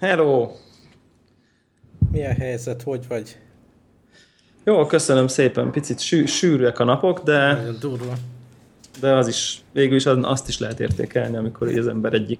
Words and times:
Hello! 0.00 0.24
Hello! 0.24 0.50
Milyen 2.12 2.34
helyzet? 2.34 2.82
Hogy 2.82 3.04
vagy? 3.08 3.38
Jó, 4.64 4.86
köszönöm 4.86 5.26
szépen. 5.26 5.70
Picit 5.70 6.00
sű, 6.00 6.26
sűrűek 6.26 6.78
a 6.78 6.84
napok, 6.84 7.22
de, 7.22 7.52
Nagyon 7.52 7.76
durva. 7.80 8.12
de 9.00 9.12
az 9.14 9.28
is, 9.28 9.60
végül 9.72 9.96
is 9.96 10.06
azt 10.06 10.48
is 10.48 10.58
lehet 10.58 10.80
értékelni, 10.80 11.36
amikor 11.36 11.68
az 11.68 11.86
ember 11.86 12.12
egyik 12.12 12.38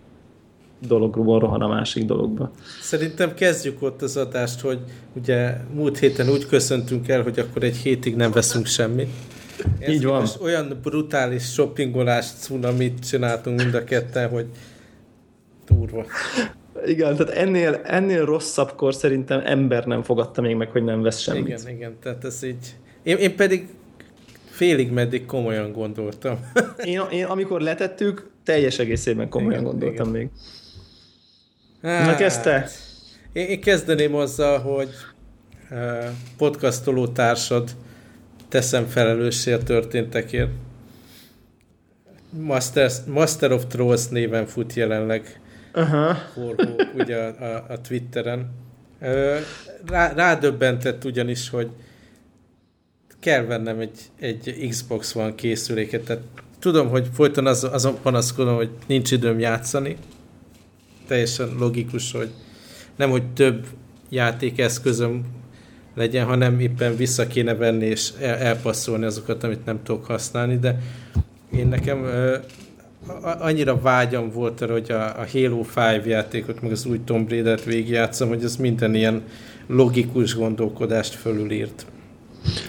dologról 0.86 1.38
rohan 1.38 1.60
a 1.60 1.68
másik 1.68 2.04
dologba. 2.04 2.50
Szerintem 2.82 3.34
kezdjük 3.34 3.82
ott 3.82 4.02
az 4.02 4.16
adást, 4.16 4.60
hogy 4.60 4.78
ugye 5.12 5.56
múlt 5.74 5.98
héten 5.98 6.28
úgy 6.28 6.46
köszöntünk 6.46 7.08
el, 7.08 7.22
hogy 7.22 7.38
akkor 7.38 7.62
egy 7.62 7.76
hétig 7.76 8.16
nem 8.16 8.30
veszünk 8.30 8.66
semmit. 8.66 9.08
Ez 9.78 9.88
Így 9.88 10.04
van. 10.04 10.20
most 10.20 10.40
olyan 10.40 10.78
brutális 10.82 11.52
shoppingolás 11.52 12.26
cunamit 12.30 13.08
csináltunk 13.08 13.62
mind 13.62 13.74
a 13.74 13.84
ketten, 13.84 14.28
hogy 14.28 14.46
durva. 15.66 16.04
Igen, 16.84 17.16
tehát 17.16 17.32
ennél, 17.32 17.80
ennél 17.84 18.24
rosszabbkor 18.24 18.94
szerintem 18.94 19.42
ember 19.44 19.84
nem 19.84 20.02
fogadta 20.02 20.40
még 20.40 20.56
meg, 20.56 20.70
hogy 20.70 20.84
nem 20.84 21.02
vesz 21.02 21.18
semmit. 21.18 21.46
Igen, 21.46 21.68
igen, 21.68 21.96
tehát 22.02 22.24
ez 22.24 22.42
így... 22.42 22.74
Én, 23.02 23.16
én 23.16 23.36
pedig 23.36 23.68
félig 24.50 24.90
meddig 24.90 25.26
komolyan 25.26 25.72
gondoltam. 25.72 26.50
Én, 26.84 27.02
én 27.10 27.24
amikor 27.24 27.60
letettük, 27.60 28.30
teljes 28.44 28.78
egészében 28.78 29.28
komolyan 29.28 29.60
Igen, 29.60 29.64
gondoltam 29.64 30.14
igen. 30.14 30.20
még. 30.20 30.28
Na 31.80 32.14
kezdte? 32.14 32.52
Hát, 32.52 32.70
Én, 33.32 33.46
én 33.46 33.60
kezdeném 33.60 34.14
azzal, 34.14 34.58
hogy 34.58 34.88
uh, 35.70 36.04
podcastoló 36.36 37.08
társad 37.08 37.70
teszem 38.48 38.86
felelőssé 38.86 39.52
a 39.52 39.62
történtekért. 39.62 40.50
Master, 42.30 42.90
Master 43.06 43.52
of 43.52 43.66
Trolls 43.66 44.08
néven 44.08 44.46
fut 44.46 44.74
jelenleg 44.74 45.39
Aha. 45.72 46.14
forgó 46.14 46.82
ugye 46.94 47.16
a, 47.16 47.44
a, 47.44 47.64
a 47.68 47.80
Twitteren. 47.80 48.50
Rá, 49.86 50.12
rádöbbentett 50.12 51.04
ugyanis, 51.04 51.50
hogy 51.50 51.70
kell 53.20 53.44
vennem 53.44 53.78
egy, 53.78 53.98
egy 54.20 54.66
Xbox 54.68 55.14
One 55.14 55.34
készüléket. 55.34 56.04
Tehát 56.04 56.22
tudom, 56.58 56.88
hogy 56.88 57.08
folyton 57.12 57.46
az, 57.46 57.64
azon 57.64 57.98
panaszkodom, 58.02 58.54
hogy 58.54 58.70
nincs 58.86 59.10
időm 59.10 59.38
játszani. 59.38 59.96
Teljesen 61.06 61.54
logikus, 61.58 62.12
hogy 62.12 62.30
nem, 62.96 63.10
hogy 63.10 63.32
több 63.32 63.66
játékeszközöm 64.08 65.24
legyen, 65.94 66.26
hanem 66.26 66.60
éppen 66.60 66.96
vissza 66.96 67.26
kéne 67.26 67.54
venni 67.54 67.86
és 67.86 68.10
el, 68.20 68.34
elpasszolni 68.34 69.04
azokat, 69.04 69.44
amit 69.44 69.64
nem 69.64 69.82
tudok 69.82 70.04
használni, 70.04 70.58
de 70.58 70.78
én 71.52 71.68
nekem 71.68 72.06
annyira 73.22 73.80
vágyam 73.80 74.30
volt 74.30 74.60
arra, 74.60 74.72
hogy 74.72 74.90
a, 74.90 75.20
a 75.20 75.26
Halo 75.32 75.64
5 75.96 76.04
játékot, 76.06 76.62
meg 76.62 76.70
az 76.70 76.86
új 76.86 77.00
Tomb 77.04 77.28
Raider-t 77.30 77.64
végigjátszom, 77.64 78.28
hogy 78.28 78.44
ez 78.44 78.56
minden 78.56 78.94
ilyen 78.94 79.22
logikus 79.66 80.34
gondolkodást 80.34 81.14
fölülírt. 81.14 81.86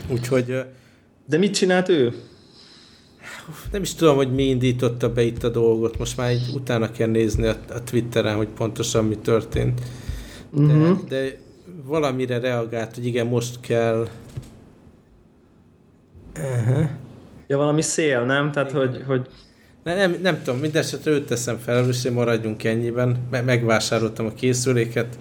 Úgyhogy 0.10 0.64
De 1.26 1.38
mit 1.38 1.54
csinált 1.54 1.90
ő? 1.90 2.14
nem 3.72 3.82
is 3.82 3.94
tudom, 3.96 4.16
hogy 4.16 4.34
mi 4.34 4.44
indította 4.44 5.14
be 5.14 5.22
itt 5.22 5.44
a 5.44 5.50
dolgot, 5.50 5.98
most 6.00 6.18
már 6.18 6.32
így 6.32 6.50
utána 6.54 6.92
kell 6.92 7.08
nézni 7.08 7.46
a, 7.48 7.56
a 7.70 7.84
Twitteren, 7.84 8.36
hogy 8.36 8.48
pontosan 8.48 9.06
mi 9.06 9.16
történt. 9.18 9.82
De, 10.54 10.62
Mhm. 10.62 10.92
de 11.10 11.38
valamire 11.86 12.40
reagált, 12.40 12.96
hogy 12.96 13.06
igen, 13.06 13.28
most 13.28 13.60
kell 13.60 14.08
Ja, 17.48 17.58
valami 17.58 17.82
szél, 17.82 18.22
nem? 18.26 18.52
Tehát, 18.52 18.72
hogy, 18.72 19.04
hogy 19.08 19.28
Ne, 19.84 19.96
nem, 19.96 20.18
nem 20.22 20.42
tudom, 20.44 20.60
mindesetre 20.60 21.12
őt 21.12 21.26
teszem 21.26 21.58
felelőssé, 21.58 22.10
maradjunk 22.10 22.64
ennyiben. 22.64 23.18
Me- 23.32 23.46
megvásároltam 23.46 24.26
a 24.26 24.34
készüléket. 24.34 25.20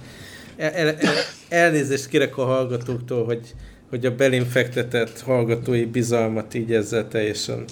El, 0.56 0.70
el, 0.70 0.88
el, 0.88 1.12
elnézést 1.48 2.08
kérek 2.08 2.38
a 2.38 2.44
hallgatóktól, 2.44 3.24
hogy, 3.24 3.54
hogy 3.90 4.06
a 4.06 4.14
belém 4.14 4.44
fektetett 4.44 5.20
hallgatói 5.20 5.84
bizalmat 5.84 6.54
így 6.54 6.72
ezzel 6.72 7.08
teljesen 7.08 7.64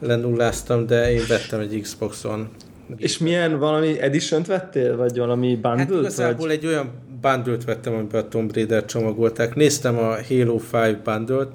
lenulláztam, 0.00 0.86
de 0.86 1.12
én 1.12 1.22
vettem 1.28 1.60
egy 1.60 1.80
Xbox 1.82 2.24
One. 2.24 2.48
és 2.96 3.18
milyen 3.18 3.58
valami 3.58 4.00
edition 4.00 4.42
vettél? 4.46 4.96
Vagy 4.96 5.18
valami 5.18 5.58
Hát 5.62 5.76
bundle 5.76 5.98
igazából 5.98 6.46
vagy? 6.46 6.56
egy 6.56 6.66
olyan 6.66 6.90
bundle 7.20 7.56
vettem, 7.66 7.94
amiben 7.94 8.22
a 8.22 8.28
Tomb 8.28 8.54
Raider 8.54 8.84
csomagolták. 8.84 9.54
Néztem 9.54 9.98
a 9.98 10.16
Halo 10.28 10.60
5 10.72 11.02
bundle 11.02 11.46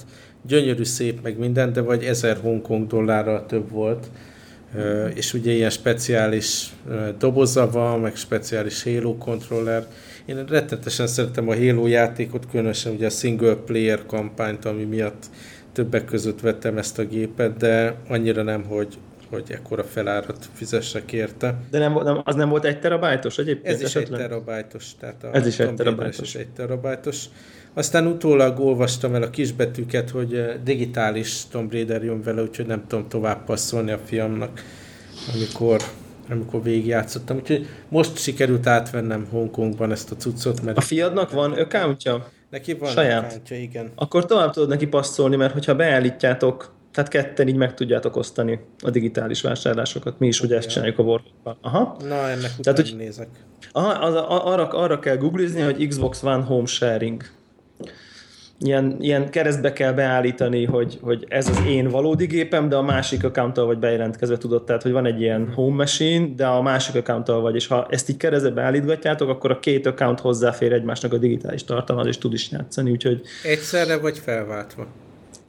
gyönyörű, 0.48 0.84
szép, 0.84 1.22
meg 1.24 1.38
minden, 1.38 1.74
de 1.74 1.82
vagy 1.82 2.04
1000 2.04 2.38
Hongkong 2.42 2.88
dollárral 2.88 3.46
több 3.46 3.72
volt. 3.72 4.08
És 5.14 5.34
ugye 5.34 5.52
ilyen 5.52 5.70
speciális 5.70 6.74
doboza 7.18 7.70
van, 7.70 8.00
meg 8.00 8.16
speciális 8.16 8.84
Halo 8.84 9.18
kontroller. 9.18 9.86
Én 10.26 10.46
rettenetesen 10.46 11.08
szeretem 11.08 11.50
a 11.50 11.56
Halo 11.56 11.88
játékot, 11.88 12.50
különösen 12.50 12.94
ugye 12.94 13.06
a 13.06 13.10
single 13.10 13.56
player 13.56 14.06
kampányt, 14.06 14.66
ami 14.66 14.84
miatt 14.84 15.26
többek 15.74 16.06
között 16.06 16.40
vettem 16.40 16.78
ezt 16.78 17.00
a 17.00 17.06
gépet, 17.06 17.58
de 17.58 17.96
annyira 18.08 18.44
nem, 18.44 18.64
hogy, 18.64 18.98
hogy 19.30 19.44
ekkora 19.48 19.84
felárat 19.84 20.50
fizessek 20.54 21.12
érte. 21.12 21.56
De 21.72 21.80
nem, 21.80 21.94
nem, 21.94 22.22
az 22.24 22.36
nem 22.36 22.50
volt 22.50 22.66
egy 22.66 22.80
terabájtos 22.80 23.38
egyébként? 23.38 23.76
Ez 23.76 23.82
is 23.82 23.86
esetleg? 23.86 24.20
egy 24.20 24.28
terabájtos, 24.28 24.92
tehát 25.00 25.24
a 25.24 25.30
Ez 25.32 25.48
is 25.48 25.60
egy 25.60 25.74
terabájtos. 25.74 26.28
is 26.28 26.36
egy 26.36 26.50
terabájtos. 26.50 27.26
Aztán 27.74 28.08
utólag 28.08 28.60
olvastam 28.60 29.16
el 29.16 29.22
a 29.22 29.30
kisbetűket, 29.30 30.10
hogy 30.10 30.34
eh, 30.34 30.56
digitális 30.64 31.44
Tomb 31.52 31.72
Raider 31.72 32.04
jön 32.04 32.22
vele, 32.22 32.42
úgyhogy 32.42 32.66
nem 32.66 32.84
tudom 32.88 33.08
tovább 33.08 33.44
passzolni 33.46 33.92
a 33.92 33.98
fiamnak, 34.06 34.64
amikor, 35.36 35.82
amikor 36.30 36.64
végigjátszottam. 36.64 37.38
Úgyhogy 37.38 37.68
most 37.90 38.18
sikerült 38.18 38.68
átvennem 38.68 39.28
Hongkongban 39.32 39.92
ezt 39.92 40.12
a 40.12 40.16
cuccot, 40.16 40.60
A 40.60 40.64
mert 40.64 40.84
fiadnak 40.84 41.32
van 41.32 41.52
accountja? 41.52 42.28
neki 42.50 42.74
van 42.74 42.90
saját? 42.90 43.24
accountja, 43.26 43.58
igen. 43.58 43.92
Akkor 43.96 44.26
tovább 44.26 44.52
tudod 44.52 44.70
neki 44.70 44.88
passzolni, 44.88 45.36
mert 45.36 45.54
hogyha 45.54 45.76
beállítjátok, 45.76 46.72
tehát 46.94 47.10
ketten 47.10 47.48
így 47.48 47.56
meg 47.56 47.74
tudjátok 47.74 48.16
osztani 48.16 48.60
a 48.82 48.90
digitális 48.90 49.42
vásárlásokat. 49.42 50.20
Mi 50.20 50.28
is 50.28 50.42
ugye 50.42 50.58
ezt 50.58 50.70
csináljuk 50.70 51.00
a 51.00 51.04
Warhawk-ban. 51.04 51.58
Aha. 51.62 51.98
Na, 52.08 52.30
ennek 52.30 52.52
Tehát, 52.62 52.80
hogy- 52.80 52.96
nézek. 52.98 53.28
Aha, 53.72 53.90
az, 53.90 54.14
a- 54.14 54.48
arra, 54.52 54.68
arra 54.68 55.00
kell 55.00 55.18
googlizni, 55.18 55.62
hogy 55.62 55.88
Xbox 55.88 56.24
One 56.24 56.44
Home 56.44 56.66
Sharing. 56.66 57.24
Ilyen, 58.62 58.96
ilyen 59.00 59.30
keresztbe 59.30 59.74
kell 59.74 59.92
beállítani, 59.92 60.66
hogy, 60.66 61.00
hogy 61.02 61.26
ez 61.28 61.48
az 61.50 61.62
én 61.68 61.88
valódi 61.88 62.26
gépem, 62.26 62.70
de 62.70 62.76
a 62.76 62.82
másik 62.82 63.24
accounttal 63.24 63.66
vagy 63.66 63.78
bejelentkezve 63.78 64.38
tudod, 64.38 64.64
tehát 64.64 64.84
hogy 64.84 64.92
van 64.92 65.06
egy 65.06 65.22
ilyen 65.22 65.52
home 65.56 65.76
machine, 65.76 66.28
de 66.36 66.46
a 66.46 66.62
másik 66.62 66.96
accounttal 66.96 67.42
vagy, 67.42 67.56
és 67.56 67.68
ha 67.68 67.88
ezt 67.90 68.10
így 68.10 68.18
keresztbe 68.18 68.50
beállítgatjátok, 68.50 69.30
akkor 69.30 69.52
a 69.52 69.60
két 69.60 69.86
account 69.86 70.20
hozzáfér 70.20 70.74
egymásnak 70.74 71.14
a 71.14 71.18
digitális 71.18 71.64
tartalmat, 71.64 72.06
és 72.06 72.18
tud 72.18 72.34
is 72.34 72.52
játszani, 72.52 72.92
úgyhogy 72.92 73.22
Egyszerre 73.44 73.98
vagy 73.98 74.18
felváltva? 74.18 74.88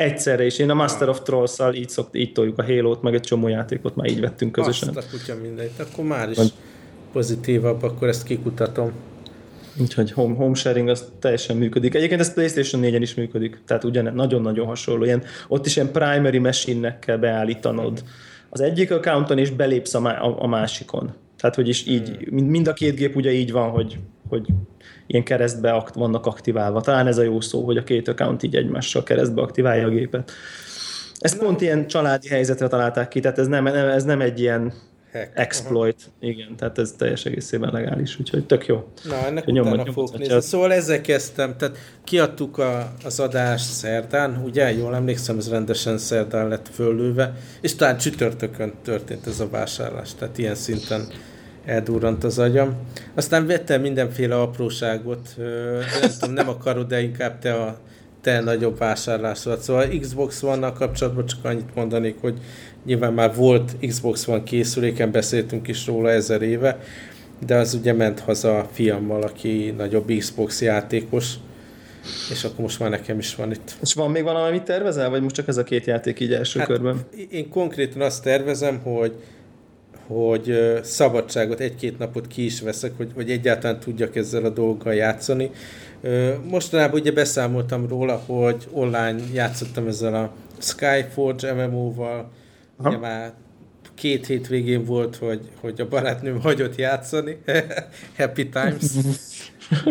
egyszerre 0.00 0.44
is. 0.44 0.58
Én 0.58 0.70
a 0.70 0.74
Master 0.74 1.08
of 1.08 1.22
Trolls-szal 1.22 1.74
így, 1.74 1.88
szokt, 1.88 2.16
így 2.16 2.32
toljuk 2.32 2.58
a 2.58 2.64
Halo-t, 2.64 3.02
meg 3.02 3.14
egy 3.14 3.20
csomó 3.20 3.48
játékot 3.48 3.96
már 3.96 4.08
így 4.08 4.20
vettünk 4.20 4.52
közösen. 4.52 4.88
Azt 4.88 5.06
a 5.06 5.10
kutya 5.10 5.34
mindegy. 5.42 5.70
Akkor 5.78 6.04
már 6.04 6.30
is 6.30 6.38
pozitívabb, 7.12 7.82
akkor 7.82 8.08
ezt 8.08 8.24
kikutatom. 8.24 8.92
Úgyhogy 9.78 10.12
home, 10.12 10.34
home 10.34 10.54
sharing 10.54 10.88
az 10.88 11.12
teljesen 11.18 11.56
működik. 11.56 11.94
Egyébként 11.94 12.20
ez 12.20 12.34
PlayStation 12.34 12.82
4-en 12.84 12.98
is 13.00 13.14
működik, 13.14 13.60
tehát 13.66 13.84
ugyan 13.84 14.14
nagyon-nagyon 14.14 14.66
hasonló. 14.66 15.04
Ilyen, 15.04 15.22
ott 15.48 15.66
is 15.66 15.76
ilyen 15.76 15.92
primary 15.92 16.38
machine-nek 16.38 16.98
kell 16.98 17.16
beállítanod 17.16 18.02
az 18.50 18.60
egyik 18.60 18.90
accounton, 18.90 19.38
és 19.38 19.50
belépsz 19.50 19.94
a, 19.94 20.00
má- 20.00 20.20
a, 20.20 20.46
másikon. 20.46 21.12
Tehát, 21.36 21.54
hogy 21.54 21.68
is 21.68 21.86
így, 21.86 22.30
mind, 22.30 22.48
mind 22.48 22.68
a 22.68 22.72
két 22.72 22.94
gép 22.94 23.16
ugye 23.16 23.32
így 23.32 23.52
van, 23.52 23.70
hogy, 23.70 23.98
hogy 24.28 24.46
ilyen 25.06 25.24
keresztbe 25.24 25.72
akt, 25.72 25.94
vannak 25.94 26.26
aktiválva. 26.26 26.80
Talán 26.80 27.06
ez 27.06 27.18
a 27.18 27.22
jó 27.22 27.40
szó, 27.40 27.64
hogy 27.64 27.76
a 27.76 27.84
két 27.84 28.08
account 28.08 28.42
így 28.42 28.56
egymással 28.56 29.02
keresztbe 29.02 29.42
aktiválja 29.42 29.86
a 29.86 29.90
gépet. 29.90 30.32
Ezt 31.18 31.38
pont 31.38 31.60
ilyen 31.60 31.86
családi 31.86 32.28
helyzetre 32.28 32.68
találták 32.68 33.08
ki, 33.08 33.20
tehát 33.20 33.38
ez 33.38 33.46
nem, 33.46 33.66
ez 33.66 34.04
nem 34.04 34.20
egy 34.20 34.40
ilyen 34.40 34.72
Hack. 35.12 35.30
exploit, 35.34 36.10
igen, 36.20 36.56
tehát 36.56 36.78
ez 36.78 36.94
teljes 36.98 37.24
egészében 37.24 37.72
legális, 37.72 38.20
úgyhogy 38.20 38.46
tök 38.46 38.66
jó. 38.66 38.92
Na, 39.04 39.26
ennek 39.26 39.44
nyomod, 39.44 39.72
utána 39.72 39.76
nyomod, 39.76 39.92
fogok 39.92 40.18
nézni. 40.18 40.40
Szóval 40.40 40.72
ezzel 40.72 41.00
kezdtem, 41.00 41.56
tehát 41.56 41.78
kiadtuk 42.04 42.58
a, 42.58 42.92
az 43.04 43.20
adást 43.20 43.72
szerdán, 43.72 44.42
ugye, 44.44 44.72
jól 44.72 44.94
emlékszem, 44.94 45.38
ez 45.38 45.50
rendesen 45.50 45.98
szerdán 45.98 46.48
lett 46.48 46.68
föllőve, 46.72 47.34
és 47.60 47.74
talán 47.74 47.96
csütörtökön 47.96 48.72
történt 48.82 49.26
ez 49.26 49.40
a 49.40 49.48
vásárlás, 49.48 50.14
tehát 50.14 50.38
ilyen 50.38 50.54
szinten 50.54 51.08
eldurrant 51.64 52.24
az 52.24 52.38
agyam. 52.38 52.74
Aztán 53.14 53.46
vettem 53.46 53.80
mindenféle 53.80 54.40
apróságot, 54.40 55.34
nem 56.00 56.10
tudom, 56.18 56.34
nem 56.34 56.48
akarod, 56.48 56.88
de 56.88 57.02
inkább 57.02 57.38
te 57.38 57.54
a 57.54 57.78
te 58.20 58.40
nagyobb 58.40 58.78
vásárlásodat. 58.78 59.60
Szóval 59.60 59.88
Xbox 60.00 60.42
One-nal 60.42 60.72
kapcsolatban 60.72 61.26
csak 61.26 61.44
annyit 61.44 61.74
mondanék, 61.74 62.20
hogy 62.20 62.38
nyilván 62.84 63.12
már 63.12 63.34
volt 63.34 63.76
Xbox 63.86 64.28
One 64.28 64.42
készüléken, 64.42 65.10
beszéltünk 65.10 65.68
is 65.68 65.86
róla 65.86 66.10
ezer 66.10 66.42
éve, 66.42 66.80
de 67.46 67.56
az 67.56 67.74
ugye 67.74 67.92
ment 67.92 68.20
haza 68.20 68.58
a 68.58 68.68
fiammal, 68.72 69.22
aki 69.22 69.74
nagyobb 69.76 70.12
Xbox 70.18 70.62
játékos, 70.62 71.34
és 72.30 72.44
akkor 72.44 72.60
most 72.60 72.78
már 72.78 72.90
nekem 72.90 73.18
is 73.18 73.34
van 73.34 73.50
itt. 73.50 73.76
És 73.82 73.94
van 73.94 74.10
még 74.10 74.22
valami, 74.22 74.48
amit 74.48 74.62
tervezel, 74.62 75.10
vagy 75.10 75.22
most 75.22 75.34
csak 75.34 75.48
ez 75.48 75.56
a 75.56 75.62
két 75.62 75.86
játék 75.86 76.20
így 76.20 76.32
első 76.32 76.58
hát, 76.58 76.68
körben? 76.68 77.00
én 77.30 77.48
konkrétan 77.48 78.00
azt 78.00 78.22
tervezem, 78.22 78.78
hogy 78.78 79.14
hogy 80.06 80.78
szabadságot, 80.82 81.60
egy-két 81.60 81.98
napot 81.98 82.26
ki 82.26 82.44
is 82.44 82.60
veszek, 82.60 82.92
hogy, 82.96 83.10
hogy 83.14 83.30
egyáltalán 83.30 83.80
tudjak 83.80 84.16
ezzel 84.16 84.44
a 84.44 84.48
dolggal 84.48 84.94
játszani. 84.94 85.50
Mostanában 86.48 87.00
ugye 87.00 87.12
beszámoltam 87.12 87.88
róla, 87.88 88.22
hogy 88.26 88.68
online 88.72 89.20
játszottam 89.32 89.86
ezzel 89.86 90.14
a 90.14 90.32
Skyforge 90.58 91.52
MMO-val, 91.52 92.30
ugye 92.84 92.96
már 92.96 93.32
két 93.94 94.26
hét 94.26 94.46
végén 94.46 94.84
volt, 94.84 95.16
hogy, 95.16 95.40
hogy 95.60 95.80
a 95.80 95.88
barátnőm 95.88 96.40
hagyott 96.40 96.76
játszani, 96.76 97.36
happy 98.18 98.48
times, 98.48 98.92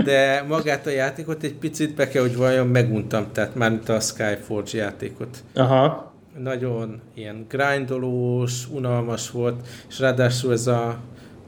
de 0.04 0.46
magát 0.48 0.86
a 0.86 0.90
játékot 0.90 1.44
egy 1.44 1.54
picit 1.54 1.96
be 1.96 2.08
kell, 2.08 2.22
hogy 2.22 2.36
vajon 2.36 2.68
meguntam, 2.68 3.26
tehát 3.32 3.56
már 3.56 3.80
a 3.88 4.00
Skyforge 4.00 4.78
játékot. 4.78 5.44
Aha. 5.54 6.14
Nagyon 6.38 7.02
ilyen 7.14 7.46
grindolós, 7.50 8.70
unalmas 8.70 9.32
volt, 9.32 9.68
és 9.90 10.00
ráadásul 10.00 10.52
ez 10.52 10.68
a 10.68 11.00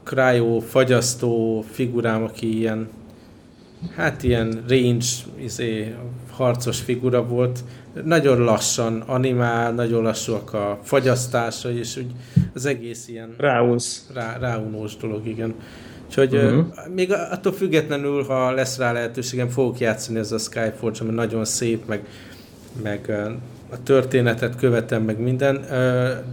cryo 0.04 0.60
fagyasztó 0.60 1.66
figurám, 1.72 2.24
aki 2.24 2.58
ilyen 2.58 2.90
hát 3.96 4.24
ilyen 4.24 4.64
range 4.68 5.06
izé, 5.36 5.96
harcos 6.32 6.80
figura 6.80 7.28
volt, 7.28 7.64
nagyon 8.04 8.40
lassan 8.40 9.04
animál, 9.06 9.72
nagyon 9.72 10.04
lassúak 10.04 10.54
a 10.54 10.80
fagyasztása, 10.84 11.72
és 11.72 11.98
úgy 11.98 12.12
az 12.54 12.66
egész 12.66 13.08
ilyen 13.08 13.36
Ráunsz. 13.38 14.06
Rá, 14.14 14.38
ráunós 14.38 14.98
dolog, 14.98 15.28
igen. 15.28 15.54
Úgyhogy 16.08 16.36
uh-huh. 16.36 16.58
uh, 16.58 16.94
még 16.94 17.12
attól 17.12 17.54
függetlenül, 17.54 18.24
ha 18.24 18.52
lesz 18.52 18.78
rá 18.78 18.92
lehetőségem, 18.92 19.50
fogok 19.50 19.80
játszani 19.80 20.20
ez 20.20 20.32
a 20.32 20.38
Skyforge, 20.38 20.98
ami 21.02 21.12
nagyon 21.12 21.46
szép, 21.46 21.88
meg, 21.88 22.06
meg 22.84 23.10
a 23.72 23.84
történetet 23.84 24.56
követem, 24.56 25.04
meg 25.04 25.20
minden, 25.20 25.66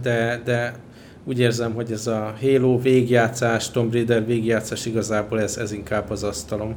de, 0.01 0.41
de 0.45 0.75
úgy 1.23 1.39
érzem, 1.39 1.73
hogy 1.73 1.91
ez 1.91 2.07
a 2.07 2.33
Halo 2.41 2.79
végjátszás, 2.81 3.71
Tomb 3.71 3.93
Raider 3.93 4.25
végjátszás 4.25 4.85
igazából 4.85 5.41
ez, 5.41 5.57
ez 5.57 5.71
inkább 5.71 6.09
az 6.09 6.23
asztalom. 6.23 6.75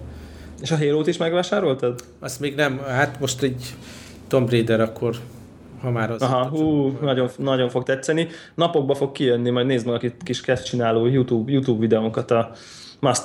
És 0.62 0.70
a 0.70 0.76
Halo-t 0.76 1.06
is 1.06 1.16
megvásároltad? 1.16 2.00
Azt 2.20 2.40
még 2.40 2.54
nem, 2.54 2.78
hát 2.78 3.20
most 3.20 3.42
egy 3.42 3.74
Tomb 4.28 4.50
Raider 4.50 4.80
akkor 4.80 5.16
ha 5.80 5.90
már 5.90 6.10
az... 6.10 6.22
Aha, 6.22 6.46
hú, 6.46 6.96
nagyon, 7.00 7.28
nagyon 7.36 7.68
fog 7.68 7.82
tetszeni. 7.82 8.28
Napokba 8.54 8.94
fog 8.94 9.12
kijönni, 9.12 9.50
majd 9.50 9.66
nézd 9.66 9.86
meg 9.86 9.94
a 9.94 10.24
kis 10.24 10.42
csináló 10.64 11.06
YouTube, 11.06 11.52
YouTube 11.52 11.80
videónkat 11.80 12.30
a 12.30 12.52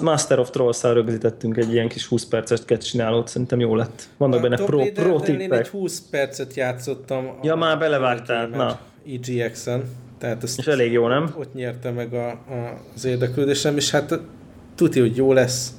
Master 0.01 0.39
of 0.39 0.49
Trolls-szal 0.49 0.93
rögzítettünk 0.93 1.57
egy 1.57 1.73
ilyen 1.73 1.87
kis 1.87 2.05
20 2.05 2.25
perces 2.25 2.59
sketch 2.59 2.89
csinálót, 2.89 3.27
szerintem 3.27 3.59
jó 3.59 3.75
lett. 3.75 4.03
Vannak 4.17 4.39
a 4.39 4.41
benne 4.41 4.55
pro, 4.55 4.91
pro 4.93 5.19
tippek. 5.19 5.41
Én 5.41 5.53
egy 5.53 5.67
20 5.67 6.01
percet 6.09 6.53
játszottam. 6.53 7.39
Ja, 7.43 7.55
már 7.55 7.79
belevágtál, 7.79 8.47
na. 8.47 8.79
EGX-en. 9.07 9.83
Tehát 10.17 10.43
azt 10.43 10.59
és 10.59 10.67
elég 10.67 10.91
jó, 10.91 11.07
nem? 11.07 11.35
Ott 11.37 11.53
nyerte 11.53 11.91
meg 11.91 12.13
a, 12.13 12.29
a, 12.29 12.81
az 12.95 13.05
érdeklődésem, 13.05 13.77
és 13.77 13.91
hát 13.91 14.19
tudja, 14.75 15.01
hogy 15.01 15.15
jó 15.15 15.33
lesz. 15.33 15.71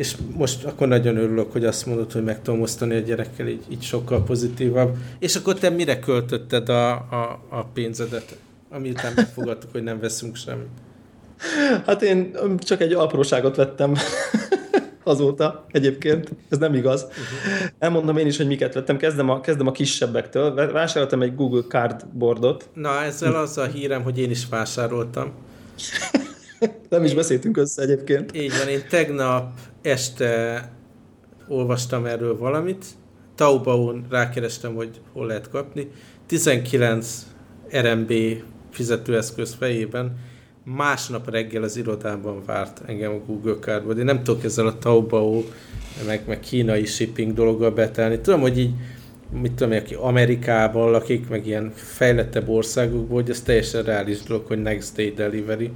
És 0.00 0.16
most 0.36 0.64
akkor 0.64 0.88
nagyon 0.88 1.16
örülök, 1.16 1.52
hogy 1.52 1.64
azt 1.64 1.86
mondod, 1.86 2.12
hogy 2.12 2.24
meg 2.24 2.42
tudom 2.42 2.60
osztani 2.60 2.94
a 2.96 2.98
gyerekkel, 2.98 3.46
így, 3.46 3.62
így 3.68 3.82
sokkal 3.82 4.24
pozitívabb. 4.24 4.96
És 5.18 5.36
akkor 5.36 5.54
te 5.54 5.70
mire 5.70 5.98
költötted 5.98 6.68
a, 6.68 6.90
a, 6.90 7.42
a 7.48 7.64
pénzedet? 7.64 8.36
Ami 8.70 8.90
után 8.90 9.12
megfogadtuk, 9.16 9.72
hogy 9.72 9.82
nem 9.82 10.00
veszünk 10.00 10.36
semmit. 10.36 10.68
Hát 11.86 12.02
én 12.02 12.34
csak 12.58 12.80
egy 12.80 12.92
apróságot 12.92 13.56
vettem 13.56 13.94
azóta 15.04 15.66
egyébként, 15.70 16.30
ez 16.48 16.58
nem 16.58 16.74
igaz. 16.74 17.02
Uh-huh. 17.02 17.70
Elmondom 17.78 18.16
én 18.16 18.26
is, 18.26 18.36
hogy 18.36 18.46
miket 18.46 18.74
vettem. 18.74 18.96
Kezdem 18.96 19.30
a, 19.30 19.40
kezdem 19.40 19.66
a 19.66 19.72
kisebbektől. 19.72 20.72
Vásároltam 20.72 21.22
egy 21.22 21.34
Google 21.34 21.62
Cardboardot. 21.68 22.68
Na, 22.74 23.02
ezzel 23.02 23.34
az 23.34 23.58
a 23.58 23.64
hírem, 23.64 24.02
hogy 24.02 24.18
én 24.18 24.30
is 24.30 24.48
vásároltam. 24.48 25.32
nem 26.88 27.04
is 27.04 27.14
beszéltünk 27.14 27.56
össze 27.56 27.82
egyébként. 27.82 28.36
Így 28.36 28.52
van, 28.58 28.68
én 28.68 28.82
tegnap 28.88 29.52
este 29.82 30.72
olvastam 31.48 32.06
erről 32.06 32.38
valamit. 32.38 32.84
Taobao-n 33.34 34.06
rákerestem, 34.10 34.74
hogy 34.74 35.00
hol 35.12 35.26
lehet 35.26 35.48
kapni. 35.48 35.90
19 36.26 37.26
RMB 37.70 38.12
fizetőeszköz 38.70 39.54
fejében 39.58 40.18
másnap 40.64 41.30
reggel 41.30 41.62
az 41.62 41.76
irodában 41.76 42.42
várt 42.46 42.82
engem 42.86 43.12
a 43.12 43.24
Google 43.26 43.56
Cardboard. 43.60 43.98
Én 43.98 44.04
nem 44.04 44.22
tudok 44.22 44.44
ezzel 44.44 44.66
a 44.66 44.78
Taobao, 44.78 45.42
meg, 46.06 46.22
meg 46.26 46.40
kínai 46.40 46.84
shipping 46.84 47.32
dologgal 47.32 47.70
betelni. 47.70 48.20
Tudom, 48.20 48.40
hogy 48.40 48.58
így, 48.58 48.72
mit 49.40 49.52
tudom, 49.52 49.78
aki 49.78 49.94
Amerikában 49.94 50.90
lakik, 50.90 51.28
meg 51.28 51.46
ilyen 51.46 51.72
fejlettebb 51.74 52.48
országokból, 52.48 53.20
hogy 53.20 53.30
ez 53.30 53.40
teljesen 53.40 53.82
reális 53.82 54.22
dolog, 54.22 54.46
hogy 54.46 54.62
next 54.62 54.96
day 54.96 55.10
delivery. 55.10 55.70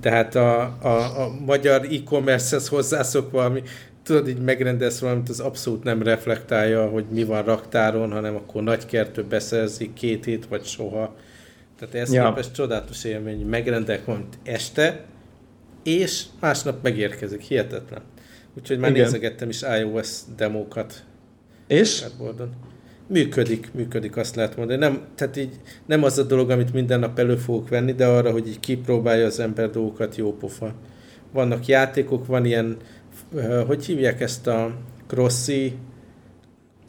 De 0.00 0.10
hát 0.10 0.34
a, 0.34 0.60
a, 0.82 1.22
a 1.22 1.34
magyar 1.46 1.84
e-commerce-hez 1.84 2.68
hozzászokva, 2.68 3.44
ami 3.44 3.62
tudod, 4.02 4.28
így 4.28 4.40
megrendelsz 4.40 4.98
valamit, 4.98 5.28
az 5.28 5.40
abszolút 5.40 5.82
nem 5.82 6.02
reflektálja, 6.02 6.88
hogy 6.88 7.04
mi 7.10 7.24
van 7.24 7.42
raktáron, 7.42 8.12
hanem 8.12 8.36
akkor 8.36 8.62
nagy 8.62 8.86
kertő 8.86 9.24
beszerzik 9.24 9.92
két 9.92 10.24
hét 10.24 10.46
vagy 10.46 10.64
soha 10.64 11.14
tehát 11.80 11.94
ez 11.94 12.12
ja. 12.12 12.28
képest 12.28 12.52
csodálatos 12.54 13.04
élmény, 13.04 13.46
megrendelek 13.46 14.04
valamit 14.04 14.38
este, 14.42 15.04
és 15.82 16.24
másnap 16.40 16.82
megérkezik. 16.82 17.40
Hihetetlen. 17.40 18.02
Úgyhogy 18.58 18.78
már 18.78 18.90
Igen. 18.90 19.02
nézegettem 19.02 19.48
is 19.48 19.62
iOS 19.62 20.18
demókat. 20.36 21.04
És? 21.66 22.00
Cardboardon. 22.00 22.54
Működik, 23.12 23.70
működik, 23.72 24.16
azt 24.16 24.34
lehet 24.34 24.56
mondani. 24.56 24.78
Nem, 24.78 25.00
tehát 25.14 25.36
így 25.36 25.60
nem 25.86 26.02
az 26.02 26.18
a 26.18 26.22
dolog, 26.22 26.50
amit 26.50 26.72
minden 26.72 27.00
nap 27.00 27.18
elő 27.18 27.36
fogok 27.36 27.68
venni, 27.68 27.92
de 27.92 28.06
arra, 28.06 28.30
hogy 28.30 28.48
így 28.48 28.60
kipróbálja 28.60 29.26
az 29.26 29.40
ember 29.40 29.70
dolgokat, 29.70 30.16
jó 30.16 30.36
pofa. 30.36 30.74
Vannak 31.32 31.66
játékok, 31.66 32.26
van 32.26 32.44
ilyen, 32.44 32.76
hogy 33.66 33.84
hívják 33.84 34.20
ezt 34.20 34.46
a 34.46 34.74
Crossy, 35.06 35.72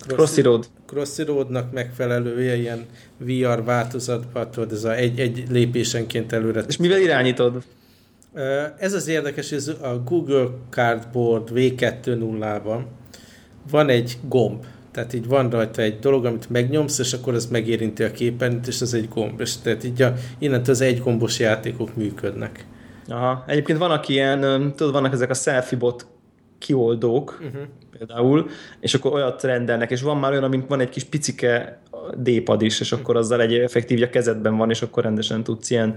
Crossy 0.08 0.42
Road. 0.42 0.68
Crossy 0.86 1.24
Roadnak 1.24 1.72
megfelelő 1.72 2.44
ilyen 2.56 2.86
VR 3.18 3.64
változatban, 3.64 4.52
tudod, 4.52 4.72
ez 4.72 4.84
a 4.84 4.96
egy, 4.96 5.20
egy 5.20 5.44
lépésenként 5.50 6.32
előre. 6.32 6.64
És 6.68 6.78
mivel 6.78 7.00
irányítod? 7.00 7.64
Ez 8.78 8.94
az 8.94 9.08
érdekes, 9.08 9.50
hogy 9.50 9.78
a 9.82 9.98
Google 9.98 10.48
Cardboard 10.70 11.50
V2.0-ban 11.54 12.82
van 13.72 13.90
egy 13.90 14.18
gomb, 14.28 14.66
tehát 14.92 15.14
így 15.14 15.28
van 15.28 15.50
rajta 15.50 15.82
egy 15.82 16.00
dolog, 16.00 16.26
amit 16.26 16.50
megnyomsz, 16.50 17.00
és 17.00 17.14
akkor 17.14 17.34
ez 17.34 17.46
megérinti 17.46 18.04
a 18.04 18.12
képen, 18.12 18.60
és 18.68 18.82
ez 18.82 18.94
egy 18.94 19.08
gomb. 19.10 19.40
És 19.40 19.58
tehát 19.58 19.84
így 19.84 20.02
a, 20.02 20.14
innentől 20.40 20.74
az 20.74 20.82
egy 20.82 21.00
gombos 21.00 21.40
játékok 21.40 21.96
működnek. 21.96 22.66
Aha. 23.08 23.44
Egyébként 23.48 23.78
van, 23.78 23.92
aki 23.92 24.14
ilyen, 24.14 24.40
tudod, 24.76 24.94
vannak 24.94 25.14
ezek 25.14 25.30
a 25.30 25.34
selfie 25.34 25.78
bot 25.78 26.08
kioldók, 26.58 27.42
uh-huh. 27.44 27.62
például, 27.98 28.50
és 28.80 28.94
akkor 28.94 29.14
olyat 29.14 29.44
rendelnek, 29.44 29.92
és 29.92 30.02
van 30.02 30.18
már 30.18 30.32
olyan, 30.32 30.44
amint 30.44 30.68
van 30.68 30.80
egy 30.80 30.90
kis 30.90 31.04
picike 31.04 31.82
D-pad 32.18 32.62
is, 32.62 32.80
és 32.80 32.92
akkor 32.92 33.16
azzal 33.16 33.42
egy 33.42 33.54
effektív 33.54 34.02
a 34.02 34.10
kezedben 34.10 34.58
van, 34.58 34.70
és 34.70 34.82
akkor 34.82 35.04
rendesen 35.04 35.44
tudsz 35.44 35.70
ilyen 35.70 35.94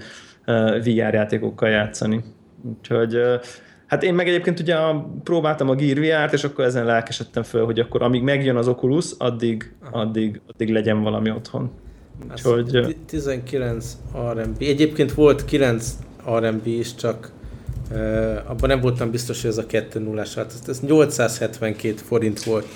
uh, 0.46 0.84
VR 0.84 1.14
játékokkal 1.14 1.68
játszani. 1.68 2.24
Úgyhogy 2.62 3.16
uh, 3.16 3.40
Hát 3.86 4.02
én 4.02 4.14
meg 4.14 4.28
egyébként 4.28 4.60
ugye 4.60 4.76
próbáltam 5.24 5.68
a 5.68 5.74
Gear 5.74 5.98
VR-t, 5.98 6.32
és 6.32 6.44
akkor 6.44 6.64
ezen 6.64 6.84
lelkesedtem 6.84 7.42
föl, 7.42 7.64
hogy 7.64 7.80
akkor 7.80 8.02
amíg 8.02 8.22
megjön 8.22 8.56
az 8.56 8.68
Oculus, 8.68 9.12
addig, 9.18 9.74
addig, 9.90 10.40
addig 10.46 10.68
legyen 10.68 11.02
valami 11.02 11.30
otthon. 11.30 11.70
Úgyhogy, 12.30 12.96
19 13.06 13.96
RMB. 14.34 14.56
Egyébként 14.58 15.12
volt 15.12 15.44
9 15.44 15.96
RMB 16.38 16.66
is, 16.66 16.94
csak 16.94 17.32
Uh, 17.90 18.50
abban 18.50 18.68
nem 18.68 18.80
voltam 18.80 19.10
biztos, 19.10 19.40
hogy 19.40 19.50
ez 19.50 19.58
a 19.58 19.66
2 19.66 20.00
0 20.00 20.24
hát 20.34 20.52
ez 20.66 20.80
872 20.80 21.94
forint 21.96 22.42
volt. 22.42 22.66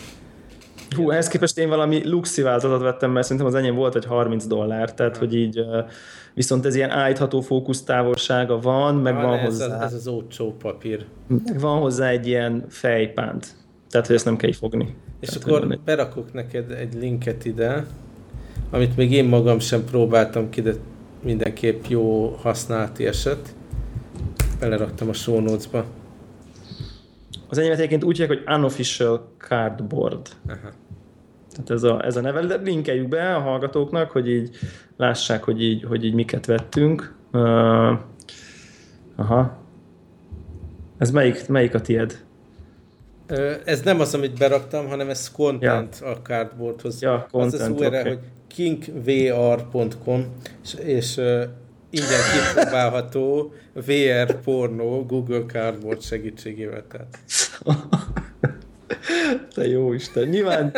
Hú, 0.97 1.11
ehhez 1.11 1.29
képest 1.29 1.59
én 1.59 1.69
valami 1.69 2.09
luxi 2.09 2.43
változatot 2.43 2.83
vettem, 2.83 3.11
mert 3.11 3.25
szerintem 3.27 3.47
az 3.47 3.55
enyém 3.55 3.75
volt 3.75 3.95
egy 3.95 4.05
30 4.05 4.47
dollár, 4.47 4.95
tehát 4.95 5.17
hogy 5.17 5.35
így 5.35 5.65
viszont 6.35 6.67
ez 6.67 6.75
ilyen 6.75 6.91
állítható 6.91 7.41
fókusztávolsága 7.41 8.61
van, 8.61 8.95
meg 8.95 9.15
van, 9.15 9.23
van 9.23 9.39
ez 9.39 9.45
hozzá... 9.45 9.77
Az, 9.77 9.83
ez 9.83 9.93
az 9.93 10.07
ócsó 10.07 10.57
papír. 10.63 11.05
Meg 11.27 11.61
van 11.61 11.81
hozzá 11.81 12.09
egy 12.09 12.27
ilyen 12.27 12.65
fejpánt, 12.69 13.47
tehát 13.91 14.07
hogy 14.07 14.17
ezt 14.17 14.25
nem 14.25 14.37
kell 14.37 14.53
fogni. 14.53 14.95
És 15.21 15.29
tehát, 15.29 15.45
akkor 15.45 15.67
hogy... 15.67 15.81
berakok 15.85 16.33
neked 16.33 16.71
egy 16.71 16.95
linket 16.95 17.45
ide, 17.45 17.87
amit 18.71 18.97
még 18.97 19.13
én 19.13 19.25
magam 19.25 19.59
sem 19.59 19.85
próbáltam 19.85 20.51
ki, 20.51 20.63
de 20.63 20.73
mindenképp 21.23 21.85
jó 21.85 22.29
használati 22.43 23.07
eset 23.07 23.55
beleraktam 24.61 25.09
a 25.09 25.13
show 25.13 25.41
notes-ba. 25.41 25.85
Az 27.49 27.59
enyémet 27.59 27.79
egyébként 27.79 28.05
úgy 28.05 28.19
hívják, 28.19 28.39
hogy 28.39 28.55
Unofficial 28.55 29.33
Cardboard. 29.39 30.29
Aha. 30.47 30.71
Tehát 31.51 31.71
ez 31.71 31.83
a, 31.83 32.05
ez 32.05 32.17
a 32.17 32.21
neve, 32.21 32.41
de 32.41 32.57
linkeljük 32.57 33.09
be 33.09 33.35
a 33.35 33.41
hallgatóknak, 33.41 34.11
hogy 34.11 34.31
így 34.31 34.57
lássák, 34.97 35.43
hogy 35.43 35.63
így, 35.63 35.85
hogy 35.85 36.05
így 36.05 36.15
miket 36.15 36.47
vettünk. 36.47 37.15
Uh, 37.33 37.99
aha. 39.17 39.57
Ez 40.99 41.11
melyik, 41.11 41.49
melyik 41.49 41.75
a 41.75 41.81
tied? 41.81 42.27
Ez 43.65 43.81
nem 43.81 44.01
az, 44.01 44.15
amit 44.15 44.39
beraktam, 44.39 44.89
hanem 44.89 45.09
ez 45.09 45.31
content 45.31 45.99
ja. 46.01 46.07
a 46.07 46.17
cardboardhoz. 46.23 47.03
Ja, 47.03 47.27
content, 47.31 47.53
az 47.55 47.61
az 47.61 47.69
URL, 47.69 47.87
okay. 47.87 48.03
hogy 48.03 48.19
kinkvr.com, 48.47 50.27
és, 50.63 50.75
és 50.75 51.21
ingyen 51.91 52.21
kipróbálható 52.33 53.53
VR 53.73 54.41
pornó 54.41 55.05
Google 55.07 55.45
Cardboard 55.47 56.03
segítségével. 56.03 56.85
Tehát. 56.89 57.19
Te 59.55 59.69
jó 59.69 59.93
Isten, 59.93 60.29
nyilván... 60.29 60.73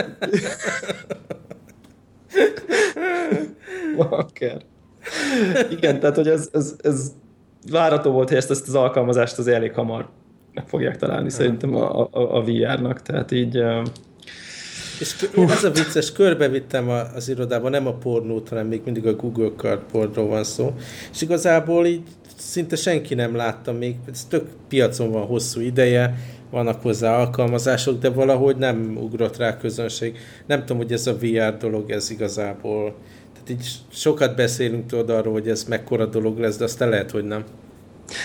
Bakker. 3.96 4.62
Igen, 5.70 6.00
tehát 6.00 6.16
hogy 6.16 6.28
ez, 6.28 6.48
ez, 6.52 6.74
ez 6.82 7.12
várató 7.70 8.10
volt, 8.10 8.28
hogy 8.28 8.36
ezt, 8.36 8.50
ezt 8.50 8.68
az 8.68 8.74
alkalmazást 8.74 9.38
az 9.38 9.46
elég 9.46 9.72
hamar 9.72 10.08
meg 10.54 10.68
fogják 10.68 10.96
találni 10.96 11.30
szerintem 11.30 11.74
a, 11.74 12.00
a, 12.00 12.36
a 12.36 12.42
VR-nak, 12.42 13.02
tehát 13.02 13.30
így... 13.30 13.62
És 15.00 15.28
ez 15.48 15.64
a 15.64 15.70
vicces, 15.70 16.12
körbevittem 16.12 16.88
az 17.14 17.28
irodában, 17.28 17.70
nem 17.70 17.86
a 17.86 17.92
pornót, 17.92 18.48
hanem 18.48 18.66
még 18.66 18.80
mindig 18.84 19.06
a 19.06 19.14
Google 19.14 19.50
Cardboardról 19.56 20.26
van 20.26 20.44
szó, 20.44 20.74
és 21.12 21.22
igazából 21.22 21.86
így 21.86 22.02
szinte 22.36 22.76
senki 22.76 23.14
nem 23.14 23.36
látta 23.36 23.72
még, 23.72 23.96
ez 24.10 24.24
tök 24.24 24.48
piacon 24.68 25.10
van 25.10 25.26
hosszú 25.26 25.60
ideje, 25.60 26.14
vannak 26.50 26.82
hozzá 26.82 27.16
alkalmazások, 27.16 27.98
de 27.98 28.10
valahogy 28.10 28.56
nem 28.56 28.96
ugrott 28.96 29.36
rá 29.36 29.56
közönség. 29.56 30.18
Nem 30.46 30.60
tudom, 30.60 30.76
hogy 30.76 30.92
ez 30.92 31.06
a 31.06 31.16
VR 31.16 31.56
dolog, 31.56 31.90
ez 31.90 32.10
igazából, 32.10 32.94
tehát 33.32 33.50
így 33.50 33.68
sokat 33.88 34.36
beszélünk 34.36 34.86
tudod 34.86 35.10
arról, 35.10 35.32
hogy 35.32 35.48
ez 35.48 35.64
mekkora 35.64 36.06
dolog 36.06 36.38
lesz, 36.38 36.56
de 36.56 36.64
aztán 36.64 36.88
lehet, 36.88 37.10
hogy 37.10 37.24
nem. 37.24 37.44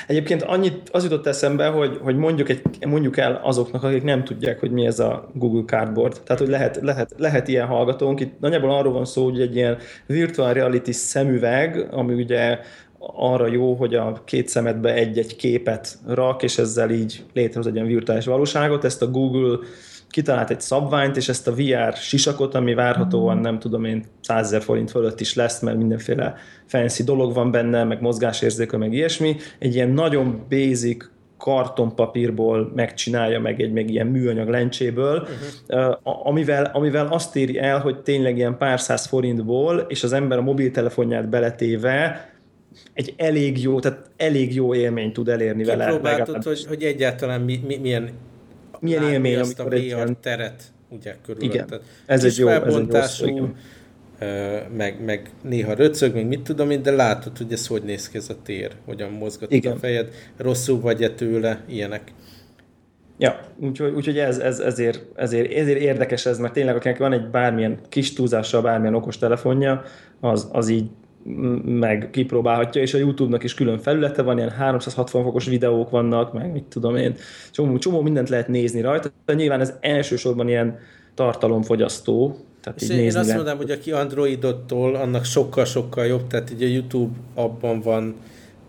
Egyébként 0.08 0.44
annyit 0.44 0.90
az 0.92 1.04
jutott 1.04 1.28
eszembe, 1.28 1.68
hogy, 1.68 2.00
hogy 2.02 2.16
mondjuk, 2.16 2.50
egy, 2.50 2.62
mondjuk 2.88 3.18
el 3.18 3.40
azoknak, 3.44 3.84
akik 3.84 4.04
nem 4.04 4.24
tudják, 4.24 4.60
hogy 4.60 4.72
mi 4.72 4.86
ez 4.86 5.00
a 5.00 5.30
Google 5.34 5.64
Cardboard. 5.66 6.22
Tehát, 6.24 6.42
hogy 6.42 6.52
lehet, 6.52 6.80
lehet, 6.82 7.14
lehet 7.18 7.48
ilyen 7.48 7.68
hallgatónk. 7.68 8.20
Itt 8.20 8.40
nagyjából 8.40 8.72
arról 8.72 8.94
van 8.94 9.06
szó, 9.06 9.24
hogy 9.24 9.42
egy 9.42 9.56
ilyen 9.56 9.78
virtual 10.06 10.54
reality 10.54 10.92
szemüveg, 10.92 11.88
ami 11.92 12.14
ugye 12.14 12.60
arra 13.14 13.48
jó, 13.48 13.74
hogy 13.74 13.96
a 13.96 14.22
két 14.26 14.48
szemedbe 14.48 14.94
egy-egy 14.94 15.36
képet 15.36 15.98
rak, 16.08 16.44
és 16.44 16.58
ezzel 16.58 16.90
így 16.90 17.24
létrehoz 17.34 17.68
egy 17.68 17.76
ilyen 17.76 17.88
virtuális 17.88 18.26
valóságot. 18.26 18.84
Ezt 18.84 19.02
a 19.02 19.12
Google 19.12 19.58
kitalált 20.10 20.50
egy 20.50 20.62
szabványt, 20.62 21.18
és 21.18 21.30
ezt 21.30 21.48
a 21.48 21.54
VR 21.54 21.94
sisakot, 21.94 22.56
ami 22.56 22.74
várhatóan 22.74 23.38
nem 23.38 23.60
tudom 23.60 23.86
én 23.86 24.06
100 24.22 24.46
ezer 24.46 24.62
forint 24.62 24.92
fölött 24.92 25.20
is 25.20 25.34
lesz, 25.34 25.60
mert 25.60 25.78
mindenféle 25.78 26.36
fancy 26.66 27.04
dolog 27.04 27.34
van 27.34 27.52
benne, 27.52 27.84
meg 27.84 28.02
mozgásérzéke, 28.02 28.78
meg 28.78 28.94
ilyesmi. 28.94 29.36
Egy 29.60 29.76
ilyen 29.76 29.90
nagyon 29.90 30.46
basic 30.50 31.06
kartonpapírból 31.38 32.72
megcsinálja, 32.76 33.40
meg 33.40 33.62
egy 33.62 33.72
meg 33.72 33.90
ilyen 33.90 34.08
műanyag 34.08 34.50
lencséből, 34.50 35.28
uh-huh. 35.68 36.28
amivel, 36.28 36.70
amivel 36.74 37.08
azt 37.08 37.36
éri 37.36 37.60
el, 37.60 37.80
hogy 37.80 38.02
tényleg 38.02 38.38
ilyen 38.38 38.58
pár 38.58 38.80
száz 38.80 39.06
forintból, 39.06 39.86
és 39.88 40.04
az 40.04 40.14
ember 40.14 40.38
a 40.38 40.42
mobiltelefonját 40.42 41.30
beletéve 41.30 42.30
egy 42.94 43.14
elég 43.18 43.62
jó, 43.62 43.80
tehát 43.80 44.10
elég 44.18 44.56
jó 44.56 44.76
élményt 44.76 45.14
tud 45.14 45.30
elérni 45.30 45.64
vele. 45.64 45.86
Próbáltad, 45.86 46.44
hogy, 46.44 46.66
hogy 46.66 46.84
egyáltalán 46.84 47.42
mi, 47.42 47.60
mi, 47.68 47.78
milyen 47.78 48.10
milyen 48.80 49.04
élmény, 49.04 49.40
azt 49.40 49.60
a 49.60 49.64
VR 49.64 49.74
ilyen... 49.74 50.18
teret 50.22 50.64
ugye 50.90 51.16
körülötted. 51.26 51.54
Igen, 51.54 51.82
ez 52.06 52.24
egy 52.24 52.38
jó, 52.38 52.48
ez 52.48 52.76
egy 53.22 53.36
jó 53.36 53.50
meg, 54.76 55.04
meg 55.06 55.30
néha 55.42 55.74
röcög, 55.74 56.14
meg 56.14 56.28
mit 56.28 56.42
tudom 56.42 56.70
én, 56.70 56.82
de 56.82 56.92
látod, 56.92 57.38
hogy 57.38 57.52
ez 57.52 57.68
hogy 57.68 57.84
néz 57.84 58.10
ki 58.10 58.18
ez 58.18 58.30
a 58.30 58.36
tér, 58.44 58.72
hogyan 58.86 59.12
mozgatod 59.12 59.54
Igen. 59.54 59.74
a 59.74 59.76
fejed, 59.76 60.10
rosszul 60.38 60.80
vagy-e 60.80 61.10
tőle, 61.10 61.64
ilyenek. 61.68 62.14
Ja, 63.18 63.40
úgyhogy, 63.60 63.94
úgyhogy 63.94 64.18
ez, 64.18 64.38
ez, 64.38 64.60
ezért, 64.60 65.06
ezért, 65.16 65.52
ezért 65.52 65.80
érdekes 65.80 66.26
ez, 66.26 66.38
mert 66.38 66.54
tényleg 66.54 66.76
akinek 66.76 66.98
van 66.98 67.14
egy 67.14 67.30
bármilyen 67.30 67.80
kis 67.90 68.14
túlzással, 68.14 68.62
bármilyen 68.62 68.96
okos 68.96 69.18
telefonja, 69.18 69.84
az, 70.20 70.50
az 70.52 70.70
így 70.70 70.90
meg 71.64 72.10
kipróbálhatja, 72.12 72.82
és 72.82 72.94
a 72.94 72.98
YouTube-nak 72.98 73.44
is 73.44 73.54
külön 73.54 73.78
felülete 73.78 74.22
van, 74.22 74.38
ilyen 74.38 74.50
360 74.50 75.24
fokos 75.24 75.46
videók 75.46 75.90
vannak, 75.90 76.34
meg 76.34 76.52
mit 76.52 76.64
tudom 76.64 76.96
én, 76.96 77.16
csomó, 77.52 77.78
csomó 77.78 78.02
mindent 78.02 78.30
lehet 78.30 78.48
nézni 78.48 78.82
rajta, 78.82 79.10
de 79.26 79.34
nyilván 79.34 79.62
ez 79.62 79.74
elsősorban 79.80 80.48
ilyen 80.48 80.78
tartalomfogyasztó, 81.14 82.38
tehát 82.62 82.82
és 82.82 82.90
így 82.90 82.98
én 82.98 83.18
azt 83.18 83.28
mondanám, 83.28 83.58
hogy 83.58 83.72
aki 83.72 83.92
Androidottól, 83.92 84.96
annak 84.96 85.24
sokkal-sokkal 85.24 86.06
jobb, 86.06 86.28
tehát 86.28 86.52
így 86.52 86.64
a 86.64 86.68
YouTube 86.68 87.14
abban 87.34 87.82
van 87.82 88.16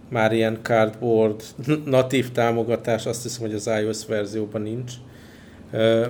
már 0.09 0.33
ilyen 0.33 0.59
cardboard 0.63 1.43
natív 1.85 2.31
támogatás, 2.31 3.07
azt 3.07 3.23
hiszem, 3.23 3.41
hogy 3.41 3.55
az 3.55 3.71
iOS 3.81 4.07
verzióban 4.07 4.63
nincs. 4.63 4.93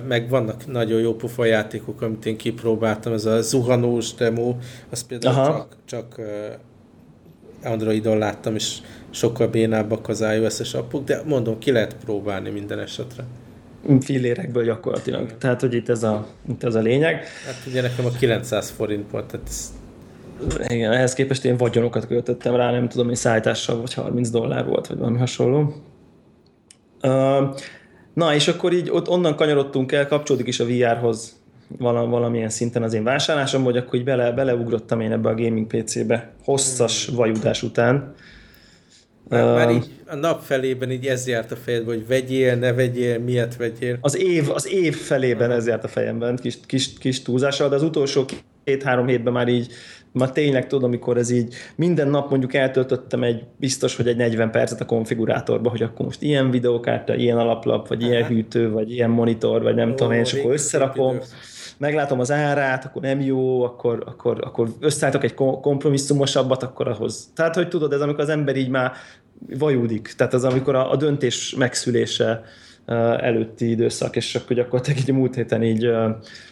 Meg 0.07 0.29
vannak 0.29 0.67
nagyon 0.67 0.99
jó 0.99 1.15
pofa 1.15 1.45
játékok, 1.45 2.01
amit 2.01 2.25
én 2.25 2.37
kipróbáltam, 2.37 3.13
ez 3.13 3.25
a 3.25 3.41
zuhanós 3.41 4.13
demo, 4.13 4.55
az 4.89 5.03
például 5.03 5.35
Aha. 5.35 5.45
csak, 5.45 5.77
csak 5.85 6.21
Androidon 7.63 8.17
láttam, 8.17 8.55
és 8.55 8.77
sokkal 9.09 9.47
bénábbak 9.47 10.07
az 10.07 10.21
iOS-es 10.21 10.73
appok, 10.73 11.03
de 11.03 11.21
mondom, 11.25 11.57
ki 11.57 11.71
lehet 11.71 11.95
próbálni 11.95 12.49
minden 12.49 12.79
esetre 12.79 13.23
fillérekből 14.01 14.63
gyakorlatilag. 14.63 15.37
Tehát, 15.37 15.61
hogy 15.61 15.73
itt 15.73 15.89
ez 15.89 16.03
a, 16.03 16.27
itt 16.49 16.63
ez 16.63 16.75
a 16.75 16.79
lényeg. 16.79 17.25
Hát 17.45 17.63
ugye 17.67 17.81
nekem 17.81 18.05
a 18.05 18.09
900 18.09 18.69
forint 18.69 19.11
volt, 19.11 19.25
tehát 19.25 19.47
ez... 19.47 19.73
Igen, 20.67 20.91
ehhez 20.91 21.13
képest 21.13 21.45
én 21.45 21.57
vagyonokat 21.57 22.07
költöttem 22.07 22.55
rá, 22.55 22.71
nem 22.71 22.87
tudom, 22.89 23.07
hogy 23.07 23.15
szállítással 23.15 23.79
vagy 23.79 23.93
30 23.93 24.29
dollár 24.29 24.65
volt, 24.65 24.87
vagy 24.87 24.97
valami 24.97 25.17
hasonló. 25.17 25.73
Uh, 27.01 27.55
na, 28.17 28.33
és 28.33 28.47
akkor 28.47 28.73
így 28.73 28.89
ott 28.89 29.09
onnan 29.09 29.35
kanyarodtunk 29.35 29.91
el, 29.91 30.07
kapcsolódik 30.07 30.47
is 30.47 30.59
a 30.59 30.65
VR-hoz 30.65 31.35
valamilyen 31.77 32.49
szinten 32.49 32.83
az 32.83 32.93
én 32.93 33.03
vásárlásom, 33.03 33.63
hogy 33.63 33.77
akkor 33.77 33.99
így 33.99 34.05
bele, 34.05 34.31
beleugrottam 34.31 34.99
én 34.99 35.11
ebbe 35.11 35.29
a 35.29 35.35
gaming 35.35 35.67
PC-be 35.67 36.31
hosszas 36.43 37.07
vajudás 37.07 37.63
után. 37.63 38.13
Már, 39.29 39.43
uh, 39.43 39.55
már 39.55 39.71
így 39.71 39.89
a 40.07 40.15
nap 40.15 40.43
felében 40.43 40.91
így 40.91 41.05
ez 41.05 41.27
járt 41.27 41.51
a 41.51 41.55
fejedben, 41.55 41.95
hogy 41.95 42.07
vegyél, 42.07 42.55
ne 42.55 42.73
vegyél, 42.73 43.19
miért 43.19 43.55
vegyél. 43.55 43.97
Az 44.01 44.17
év, 44.17 44.49
az 44.49 44.67
év 44.67 44.95
felében 44.95 45.51
ez 45.51 45.67
járt 45.67 45.83
a 45.83 45.87
fejemben, 45.87 46.35
kis, 46.35 46.57
kis, 46.65 46.97
kis 46.99 47.21
túlzással, 47.21 47.69
de 47.69 47.75
az 47.75 47.83
utolsó 47.83 48.25
két-három 48.63 49.07
hétben 49.07 49.33
már 49.33 49.47
így, 49.47 49.71
már 50.17 50.31
tényleg 50.31 50.67
tudom, 50.67 50.83
amikor 50.83 51.17
ez 51.17 51.29
így 51.29 51.53
minden 51.75 52.07
nap 52.07 52.29
mondjuk 52.29 52.53
eltöltöttem 52.53 53.23
egy 53.23 53.43
biztos, 53.57 53.95
hogy 53.95 54.07
egy 54.07 54.15
40 54.15 54.51
percet 54.51 54.81
a 54.81 54.85
konfigurátorba, 54.85 55.69
hogy 55.69 55.81
akkor 55.81 56.05
most 56.05 56.21
ilyen 56.21 56.51
videókártya, 56.51 57.15
ilyen 57.15 57.37
alaplap, 57.37 57.87
vagy 57.87 58.03
Aha. 58.03 58.11
ilyen 58.11 58.25
hűtő, 58.25 58.71
vagy 58.71 58.91
ilyen 58.91 59.09
monitor, 59.09 59.61
vagy 59.61 59.75
nem 59.75 59.91
Ó, 59.91 59.93
tudom 59.93 60.11
én, 60.11 60.19
és 60.19 60.33
akkor 60.33 60.51
összerakom. 60.51 61.17
Meglátom 61.77 62.19
az 62.19 62.31
árát, 62.31 62.85
akkor 62.85 63.01
nem 63.01 63.21
jó, 63.21 63.63
akkor, 63.63 64.03
akkor, 64.05 64.39
akkor 64.43 64.67
összeállítok 64.79 65.23
egy 65.23 65.33
kompromisszumosabbat, 65.61 66.63
akkor 66.63 66.87
ahhoz. 66.87 67.29
Tehát, 67.35 67.55
hogy 67.55 67.67
tudod, 67.67 67.93
ez 67.93 68.01
amikor 68.01 68.23
az 68.23 68.29
ember 68.29 68.55
így 68.55 68.69
már 68.69 68.91
vajúdik, 69.59 70.13
tehát 70.17 70.33
az 70.33 70.43
amikor 70.43 70.75
a, 70.75 70.91
a 70.91 70.95
döntés 70.95 71.55
megszülése 71.57 72.43
előtti 73.19 73.69
időszak, 73.69 74.15
és 74.15 74.35
akkor 74.35 74.55
gyakorlatilag 74.55 74.99
így 74.99 75.11
múlt 75.11 75.35
héten 75.35 75.63
így 75.63 75.89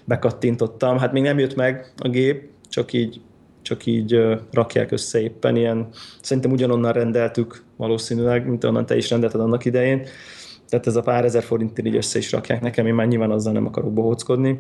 bekattintottam. 0.06 0.98
Hát 0.98 1.12
még 1.12 1.24
nem 1.24 1.40
jött 1.40 1.56
meg 1.56 1.94
a 1.98 2.08
gép, 2.08 2.50
csak 2.70 2.94
így, 2.94 3.22
csak 3.66 3.86
így 3.86 4.20
rakják 4.52 4.92
össze 4.92 5.22
éppen 5.22 5.56
ilyen, 5.56 5.88
szerintem 6.22 6.52
ugyanonnan 6.52 6.92
rendeltük 6.92 7.64
valószínűleg, 7.78 8.48
mint 8.48 8.64
onnan 8.64 8.86
te 8.86 8.96
is 8.96 9.10
rendelted 9.10 9.42
annak 9.42 9.66
idején. 9.66 10.08
Tehát 10.70 10.88
ez 10.88 10.96
a 10.96 11.02
pár 11.02 11.26
ezer 11.26 11.44
forintért 11.44 11.88
így 11.88 11.96
össze 11.96 12.18
is 12.18 12.32
rakják 12.32 12.62
nekem, 12.62 12.88
én 12.88 12.94
már 12.94 13.08
nyilván 13.08 13.32
azzal 13.32 13.54
nem 13.54 13.66
akarok 13.66 13.94
bohóckodni. 13.94 14.60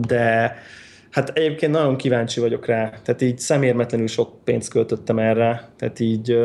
De 0.00 0.54
hát 1.10 1.28
egyébként 1.28 1.72
nagyon 1.72 1.96
kíváncsi 1.96 2.40
vagyok 2.40 2.66
rá, 2.66 2.90
tehát 3.02 3.22
így 3.22 3.38
szemérmetlenül 3.38 4.06
sok 4.06 4.44
pénzt 4.44 4.70
költöttem 4.70 5.18
erre, 5.18 5.68
tehát 5.76 6.00
így, 6.00 6.38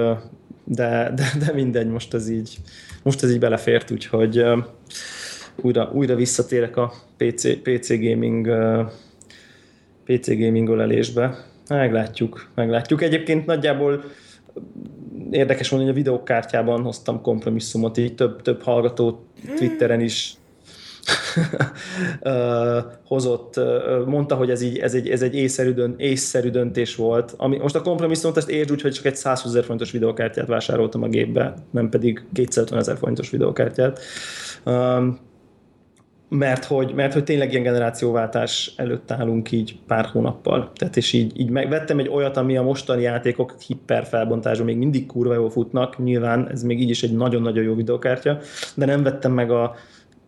de, 0.63 1.11
de, 1.15 1.31
de 1.45 1.53
mindegy, 1.53 1.87
most 1.87 2.13
ez 2.13 2.29
így, 2.29 2.57
most 3.03 3.23
ez 3.23 3.31
így 3.31 3.39
belefért, 3.39 3.91
úgyhogy 3.91 4.43
újra, 5.55 5.89
újra 5.93 6.15
visszatérek 6.15 6.77
a 6.77 6.93
PC, 7.17 7.61
PC 7.61 7.89
gaming 7.89 8.47
PC 10.07 10.27
gaming 10.27 10.69
ölelésbe. 10.69 11.45
Meglátjuk, 11.69 12.49
meglátjuk. 12.55 13.01
Egyébként 13.01 13.45
nagyjából 13.45 14.03
érdekes 15.31 15.69
mondani, 15.69 15.91
hogy 15.91 16.01
a 16.01 16.03
videókártyában 16.03 16.81
hoztam 16.81 17.21
kompromisszumot, 17.21 17.97
így 17.97 18.15
több, 18.15 18.41
több 18.41 18.61
hallgató 18.61 19.25
Twitteren 19.55 20.01
is 20.01 20.33
hozott, 23.07 23.59
mondta, 24.05 24.35
hogy 24.35 24.49
ez, 24.49 24.61
így, 24.61 24.77
ez 24.77 24.93
egy, 24.93 25.09
ez 25.09 25.21
egy 25.21 25.35
észszerű, 25.35 25.71
dönt, 25.71 25.99
észszerű 25.99 26.49
döntés 26.49 26.95
volt. 26.95 27.33
Ami, 27.37 27.57
most 27.57 27.75
a 27.75 27.81
kompromisszumot 27.81 28.37
ezt 28.37 28.49
értsd 28.49 28.71
úgy, 28.71 28.81
hogy 28.81 28.91
csak 28.91 29.05
egy 29.05 29.15
120 29.15 29.45
ezer 29.45 29.63
forintos 29.63 29.91
videokártyát 29.91 30.47
vásároltam 30.47 31.03
a 31.03 31.07
gépbe, 31.07 31.53
nem 31.71 31.89
pedig 31.89 32.23
250 32.33 32.79
ezer 32.79 32.97
forintos 32.97 33.29
videokártyát. 33.29 33.99
Mert 36.29 36.65
hogy, 36.65 36.93
mert 36.93 37.13
hogy 37.13 37.23
tényleg 37.23 37.51
ilyen 37.51 37.63
generációváltás 37.63 38.73
előtt 38.75 39.11
állunk 39.11 39.51
így 39.51 39.79
pár 39.87 40.05
hónappal. 40.05 40.71
Tehát 40.75 40.97
és 40.97 41.13
így, 41.13 41.39
így 41.39 41.49
megvettem 41.49 41.99
egy 41.99 42.09
olyat, 42.09 42.37
ami 42.37 42.57
a 42.57 42.63
mostani 42.63 43.01
játékok 43.01 43.55
hiper 43.67 44.05
felbontásban 44.05 44.65
még 44.65 44.77
mindig 44.77 45.05
kurva 45.05 45.33
jól 45.33 45.49
futnak, 45.49 46.03
nyilván 46.03 46.49
ez 46.49 46.63
még 46.63 46.81
így 46.81 46.89
is 46.89 47.03
egy 47.03 47.15
nagyon-nagyon 47.15 47.63
jó 47.63 47.75
videokártya, 47.75 48.37
de 48.75 48.85
nem 48.85 49.03
vettem 49.03 49.31
meg 49.31 49.51
a, 49.51 49.75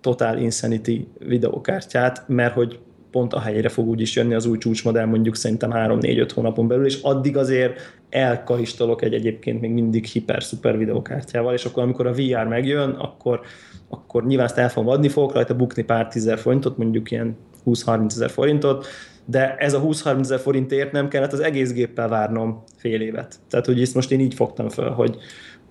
Total 0.02 0.38
Insanity 0.38 1.08
videókártyát, 1.20 2.24
mert 2.28 2.54
hogy 2.54 2.80
pont 3.12 3.34
a 3.34 3.40
helyére 3.40 3.70
fog 3.70 3.88
úgyis 3.88 4.16
jönni 4.16 4.34
az 4.34 4.46
új 4.46 4.58
csúcsmodell 4.58 5.06
mondjuk 5.06 5.36
szerintem 5.36 5.72
3-4-5 5.74 6.30
hónapon 6.34 6.68
belül, 6.68 6.86
és 6.86 7.02
addig 7.02 7.38
azért 7.38 7.80
elkaristolok 8.10 9.02
egy 9.02 9.14
egyébként 9.14 9.62
még 9.62 9.72
mindig 9.72 10.06
hiper-szuper 10.06 10.78
videokártyával, 10.78 11.54
és 11.54 11.66
akkor 11.66 11.84
amikor 11.84 12.08
a 12.08 12.14
VR 12.14 12.48
megjön, 12.48 12.90
akkor, 12.90 13.42
akkor 13.90 14.26
nyilván 14.26 14.46
ezt 14.46 14.58
el 14.58 14.70
fogom 14.70 14.90
adni, 14.90 15.08
fogok 15.08 15.34
rajta 15.34 15.56
bukni 15.56 15.84
pár 15.84 16.08
tízer 16.08 16.38
forintot, 16.38 16.78
mondjuk 16.78 17.12
ilyen 17.12 17.38
20-30 17.66 18.06
ezer 18.06 18.30
forintot, 18.30 18.88
de 19.26 19.56
ez 19.56 19.74
a 19.74 19.82
20-30 19.82 20.20
ezer 20.20 20.40
forintért 20.40 20.92
nem 20.92 21.08
kellett 21.08 21.34
az 21.34 21.40
egész 21.40 21.74
géppel 21.74 22.08
várnom 22.08 22.64
fél 22.78 23.02
évet. 23.02 23.40
Tehát, 23.50 23.66
hogy 23.66 23.82
ezt 23.82 23.96
most 23.96 24.12
én 24.12 24.20
így 24.20 24.34
fogtam 24.34 24.70
fel, 24.70 24.90
hogy, 24.90 25.18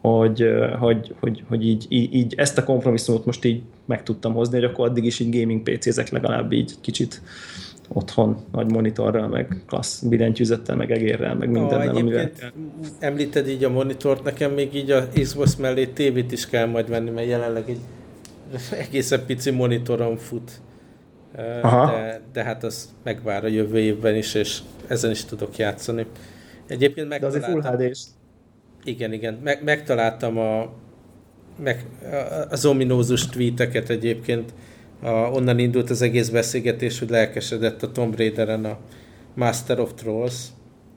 hogy, 0.01 0.49
hogy, 0.79 1.15
hogy, 1.21 1.45
hogy 1.49 1.67
így, 1.67 1.87
így, 1.89 2.15
így, 2.15 2.35
ezt 2.37 2.59
a 2.59 2.65
kompromisszumot 2.65 3.25
most 3.25 3.45
így 3.45 3.63
meg 3.87 4.03
tudtam 4.03 4.35
hozni, 4.35 4.55
hogy 4.55 4.65
akkor 4.65 4.89
addig 4.89 5.05
is 5.05 5.21
így 5.21 5.41
gaming 5.41 5.63
PC-zek 5.63 6.09
legalább 6.09 6.53
így 6.53 6.75
kicsit 6.81 7.23
otthon 7.89 8.37
nagy 8.53 8.71
monitorral, 8.71 9.29
meg 9.29 9.63
klassz 9.67 10.03
billentyűzettel, 10.03 10.77
meg 10.77 10.91
egérrel, 10.91 11.35
meg 11.35 11.51
mindennel, 11.51 11.89
ah, 11.89 11.97
amivel... 11.97 12.31
Említed 12.99 13.49
így 13.49 13.65
a 13.65 13.71
monitort, 13.71 14.25
nekem 14.25 14.53
még 14.53 14.75
így 14.75 14.91
a 14.91 15.09
Xbox 15.09 15.57
mellé 15.57 15.87
tévét 15.87 16.33
is 16.33 16.47
kell 16.47 16.67
majd 16.67 16.89
venni, 16.89 17.11
mert 17.11 17.29
jelenleg 17.29 17.65
egy 17.69 17.81
egészen 18.71 19.27
pici 19.27 19.51
monitoron 19.51 20.17
fut. 20.17 20.51
Aha. 21.63 21.87
De, 21.87 22.21
de 22.33 22.43
hát 22.43 22.65
az 22.65 22.95
megvár 23.03 23.45
a 23.45 23.49
jövő 23.49 23.79
évben 23.79 24.15
is, 24.17 24.35
és 24.35 24.59
ezen 24.87 25.11
is 25.11 25.25
tudok 25.25 25.57
játszani. 25.57 26.07
Egyébként 26.67 27.09
meg. 27.09 27.21
De 27.21 27.27
azért 27.27 27.45
Full 27.45 27.63
hd 27.63 27.95
-s. 27.95 28.05
Igen, 28.85 29.13
igen. 29.13 29.35
Meg, 29.43 29.65
megtaláltam 29.65 30.39
a, 30.39 30.73
meg, 31.63 31.87
az 32.51 32.65
ominózus 32.65 33.27
tweeteket 33.27 33.91
egyébként. 33.91 34.55
A, 35.03 35.09
onnan 35.09 35.59
indult 35.59 35.91
az 35.91 36.03
egész 36.03 36.29
beszélgetés, 36.29 36.99
hogy 36.99 37.11
lelkesedett 37.11 37.83
a 37.83 37.93
Tomb 37.93 38.17
Raider-en 38.17 38.65
a 38.65 38.79
Master 39.35 39.81
of 39.81 39.95
Trolls. 39.95 40.35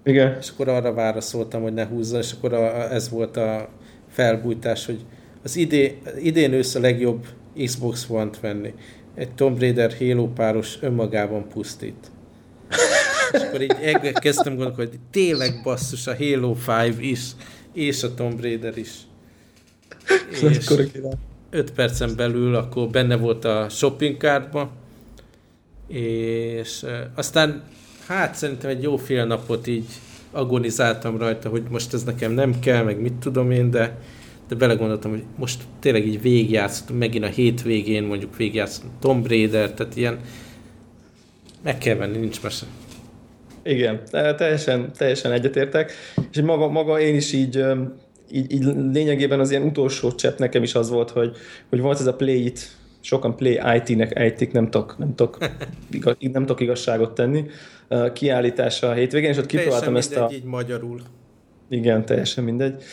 Igen. 0.04 0.38
És 0.40 0.50
akkor 0.50 0.68
arra 0.68 0.94
válaszoltam, 0.94 1.62
hogy 1.62 1.74
ne 1.74 1.86
húzza, 1.86 2.18
és 2.18 2.32
akkor 2.32 2.54
a, 2.54 2.94
ez 2.94 3.10
volt 3.10 3.38
a 3.38 3.70
felbújtás, 4.10 4.86
hogy 4.86 5.06
az 5.44 5.56
idén, 5.56 5.98
idén 6.20 6.54
ősz 6.54 6.76
a 6.76 6.80
legjobb 6.80 7.26
Xbox 7.64 8.10
One-t 8.10 8.40
venni. 8.40 8.74
Egy 9.16 9.32
Tomb 9.32 9.60
Raider 9.60 9.94
Halo 10.00 10.28
páros 10.28 10.78
önmagában 10.82 11.48
pusztít. 11.48 12.12
és 13.32 13.40
akkor 13.40 13.62
így 13.62 14.12
kezdtem 14.12 14.56
gondolkodni, 14.56 14.90
hogy 14.90 15.00
tényleg 15.12 15.62
basszus 15.64 16.08
a 16.08 16.16
Halo 16.16 16.56
5 16.68 17.02
is 17.02 17.20
és 17.74 18.04
a 18.04 18.14
Tomb 18.14 18.42
Raider 18.42 18.78
is. 18.78 18.90
és 20.50 20.72
5 21.50 21.72
percen 21.72 22.16
belül 22.16 22.56
akkor 22.56 22.88
benne 22.88 23.16
volt 23.16 23.46
a 23.46 23.70
shopping 23.70 24.18
cardba, 24.18 24.72
és 25.88 26.86
aztán 27.16 27.64
hát 28.08 28.36
szerintem 28.36 28.70
egy 28.70 28.82
jó 28.82 28.98
fél 28.98 29.26
napot 29.26 29.68
így 29.68 29.86
agonizáltam 30.32 31.18
rajta, 31.18 31.50
hogy 31.50 31.64
most 31.70 31.94
ez 31.94 32.04
nekem 32.04 32.32
nem 32.32 32.60
kell, 32.60 32.84
meg 32.84 33.02
mit 33.02 33.14
tudom 33.14 33.52
én, 33.52 33.72
de, 33.72 34.00
de 34.48 34.56
belegondoltam, 34.56 35.12
hogy 35.12 35.24
most 35.36 35.64
tényleg 35.80 36.08
így 36.08 36.22
végigjátszottam, 36.22 36.96
megint 36.96 37.24
a 37.24 37.28
hétvégén 37.28 38.04
mondjuk 38.04 38.38
végigjátszottam 38.38 38.92
Tomb 39.00 39.28
Raider, 39.28 39.74
tehát 39.74 39.96
ilyen 39.96 40.20
meg 41.64 41.78
kell 41.78 41.96
venni, 41.96 42.18
nincs 42.18 42.42
mese. 42.42 42.66
Igen, 43.64 44.02
teljesen, 44.38 44.92
teljesen 44.98 45.32
egyetértek, 45.32 45.92
és 46.32 46.42
maga, 46.42 46.68
maga 46.68 47.00
én 47.00 47.16
is 47.16 47.34
így, 47.34 47.66
így, 48.32 48.52
így 48.52 48.64
lényegében 48.92 49.40
az 49.40 49.52
ilyen 49.52 49.64
utolsó 49.64 50.12
csepp 50.12 50.38
nekem 50.38 50.64
is 50.64 50.76
az 50.76 50.90
volt, 50.90 51.10
hogy, 51.10 51.36
hogy 51.70 51.80
volt 51.80 52.00
ez 52.00 52.08
a 52.08 52.16
Play 52.16 52.46
It, 52.46 52.68
sokan 53.02 53.36
Play 53.36 53.60
IT-nek 53.76 54.20
ejtik, 54.20 54.52
nem 54.52 54.70
tudok, 54.70 54.98
nem 54.98 55.16
tudok, 55.16 55.38
igaz, 55.92 56.16
nem 56.20 56.42
tudok 56.42 56.60
igazságot 56.60 57.16
tenni, 57.16 57.46
kiállítása 58.14 58.90
a 58.90 58.94
hétvégén, 58.94 59.30
és 59.30 59.38
ott 59.38 59.46
kipróbáltam 59.46 59.96
ezt 59.96 60.16
a... 60.16 60.30
így 60.34 60.44
magyarul. 60.44 61.02
Igen, 61.72 62.06
teljesen 62.06 62.44
mindegy. 62.44 62.84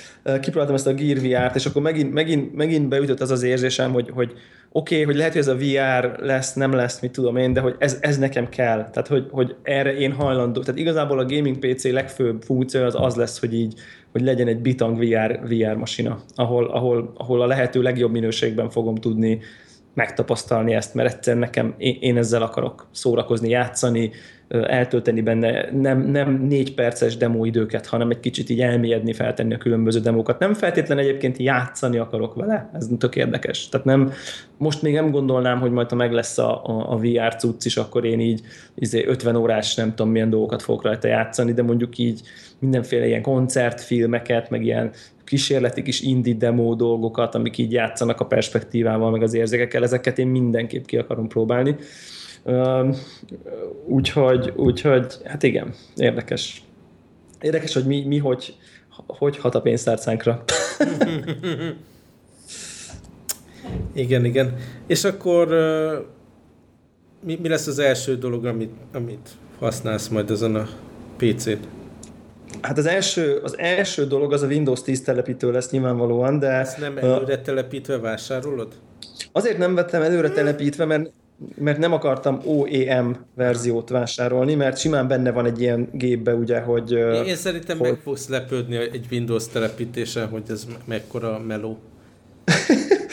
Kipróbáltam 0.41 0.75
ezt 0.75 0.87
a 0.87 0.95
Gear 0.95 1.19
VR-t, 1.19 1.55
és 1.55 1.67
akkor 1.67 1.83
megint, 1.83 2.13
megint, 2.13 2.55
megint 2.55 2.89
beütött 2.89 3.21
az 3.21 3.31
az 3.31 3.43
érzésem, 3.43 3.93
hogy, 3.93 4.11
hogy 4.11 4.33
oké, 4.73 4.95
okay, 4.95 5.05
hogy 5.05 5.17
lehet, 5.17 5.33
hogy 5.33 5.41
ez 5.41 5.49
a 5.49 5.57
VR 5.57 6.19
lesz, 6.19 6.53
nem 6.55 6.73
lesz, 6.73 7.01
mit 7.01 7.13
tudom 7.13 7.37
én, 7.37 7.53
de 7.53 7.61
hogy 7.61 7.75
ez, 7.79 7.99
ez 8.01 8.19
nekem 8.19 8.49
kell. 8.49 8.91
Tehát, 8.91 9.09
hogy, 9.09 9.27
hogy 9.31 9.55
erre 9.63 9.97
én 9.97 10.13
hajlandó. 10.13 10.61
Tehát 10.61 10.81
igazából 10.81 11.19
a 11.19 11.25
gaming 11.25 11.59
PC 11.59 11.85
legfőbb 11.85 12.43
funkció 12.43 12.85
az 12.85 12.95
az 12.99 13.15
lesz, 13.15 13.41
hogy 13.41 13.55
így, 13.55 13.75
hogy 14.13 14.23
legyen 14.23 14.49
egy 14.49 14.61
bitang 14.61 14.99
VR, 14.99 15.41
VR 15.49 15.75
masina, 15.75 16.23
ahol, 16.35 16.65
ahol, 16.65 17.13
ahol 17.17 17.43
a 17.43 17.47
lehető 17.47 17.83
legjobb 17.83 18.13
minőségben 18.13 18.71
fogom 18.71 18.95
tudni 18.95 19.41
megtapasztalni 19.95 20.75
ezt, 20.75 20.95
mert 20.95 21.13
egyszerűen 21.13 21.43
nekem, 21.43 21.75
én, 21.79 21.97
én 22.01 22.17
ezzel 22.17 22.43
akarok 22.43 22.89
szórakozni, 22.93 23.49
játszani, 23.49 24.11
eltölteni 24.49 25.21
benne 25.21 25.71
nem, 25.73 26.01
nem 26.01 26.47
négy 26.49 26.75
perces 26.75 27.17
időket, 27.43 27.87
hanem 27.87 28.11
egy 28.11 28.21
kicsit 28.21 28.51
így 28.51 28.61
elmélyedni, 28.61 29.13
feltenni 29.13 29.55
a 29.55 29.59
különböző 29.59 30.01
demókat. 30.01 30.39
Nem 30.39 30.55
feltétlen 30.55 30.99
egyébként 30.99 31.37
játszani 31.37 31.99
akarok 31.99 32.35
vele, 32.35 32.71
ez 32.75 32.89
tök 32.99 33.17
érdekes. 33.17 33.69
Tehát 33.69 33.87
nem, 33.87 34.13
most 34.57 34.83
még 34.83 34.95
nem 34.95 35.11
gondolnám, 35.11 35.61
hogy 35.61 35.71
majd 35.71 35.89
ha 35.91 35.97
meg 35.97 36.13
lesz 36.13 36.39
a, 36.39 36.65
a, 36.65 36.93
a 36.93 36.97
VR 36.97 37.35
cucc 37.37 37.65
is, 37.65 37.77
akkor 37.77 38.05
én 38.05 38.21
így 38.21 38.41
izé 38.75 39.05
50 39.07 39.37
órás 39.37 39.75
nem 39.75 39.95
tudom 39.95 40.13
milyen 40.13 40.31
dolgokat 40.31 40.63
fogok 40.63 40.83
rajta 40.83 41.09
játszani, 41.09 41.53
de 41.53 41.63
mondjuk 41.63 41.99
így 41.99 42.21
mindenféle 42.59 43.07
ilyen 43.07 43.23
koncertfilmeket, 43.23 44.51
meg 44.51 44.65
ilyen 44.65 44.91
kísérleti 45.25 45.83
kis 45.83 46.01
indie 46.01 46.35
demo 46.35 46.75
dolgokat, 46.75 47.35
amik 47.35 47.59
így 47.59 47.73
játszanak 47.73 48.21
a 48.21 48.27
perspektívával, 48.27 49.11
meg 49.11 49.23
az 49.23 49.35
érzékekkel, 49.35 49.83
ezeket 49.83 50.19
én 50.19 50.27
mindenképp 50.27 50.85
ki 50.85 50.97
akarom 50.97 51.29
próbálni. 51.29 51.77
Úgyhogy, 53.87 54.53
úgyhogy, 54.57 55.15
hát 55.25 55.43
igen, 55.43 55.75
érdekes. 55.97 56.63
Érdekes, 57.41 57.75
hogy 57.75 57.87
mi, 57.87 58.05
mi 58.05 58.19
hogy, 58.19 58.57
hogy 59.07 59.39
hat 59.39 59.55
a 59.55 59.61
pénztárcánkra. 59.61 60.45
igen, 63.93 64.25
igen. 64.25 64.57
És 64.87 65.05
akkor 65.05 65.49
mi, 67.21 67.39
mi 67.43 67.49
lesz 67.49 67.67
az 67.67 67.79
első 67.79 68.17
dolog, 68.17 68.45
amit, 68.45 68.73
amit 68.93 69.29
használsz 69.59 70.09
majd 70.09 70.31
ezen 70.31 70.55
a 70.55 70.69
PC-t? 71.17 71.69
Hát 72.61 72.79
az 72.79 72.87
első, 72.87 73.41
az 73.43 73.59
első 73.59 74.07
dolog 74.07 74.33
az 74.33 74.43
a 74.43 74.47
Windows 74.47 74.83
10 74.83 75.03
telepítő 75.03 75.53
lesz 75.53 75.71
nyilvánvalóan, 75.71 76.39
de... 76.39 76.49
Ezt 76.49 76.79
nem 76.79 76.99
előre 76.99 77.41
telepítve 77.41 77.99
vásárolod? 77.99 78.73
Azért 79.33 79.59
nem 79.59 79.75
vettem 79.75 80.03
előre 80.03 80.31
telepítve, 80.31 80.85
mert 80.85 81.11
mert 81.55 81.79
nem 81.79 81.93
akartam 81.93 82.41
OEM 82.45 83.17
verziót 83.35 83.89
vásárolni, 83.89 84.55
mert 84.55 84.79
simán 84.79 85.09
benne 85.09 85.31
van 85.31 85.47
egy 85.47 85.61
ilyen 85.61 85.89
gépbe, 85.93 86.35
ugye, 86.35 86.61
hogy... 86.61 86.91
Én 87.27 87.37
szerintem 87.37 87.79
hogy... 87.79 87.91
meg 87.91 87.99
fogsz 88.03 88.29
lepődni 88.29 88.77
egy 88.77 89.07
Windows 89.11 89.49
telepítésen, 89.49 90.29
hogy 90.29 90.43
ez 90.49 90.67
mekkora 90.85 91.39
meló. 91.47 91.79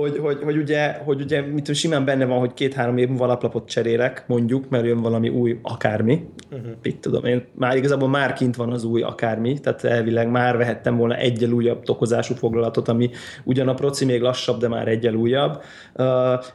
hogy, 0.00 0.18
hogy, 0.18 0.38
hogy, 0.42 0.56
ugye, 0.56 0.92
hogy 0.92 1.20
ugye 1.20 1.40
mit 1.40 1.74
simán 1.74 2.04
benne 2.04 2.24
van, 2.24 2.38
hogy 2.38 2.54
két-három 2.54 2.96
év 2.96 3.08
múlva 3.08 3.24
alaplapot 3.24 3.68
cserélek, 3.68 4.24
mondjuk, 4.26 4.68
mert 4.68 4.84
jön 4.84 5.00
valami 5.00 5.28
új 5.28 5.58
akármi. 5.62 6.26
Uh-huh. 6.50 6.70
Itt 6.82 7.00
tudom 7.00 7.24
én, 7.24 7.44
már 7.52 7.76
igazából 7.76 8.08
már 8.08 8.32
kint 8.32 8.56
van 8.56 8.72
az 8.72 8.84
új 8.84 9.02
akármi, 9.02 9.60
tehát 9.60 9.84
elvileg 9.84 10.30
már 10.30 10.56
vehettem 10.56 10.96
volna 10.96 11.16
egyel 11.16 11.50
újabb 11.50 11.82
tokozású 11.82 12.34
foglalatot, 12.34 12.88
ami 12.88 13.10
ugyan 13.44 13.68
a 13.68 13.74
proci 13.74 14.04
még 14.04 14.20
lassabb, 14.20 14.60
de 14.60 14.68
már 14.68 14.88
egyel 14.88 15.14
újabb. 15.14 15.62
Uh, 15.94 16.06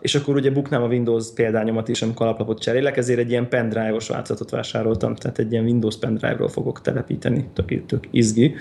és 0.01 0.15
akkor 0.15 0.35
ugye 0.35 0.51
buknám 0.51 0.83
a 0.83 0.87
Windows 0.87 1.33
példányomat 1.35 1.87
is, 1.87 2.01
amikor 2.01 2.25
alaplapot 2.25 2.59
cserélek, 2.59 2.97
ezért 2.97 3.19
egy 3.19 3.29
ilyen 3.29 3.49
pendrive-os 3.49 4.07
változatot 4.07 4.49
vásároltam, 4.49 5.15
tehát 5.15 5.39
egy 5.39 5.51
ilyen 5.51 5.63
Windows 5.63 5.97
pendrive-ról 5.97 6.49
fogok 6.49 6.81
telepíteni, 6.81 7.49
tök, 7.53 7.85
tök 7.85 8.07
izgi. 8.11 8.55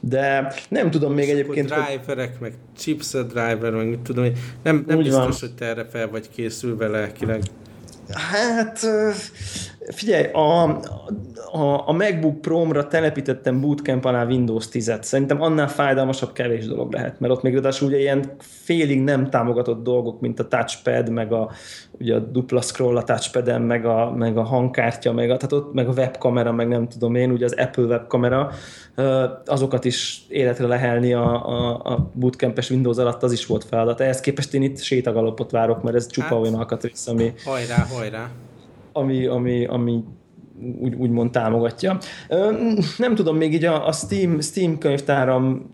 De 0.00 0.52
nem 0.68 0.90
tudom 0.90 1.14
még 1.14 1.28
egyébként... 1.28 1.68
Driverek, 1.68 2.30
hogy... 2.30 2.40
meg 2.40 2.52
chipset 2.76 3.26
driver, 3.26 3.72
meg 3.72 3.88
mit 3.88 4.00
tudom 4.00 4.19
én. 4.24 4.36
Nem, 4.62 4.84
nem 4.86 4.98
biztos, 4.98 5.16
van. 5.16 5.34
hogy 5.40 5.54
te 5.54 5.64
erre 5.64 5.84
fel 5.84 6.08
vagy 6.08 6.30
készülve 6.30 6.88
lelkileg. 6.88 7.42
Hát 8.12 8.86
figyelj, 9.88 10.26
a, 10.32 10.62
a, 11.52 11.88
a 11.88 11.92
MacBook 11.92 12.40
Pro-ra 12.40 12.86
telepítettem 12.86 13.60
bootcamp 13.60 14.04
alá 14.04 14.24
Windows 14.24 14.68
10-et. 14.72 15.02
Szerintem 15.02 15.42
annál 15.42 15.68
fájdalmasabb 15.68 16.32
kevés 16.32 16.66
dolog 16.66 16.92
lehet, 16.92 17.20
mert 17.20 17.32
ott 17.32 17.42
még 17.42 17.52
ráadásul 17.52 17.88
ugye 17.88 17.98
ilyen 17.98 18.32
félig 18.38 19.00
nem 19.00 19.30
támogatott 19.30 19.82
dolgok, 19.82 20.20
mint 20.20 20.40
a 20.40 20.48
touchpad, 20.48 21.10
meg 21.10 21.32
a, 21.32 21.50
ugye 21.90 22.14
a 22.14 22.18
dupla 22.18 22.60
scroll 22.60 22.96
a 22.96 23.04
touchpad 23.04 23.60
meg 23.60 23.84
a, 23.84 24.10
meg 24.10 24.36
a 24.36 24.42
hangkártya, 24.42 25.12
meg 25.12 25.30
a, 25.30 25.36
tehát 25.36 25.52
ott, 25.52 25.74
meg 25.74 25.88
a 25.88 25.92
webkamera, 25.92 26.52
meg 26.52 26.68
nem 26.68 26.88
tudom 26.88 27.14
én, 27.14 27.30
ugye 27.30 27.44
az 27.44 27.54
Apple 27.58 27.84
webkamera, 27.84 28.50
azokat 29.46 29.84
is 29.84 30.22
életre 30.28 30.66
lehelni 30.66 31.12
a, 31.12 31.48
a, 31.48 31.80
a 31.84 32.10
bootcampes 32.14 32.70
Windows 32.70 32.96
alatt, 32.96 33.22
az 33.22 33.32
is 33.32 33.46
volt 33.46 33.64
feladat. 33.64 34.00
Ehhez 34.00 34.20
képest 34.20 34.54
én 34.54 34.62
itt 34.62 34.78
sétagalopot 34.78 35.50
várok, 35.50 35.82
mert 35.82 35.96
ez 35.96 36.06
csupa 36.06 36.26
hát, 36.26 36.38
olyan 36.38 36.54
alkatrész, 36.54 37.06
ami... 37.06 37.32
Hajrá, 37.44 37.86
hajrá! 37.94 38.30
Ami, 38.92 39.26
ami, 39.26 39.64
ami 39.66 40.04
úgy, 40.80 40.94
úgymond 40.94 41.30
támogatja. 41.30 41.98
Nem 42.98 43.14
tudom, 43.14 43.36
még 43.36 43.52
így 43.52 43.64
a, 43.64 43.86
a 43.86 43.92
Steam, 43.92 44.40
Steam 44.40 44.78
könyvtáram 44.78 45.70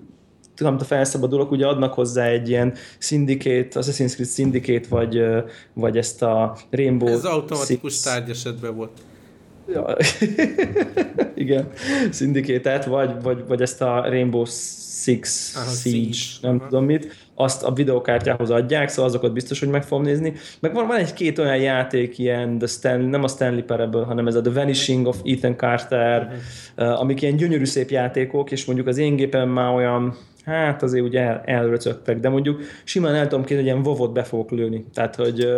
tudom, 0.54 0.78
felszabadulok, 0.78 1.50
ugye 1.50 1.66
adnak 1.66 1.94
hozzá 1.94 2.26
egy 2.26 2.48
ilyen 2.48 2.74
Syndicate, 2.98 3.80
Assassin's 3.80 4.12
Creed 4.12 4.28
Syndicate, 4.28 4.86
vagy, 4.88 5.24
vagy 5.72 5.96
ezt 5.96 6.22
a 6.22 6.56
Rainbow 6.70 7.08
Ez 7.08 7.24
automatikus 7.24 7.92
Six. 7.92 8.04
tárgyesetben 8.04 8.76
volt. 8.76 8.90
Ja. 9.72 9.96
Igen, 11.34 11.68
Syndicate-et, 12.12 12.84
vagy, 12.84 13.22
vagy, 13.22 13.44
vagy 13.48 13.62
ezt 13.62 13.82
a 13.82 14.00
Rainbow 14.00 14.44
Six 15.02 15.54
Aha, 15.56 15.70
Siege, 15.70 16.12
Siege, 16.12 16.48
nem 16.48 16.56
Aha. 16.56 16.68
tudom 16.68 16.84
mit, 16.84 17.25
azt 17.38 17.62
a 17.62 17.72
videokártyához 17.72 18.50
adják, 18.50 18.88
szóval 18.88 19.10
azokat 19.10 19.32
biztos, 19.32 19.60
hogy 19.60 19.68
meg 19.68 19.82
fogom 19.82 20.04
nézni. 20.04 20.32
Meg 20.60 20.74
van, 20.74 20.86
van 20.86 20.96
egy-két 20.96 21.38
olyan 21.38 21.56
játék, 21.56 22.18
ilyen 22.18 22.58
The 22.58 22.66
Stanley, 22.66 23.08
nem 23.08 23.22
a 23.22 23.28
Stanley 23.28 23.64
Parable, 23.64 24.04
hanem 24.04 24.26
ez 24.26 24.34
a 24.34 24.40
The 24.40 24.52
Vanishing 24.52 25.06
of 25.06 25.20
Ethan 25.24 25.56
Carter, 25.56 26.32
uh-huh. 26.76 27.00
amik 27.00 27.22
ilyen 27.22 27.36
gyönyörű 27.36 27.64
szép 27.64 27.90
játékok, 27.90 28.50
és 28.50 28.64
mondjuk 28.64 28.86
az 28.86 28.98
én 28.98 29.16
gépen 29.16 29.48
már 29.48 29.74
olyan 29.74 30.16
hát 30.44 30.82
azért 30.82 31.04
ugye 31.04 31.20
el, 31.20 31.42
elröcögtek, 31.44 32.20
de 32.20 32.28
mondjuk 32.28 32.60
simán 32.84 33.14
el 33.14 33.22
tudom 33.22 33.40
képzelni, 33.40 33.62
hogy 33.62 33.72
ilyen 33.72 33.82
vovot 33.82 34.12
be 34.12 34.22
fogok 34.22 34.50
lőni. 34.50 34.84
Tehát, 34.94 35.16
hogy 35.16 35.48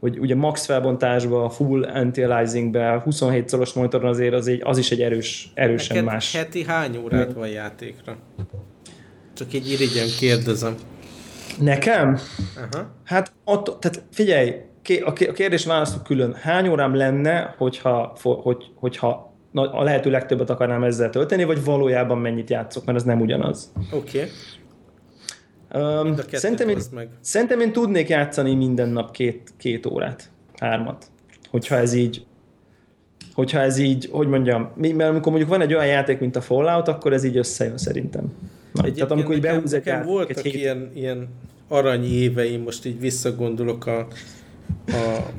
hogy 0.00 0.18
ugye 0.18 0.34
max 0.34 0.64
felbontásba, 0.64 1.50
full 1.50 1.84
anti-aliasingbe, 1.84 3.00
27 3.04 3.48
szoros 3.48 3.72
monitoron 3.72 4.08
azért 4.08 4.34
az, 4.34 4.48
egy, 4.48 4.60
az 4.64 4.78
is 4.78 4.90
egy 4.90 5.00
erős, 5.00 5.50
erősen 5.54 5.96
Neked 5.96 6.12
más. 6.12 6.36
heti 6.36 6.64
hány 6.64 6.96
órát 6.96 7.32
van 7.32 7.48
játékra? 7.48 8.16
Csak 9.34 9.52
egy 9.52 9.70
irigyen 9.70 10.06
kérdezem. 10.18 10.74
Nekem? 11.60 12.18
Aha. 12.56 12.94
Hát 13.04 13.32
ott, 13.44 13.80
tehát 13.80 14.02
figyelj, 14.12 14.54
a 15.04 15.12
kérdés 15.12 15.64
választok 15.64 16.02
külön. 16.02 16.34
Hány 16.34 16.68
órám 16.68 16.94
lenne, 16.94 17.54
hogyha, 17.58 18.16
hogy, 18.22 18.64
hogyha 18.74 19.36
a 19.52 19.82
lehető 19.82 20.10
legtöbbet 20.10 20.50
akarnám 20.50 20.84
ezzel 20.84 21.10
tölteni, 21.10 21.44
vagy 21.44 21.64
valójában 21.64 22.18
mennyit 22.18 22.50
játszok, 22.50 22.84
mert 22.84 22.98
ez 22.98 23.04
nem 23.04 23.20
ugyanaz. 23.20 23.72
Oké. 23.92 24.18
Okay. 24.18 24.30
Um, 25.82 26.14
szerintem, 26.32 26.68
én, 26.68 26.78
meg. 26.94 27.08
szerintem 27.20 27.60
én 27.60 27.72
tudnék 27.72 28.08
játszani 28.08 28.54
minden 28.54 28.88
nap 28.88 29.10
két, 29.10 29.52
két 29.56 29.86
órát, 29.86 30.30
hármat. 30.58 31.06
Hogyha 31.50 31.76
ez 31.76 31.92
így 31.92 32.26
hogyha 33.38 33.60
ez 33.60 33.78
így, 33.78 34.08
hogy 34.12 34.28
mondjam, 34.28 34.70
mert 34.76 35.10
amikor 35.10 35.32
mondjuk 35.32 35.48
van 35.48 35.60
egy 35.60 35.74
olyan 35.74 35.86
játék, 35.86 36.18
mint 36.18 36.36
a 36.36 36.40
Fallout, 36.40 36.88
akkor 36.88 37.12
ez 37.12 37.24
így 37.24 37.36
összejön 37.36 37.78
szerintem. 37.78 38.32
Na, 38.72 38.82
tehát 38.82 39.10
amikor 39.10 39.34
így 39.34 39.40
behúz 39.40 39.72
egy 39.72 39.86
játék, 39.86 40.08
voltak 40.08 40.44
egy 40.44 40.54
ilyen, 40.54 40.90
ilyen 40.94 41.28
arany 41.68 42.04
éveim, 42.04 42.62
most 42.62 42.86
így 42.86 43.00
visszagondolok 43.00 43.86
a, 43.86 43.98
a 44.86 45.30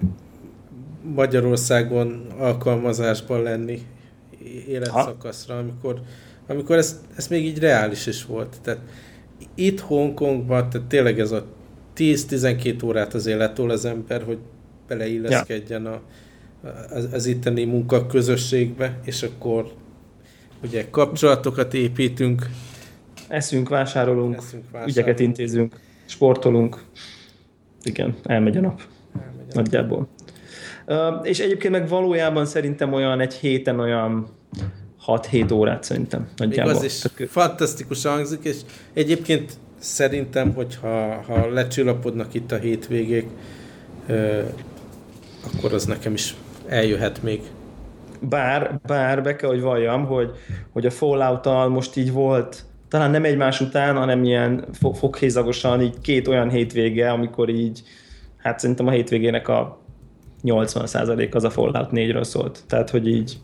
Magyarországon 1.15 2.27
alkalmazásban 2.37 3.41
lenni 3.41 3.81
életszakaszra, 4.67 5.57
amikor, 5.57 6.01
amikor 6.47 6.77
ez, 6.77 7.01
ez 7.15 7.27
még 7.27 7.45
így 7.45 7.59
reális 7.59 8.07
is 8.07 8.25
volt. 8.25 8.55
Tehát 8.61 8.81
itt 9.55 9.79
Hongkongban, 9.79 10.69
tehát 10.69 10.87
tényleg 10.87 11.19
ez 11.19 11.31
a 11.31 11.45
10-12 11.97 12.85
órát 12.85 13.13
azért 13.13 13.37
letol 13.37 13.69
az 13.69 13.85
ember, 13.85 14.23
hogy 14.23 14.37
beleilleszkedjen 14.87 15.85
a, 15.85 16.01
az, 16.89 17.07
az 17.13 17.25
itteni 17.25 17.65
munkaközösségbe, 17.65 18.99
és 19.03 19.23
akkor 19.23 19.71
ugye 20.63 20.89
kapcsolatokat 20.89 21.73
építünk. 21.73 22.49
Eszünk, 23.27 23.69
vásárolunk, 23.69 24.35
Eszünk, 24.35 24.63
vásárolunk. 24.63 24.89
ügyeket 24.89 25.19
intézünk, 25.19 25.79
sportolunk. 26.05 26.83
Igen, 27.83 28.15
elmegy 28.23 28.57
a 28.57 28.61
nap. 28.61 28.81
Elmegy 29.15 29.45
a 29.51 29.55
Nagyjából. 29.55 30.07
Uh, 30.87 30.97
és 31.23 31.39
egyébként 31.39 31.73
meg 31.73 31.87
valójában 31.87 32.45
szerintem 32.45 32.93
olyan 32.93 33.19
egy 33.19 33.33
héten 33.33 33.79
olyan 33.79 34.27
6-7 35.07 35.53
órát 35.53 35.83
szerintem 35.83 36.27
nagyjából. 36.35 36.73
Még 36.73 36.81
az 36.81 36.87
is 36.87 36.99
Tehát, 36.99 37.31
fantasztikus 37.31 38.05
hangzik, 38.05 38.43
és 38.43 38.57
egyébként 38.93 39.53
szerintem, 39.77 40.53
hogyha 40.53 41.21
ha 41.27 41.49
lecsillapodnak 41.49 42.33
itt 42.33 42.51
a 42.51 42.57
hétvégék, 42.57 43.27
akkor 45.53 45.73
az 45.73 45.85
nekem 45.85 46.13
is 46.13 46.35
eljöhet 46.69 47.23
még. 47.23 47.41
Bár, 48.21 48.79
bár 48.85 49.23
be 49.23 49.35
kell, 49.35 49.49
hogy 49.49 49.61
valljam, 49.61 50.05
hogy, 50.05 50.31
hogy 50.71 50.85
a 50.85 50.91
fallout 50.91 51.69
most 51.69 51.95
így 51.95 52.11
volt, 52.11 52.63
talán 52.87 53.11
nem 53.11 53.23
egymás 53.23 53.61
után, 53.61 53.95
hanem 53.95 54.23
ilyen 54.23 54.65
foghézagosan 54.93 55.81
így 55.81 55.99
két 56.01 56.27
olyan 56.27 56.49
hétvége, 56.49 57.11
amikor 57.11 57.49
így, 57.49 57.81
hát 58.37 58.59
szerintem 58.59 58.87
a 58.87 58.91
hétvégének 58.91 59.47
a 59.47 59.79
80% 60.43 61.33
az 61.33 61.43
a 61.43 61.49
Fallout 61.49 61.89
4-ről 61.91 62.23
szólt. 62.23 62.59
Tehát, 62.67 62.89
hogy 62.89 63.07
így 63.07 63.37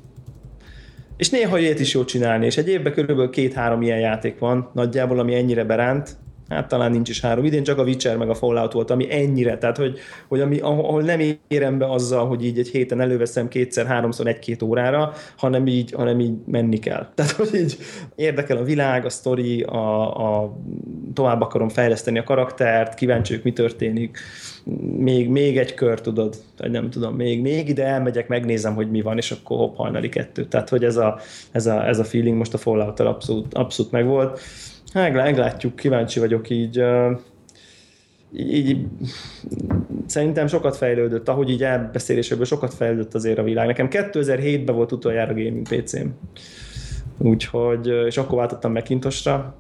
és 1.18 1.30
néha 1.30 1.58
ilyet 1.58 1.80
is 1.80 1.94
jó 1.94 2.04
csinálni, 2.04 2.46
és 2.46 2.58
egy 2.58 2.70
évben 2.70 2.94
körülbelül 2.94 3.32
két-három 3.32 3.82
ilyen 3.82 4.00
játék 4.00 4.40
van, 4.40 4.70
nagyjából, 4.74 5.20
ami 5.20 5.36
ennyire 5.36 5.64
beránt, 5.64 6.18
hát 6.50 6.68
talán 6.68 6.92
nincs 6.92 7.10
is 7.10 7.22
három. 7.22 7.46
Idén 7.46 7.64
csak 7.64 7.78
a 7.78 7.84
Witcher 7.84 8.18
meg 8.18 8.30
a 8.30 8.34
Fallout 8.34 8.74
volt, 8.74 8.92
ami 8.92 9.14
ennyire, 9.14 9.58
tehát 9.58 9.78
hogy, 9.78 10.00
hogy 10.28 10.42
ami, 10.42 10.60
ahol 10.60 11.02
nem 11.02 11.20
érem 11.48 11.78
be 11.78 11.92
azzal, 11.92 12.28
hogy 12.28 12.46
így 12.46 12.60
egy 12.60 12.68
héten 12.68 13.02
előveszem 13.02 13.48
kétszer, 13.48 13.86
háromszor, 13.86 14.28
egy-két 14.28 14.62
órára, 14.62 15.14
hanem 15.38 15.68
így, 15.68 15.92
hanem 15.92 16.20
így 16.20 16.34
menni 16.46 16.80
kell. 16.80 17.08
Tehát, 17.16 17.32
hogy 17.32 17.54
így 17.54 17.78
érdekel 18.16 18.58
a 18.58 18.64
világ, 18.64 19.06
a 19.06 19.10
sztori, 19.10 19.62
a, 19.62 20.42
a, 20.42 20.58
tovább 21.14 21.42
akarom 21.42 21.70
fejleszteni 21.70 22.20
a 22.20 22.24
karaktert, 22.24 22.94
kíváncsi 22.94 23.40
mi 23.44 23.54
történik, 23.54 24.18
még, 24.98 25.30
még 25.30 25.58
egy 25.58 25.74
kör, 25.74 26.02
tudod, 26.02 26.36
vagy 26.58 26.72
nem 26.72 26.90
tudom, 26.90 27.16
még, 27.16 27.42
még 27.42 27.70
ide 27.70 27.86
elmegyek, 27.86 28.28
megnézem, 28.28 28.76
hogy 28.76 28.92
mi 28.92 29.02
van, 29.02 29.18
és 29.18 29.32
akkor 29.32 29.58
hopp, 29.58 29.76
hajnali 29.76 30.10
kettő. 30.10 30.46
Tehát, 30.46 30.70
hogy 30.70 30.84
ez 30.84 30.98
a, 30.98 31.20
ez 31.52 31.66
a, 31.66 31.88
ez 31.88 32.00
a 32.00 32.04
feeling 32.04 32.38
most 32.38 32.54
a 32.54 32.58
fallout 32.58 33.00
abszolút, 33.00 33.54
abszolút 33.54 33.92
megvolt. 33.92 34.40
Hát, 34.94 35.14
meglátjuk, 35.14 35.76
kíváncsi 35.76 36.20
vagyok 36.20 36.50
így, 36.50 36.84
így 38.34 38.86
szerintem 40.06 40.48
sokat 40.48 40.76
fejlődött, 40.76 41.30
ahogy 41.30 41.50
így 41.50 41.64
elbeszéléséből 41.64 42.46
sokat 42.46 42.74
fejlődött 42.74 43.14
azért 43.14 43.38
a 43.38 43.44
világ. 43.44 43.68
Nekem 43.68 43.88
2007-ben 43.92 44.76
volt 44.76 44.92
utoljára 44.92 45.34
gaming 45.34 45.68
PC-m. 45.68 46.08
Úgyhogy, 47.18 47.88
és 48.06 48.18
akkor 48.18 48.38
váltottam 48.38 48.72
Macintosra, 48.72 49.56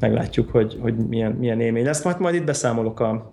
meglátjuk, 0.00 0.50
hogy, 0.50 0.78
hogy 0.80 0.94
milyen, 0.94 1.32
milyen 1.32 1.60
élmény 1.60 1.84
lesz. 1.84 2.04
Majd, 2.04 2.20
majd 2.20 2.34
itt 2.34 2.44
beszámolok 2.44 3.00
a, 3.00 3.32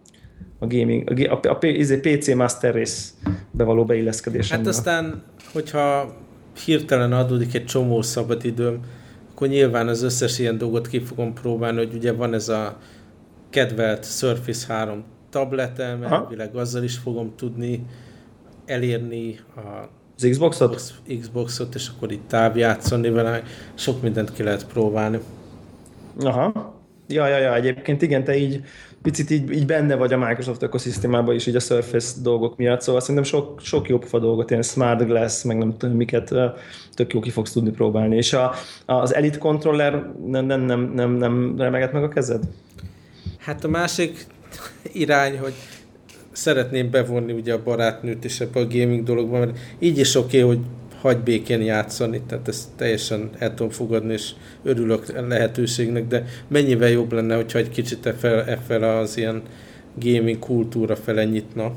a 0.60 0.67
gaming, 0.67 1.10
a, 1.10 1.34
a, 1.34 1.39
a, 1.49 1.58
a 1.62 1.65
izé, 1.65 1.97
PC 1.97 2.34
Master 2.34 2.73
Race-be 2.73 3.63
való 3.63 3.86
beilleszkedésem. 3.86 4.58
Hát 4.58 4.67
aztán, 4.67 5.23
hogyha 5.54 6.15
hirtelen 6.65 7.13
adódik 7.13 7.54
egy 7.54 7.65
csomó 7.65 8.02
szabadidőm, 8.02 8.80
akkor 9.34 9.48
nyilván 9.48 9.88
az 9.88 10.02
összes 10.02 10.39
ilyen 10.39 10.58
dolgot 10.58 10.88
ki 10.88 11.00
fogom 11.00 11.34
próbálni, 11.34 11.78
hogy 11.78 11.93
ugye 11.93 12.13
van 12.13 12.34
ez 12.34 12.50
a 12.50 12.78
kedvelt 13.50 14.06
Surface 14.06 14.74
3 14.74 15.04
tabletem, 15.30 16.04
elvileg 16.04 16.56
azzal 16.56 16.84
is 16.84 16.98
fogom 16.98 17.34
tudni 17.36 17.86
elérni 18.65 19.39
a 19.56 19.89
az 20.15 20.30
Xboxot? 20.30 20.93
Xboxot, 21.19 21.76
és 21.76 21.88
akkor 21.96 22.12
itt 22.12 22.28
távjátszani 22.28 23.10
vele, 23.10 23.43
sok 23.74 24.02
mindent 24.02 24.34
ki 24.34 24.43
lehet 24.43 24.67
próbálni. 24.67 25.19
Aha. 26.19 26.74
Ja, 27.08 27.28
ja, 27.28 27.38
ja, 27.38 27.56
egyébként 27.56 28.02
igen, 28.02 28.24
te 28.24 28.36
így 28.38 28.63
picit 29.04 29.30
így, 29.30 29.52
így 29.52 29.66
benne 29.66 29.96
vagy 29.96 30.13
a 30.13 30.18
Microsoft 30.18 30.62
ökoszisztémában 30.62 31.36
is, 31.36 31.48
így 31.48 31.56
a 31.56 31.60
Surface 31.60 32.22
dolgok 32.22 32.58
miatt, 32.58 32.82
szóval 32.82 33.02
szerintem 33.02 33.24
sok, 33.24 33.62
sok 33.62 33.89
jobb 33.89 34.04
fa 34.04 34.20
dolgot, 34.20 34.50
ilyen 34.50 34.62
Smart 34.62 35.06
Glass, 35.06 35.44
meg 35.44 35.58
nem 35.58 35.78
tudom 35.78 35.96
miket, 35.96 36.34
tök 36.94 37.13
jó 37.13 37.20
ki 37.20 37.30
fogsz 37.30 37.52
tudni 37.52 37.72
próbálni. 37.72 38.16
És 38.16 38.34
a, 38.34 38.54
az 38.86 39.16
Elite 39.16 39.38
Controller 39.38 40.12
nem, 40.26 40.46
nem, 40.46 40.62
nem, 40.62 40.92
nem, 40.94 41.12
nem 41.12 41.56
remegett 41.58 41.92
meg 41.92 42.04
a 42.04 42.08
kezed? 42.08 42.44
Hát 43.38 43.63
a 43.63 43.68
másik 43.68 44.26
irány, 44.92 45.39
hogy 45.39 45.54
szeretném 46.32 46.89
bevonni 46.89 47.34
ugye 47.34 47.54
a 47.54 47.63
barátnőt 47.63 48.24
is 48.24 48.39
ebbe 48.39 48.60
a 48.60 48.68
gaming 48.68 49.04
dologba, 49.04 49.39
mert 49.39 49.58
így 49.80 49.98
is 49.98 50.16
oké, 50.16 50.44
okay, 50.44 50.56
hogy 50.56 50.66
hagy 51.04 51.18
békén 51.18 51.62
játszani, 51.62 52.22
tehát 52.28 52.48
ezt 52.48 52.68
teljesen 52.76 53.30
el 53.38 53.54
tudom 53.54 53.70
fogadni, 53.70 54.13
és 54.13 54.32
örülök 54.63 55.28
lehetőségnek, 55.28 56.08
de 56.08 56.26
mennyivel 56.48 56.89
jobb 56.89 57.12
lenne, 57.12 57.36
hogyha 57.36 57.60
egy 57.60 57.70
kicsit 57.70 58.06
e 58.06 58.58
fel 58.68 58.84
az 58.84 59.18
ilyen 59.18 59.42
gaming 59.96 60.39
kultúra 60.39 60.96
fele 60.96 61.26
nyitna. 61.26 61.72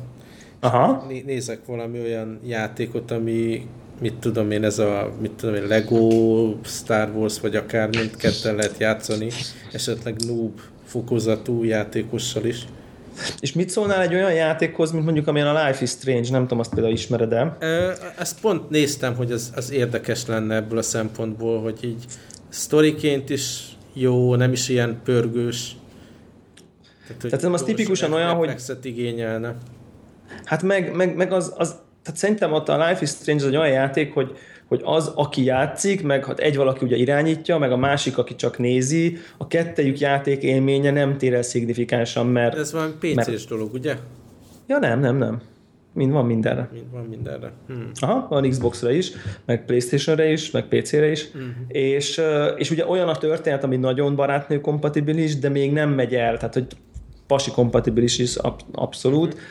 Aha. 0.61 1.07
Nézek 1.25 1.59
valami 1.67 2.01
olyan 2.01 2.41
játékot, 2.47 3.11
ami 3.11 3.67
mit 4.01 4.15
tudom 4.15 4.51
én, 4.51 4.65
ez 4.65 4.79
a 4.79 5.13
mit 5.21 5.31
tudom 5.31 5.55
én, 5.55 5.67
Lego, 5.67 6.55
Star 6.65 7.11
Wars, 7.15 7.41
vagy 7.41 7.57
akár 7.57 7.89
mindketten 7.89 8.55
lehet 8.55 8.79
játszani, 8.79 9.29
esetleg 9.73 10.15
noob 10.27 10.61
fokozatú 10.85 11.65
játékossal 11.65 12.45
is. 12.45 12.67
És 13.41 13.53
mit 13.53 13.71
szólnál 13.71 14.03
egy 14.03 14.15
olyan 14.15 14.33
játékhoz, 14.33 14.93
mint 14.93 15.05
mondjuk 15.05 15.27
amilyen 15.27 15.57
a 15.57 15.67
Life 15.67 15.83
is 15.83 15.91
Strange, 15.91 16.31
nem 16.31 16.43
tudom, 16.43 16.59
azt 16.59 16.75
például 16.75 16.93
ismered-e? 16.93 17.57
Ezt 18.19 18.41
pont 18.41 18.71
néztem, 18.71 19.15
hogy 19.15 19.33
az, 19.33 19.53
az 19.55 19.71
érdekes 19.71 20.27
lenne 20.27 20.55
ebből 20.55 20.79
a 20.79 20.83
szempontból, 20.83 21.63
hogy 21.63 21.85
így 21.85 22.05
sztoriként 22.49 23.31
is 23.31 23.77
jó, 23.93 24.35
nem 24.35 24.53
is 24.53 24.69
ilyen 24.69 25.01
pörgős. 25.05 25.77
Tehát, 27.07 27.23
Tehát 27.23 27.43
nem 27.43 27.53
az 27.53 27.63
tipikusan 27.63 28.13
olyan, 28.13 28.35
hogy... 28.35 28.55
igényelne. 28.83 29.57
Hát 30.45 30.63
meg, 30.63 30.95
meg, 30.95 31.17
meg 31.17 31.33
az, 31.33 31.53
az, 31.57 31.69
tehát 32.03 32.21
szerintem 32.21 32.53
ott 32.53 32.69
a 32.69 32.87
Life 32.89 33.03
is 33.03 33.09
Strange 33.09 33.43
az 33.43 33.49
egy 33.49 33.57
olyan 33.57 33.73
játék, 33.73 34.15
hogy, 34.15 34.37
hogy 34.69 34.81
az, 34.85 35.13
aki 35.15 35.45
játszik, 35.45 36.03
meg 36.03 36.25
hát 36.25 36.39
egy 36.39 36.57
valaki 36.57 36.85
ugye 36.85 36.97
irányítja, 36.97 37.59
meg 37.59 37.73
a 37.73 37.77
másik, 37.77 38.19
aki 38.19 38.35
csak 38.35 38.59
nézi, 38.59 39.17
a 39.37 39.47
kettejük 39.47 39.99
játék 39.99 40.43
élménye 40.43 40.91
nem 40.91 41.17
tér 41.17 41.35
el 41.35 41.43
szignifikánsan, 41.43 42.27
mert... 42.27 42.57
Ez 42.57 42.73
valami 42.73 42.93
PC-s 42.93 43.15
mert... 43.15 43.49
dolog, 43.49 43.73
ugye? 43.73 43.97
Ja, 44.67 44.79
nem, 44.79 45.01
nem, 45.01 45.17
nem. 45.17 45.41
Mind 45.93 46.13
van 46.13 46.27
mindenre. 46.27 46.69
Mind 46.73 46.91
van 46.91 47.05
mindenre. 47.05 47.53
Hmm. 47.67 47.91
Aha, 47.95 48.27
van 48.29 48.49
Xbox-ra 48.49 48.91
is, 48.91 49.13
meg 49.45 49.65
Playstation-re 49.65 50.31
is, 50.31 50.51
meg 50.51 50.65
PC-re 50.65 51.11
is, 51.11 51.27
uh-huh. 51.27 51.51
és, 51.69 52.21
és 52.57 52.71
ugye 52.71 52.87
olyan 52.87 53.09
a 53.09 53.17
történet, 53.17 53.65
ami 53.65 53.77
nagyon 53.77 54.17
barátnő 54.17 54.61
kompatibilis, 54.61 55.39
de 55.39 55.49
még 55.49 55.73
nem 55.73 55.91
megy 55.91 56.15
el, 56.15 56.37
tehát 56.37 56.55
hogy 56.55 56.67
pasi 57.27 57.51
kompatibilis 57.51 58.19
is 58.19 58.37
abszolút, 58.73 59.35
uh-huh 59.35 59.45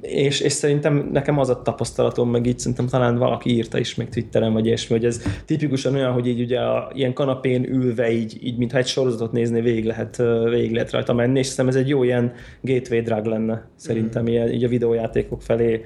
és, 0.00 0.40
és 0.40 0.52
szerintem 0.52 1.08
nekem 1.12 1.38
az 1.38 1.48
a 1.48 1.62
tapasztalatom, 1.62 2.30
meg 2.30 2.46
így 2.46 2.58
szerintem 2.58 2.86
talán 2.86 3.18
valaki 3.18 3.50
írta 3.50 3.78
is 3.78 3.94
meg 3.94 4.08
Twitteren, 4.08 4.52
vagy 4.52 4.66
ilyesmi, 4.66 4.96
hogy 4.96 5.04
ez 5.04 5.22
tipikusan 5.44 5.94
olyan, 5.94 6.12
hogy 6.12 6.26
így 6.26 6.40
ugye 6.40 6.60
a, 6.60 6.90
ilyen 6.94 7.12
kanapén 7.12 7.64
ülve 7.64 8.12
így, 8.12 8.38
így 8.42 8.58
mintha 8.58 8.78
egy 8.78 8.86
sorozatot 8.86 9.32
nézni, 9.32 9.60
végig 9.60 9.84
lehet, 9.84 10.22
végig 10.50 10.72
lehet 10.72 10.90
rajta 10.90 11.12
menni, 11.12 11.38
és 11.38 11.46
szerintem 11.46 11.68
ez 11.68 11.82
egy 11.84 11.88
jó 11.88 12.02
ilyen 12.02 12.32
gateway 12.60 13.00
drug 13.00 13.24
lenne 13.24 13.68
szerintem 13.76 14.22
mm. 14.22 14.26
ilyen, 14.26 14.52
így 14.52 14.64
a 14.64 14.68
videójátékok 14.68 15.42
felé 15.42 15.84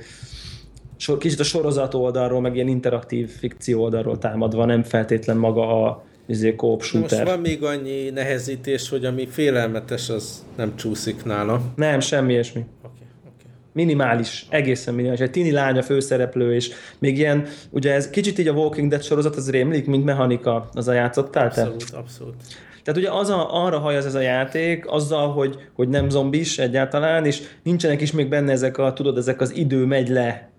kicsit 1.19 1.41
a 1.41 1.45
sorozat 1.45 1.95
oldalról, 1.95 2.41
meg 2.41 2.55
ilyen 2.55 2.69
interaktív 2.69 3.29
fikció 3.29 3.83
oldalról 3.83 4.19
támadva, 4.19 4.65
nem 4.65 4.83
feltétlen 4.83 5.37
maga 5.37 5.85
a 5.85 6.05
izé, 6.27 6.55
co. 6.57 6.77
Most 6.93 7.23
van 7.23 7.41
még 7.41 7.63
annyi 7.63 8.11
nehezítés, 8.11 8.89
hogy 8.89 9.05
ami 9.05 9.27
félelmetes, 9.27 10.09
az 10.09 10.45
nem 10.57 10.77
csúszik 10.77 11.25
nála. 11.25 11.61
Nem, 11.77 12.01
semmi 12.01 12.33
ilyesmi. 12.33 12.65
Okay, 12.79 12.91
okay. 13.21 13.51
Minimális, 13.73 14.47
egészen 14.51 14.95
minimális. 14.95 15.21
Egy 15.21 15.31
tini 15.31 15.51
lánya 15.51 15.83
főszereplő, 15.83 16.55
és 16.55 16.71
még 16.99 17.19
ilyen, 17.19 17.47
ugye 17.71 17.93
ez 17.93 18.11
kicsit 18.11 18.39
így 18.39 18.49
a 18.49 18.53
Walking 18.53 18.91
Dead 18.91 19.03
sorozat, 19.03 19.37
az 19.37 19.51
rémlik, 19.51 19.87
mint 19.87 20.05
mechanika, 20.05 20.69
az 20.73 20.89
a 20.89 20.93
játszottál 20.93 21.47
Abszolút, 21.47 21.91
te? 21.91 21.97
abszolút. 21.97 22.35
Tehát 22.85 23.01
ugye 23.01 23.11
az 23.11 23.29
a, 23.29 23.65
arra 23.65 23.79
hajaz 23.79 24.07
ez 24.07 24.15
a 24.15 24.21
játék, 24.21 24.85
azzal, 24.91 25.33
hogy, 25.33 25.57
hogy 25.73 25.89
nem 25.89 26.09
zombis 26.09 26.59
egyáltalán, 26.59 27.27
és 27.27 27.43
nincsenek 27.63 28.01
is 28.01 28.13
még 28.13 28.29
benne 28.29 28.53
ezek 28.53 28.79
a, 28.79 28.93
tudod, 28.93 29.19
ezek 29.19 29.41
az 29.41 29.57
idő 29.57 29.85
megy 29.85 30.09
le 30.09 30.51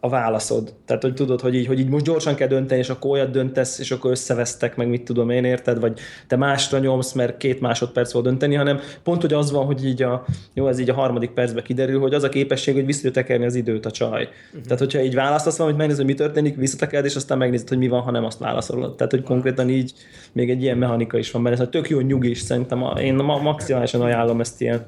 a 0.00 0.08
válaszod. 0.08 0.74
Tehát, 0.84 1.02
hogy 1.02 1.14
tudod, 1.14 1.40
hogy 1.40 1.54
így, 1.54 1.66
hogy 1.66 1.78
így 1.78 1.88
most 1.88 2.04
gyorsan 2.04 2.34
kell 2.34 2.48
dönteni, 2.48 2.80
és 2.80 2.88
akkor 2.88 3.10
olyat 3.10 3.30
döntesz, 3.30 3.78
és 3.78 3.90
akkor 3.90 4.10
összevesztek, 4.10 4.76
meg 4.76 4.88
mit 4.88 5.02
tudom 5.02 5.30
én, 5.30 5.44
érted? 5.44 5.80
Vagy 5.80 5.98
te 6.26 6.36
másra 6.36 6.78
nyomsz, 6.78 7.12
mert 7.12 7.36
két 7.36 7.60
másodperc 7.60 8.12
volt 8.12 8.24
dönteni, 8.24 8.54
hanem 8.54 8.80
pont, 9.02 9.20
hogy 9.20 9.32
az 9.32 9.50
van, 9.50 9.64
hogy 9.64 9.84
így 9.84 10.02
a, 10.02 10.24
jó, 10.54 10.68
ez 10.68 10.78
így 10.78 10.90
a 10.90 10.94
harmadik 10.94 11.30
percben 11.30 11.64
kiderül, 11.64 12.00
hogy 12.00 12.14
az 12.14 12.22
a 12.22 12.28
képesség, 12.28 12.74
hogy 12.74 12.86
visszatekerni 12.86 13.44
az 13.44 13.54
időt 13.54 13.86
a 13.86 13.90
csaj. 13.90 14.22
Uh-huh. 14.22 14.62
Tehát, 14.62 14.78
hogyha 14.78 15.02
így 15.02 15.14
választasz 15.14 15.56
valamit, 15.56 15.78
megnézed, 15.78 16.04
hogy 16.04 16.14
mi 16.14 16.18
történik, 16.18 16.56
visszatekered, 16.56 17.04
és 17.04 17.16
aztán 17.16 17.38
megnézed, 17.38 17.68
hogy 17.68 17.78
mi 17.78 17.88
van, 17.88 18.00
ha 18.00 18.10
nem 18.10 18.24
azt 18.24 18.38
válaszolod. 18.38 18.96
Tehát, 18.96 19.12
hogy 19.12 19.22
konkrétan 19.22 19.68
így 19.68 19.92
még 20.32 20.50
egy 20.50 20.62
ilyen 20.62 20.78
mechanika 20.78 21.18
is 21.18 21.30
van 21.30 21.42
benne. 21.42 21.54
Ez 21.54 21.60
a 21.62 21.68
tök 21.68 21.88
jó 21.88 22.00
nyugis, 22.00 22.38
szerintem 22.38 22.84
én 23.00 23.14
maximálisan 23.14 24.00
ajánlom 24.00 24.40
ezt 24.40 24.60
ilyen, 24.60 24.84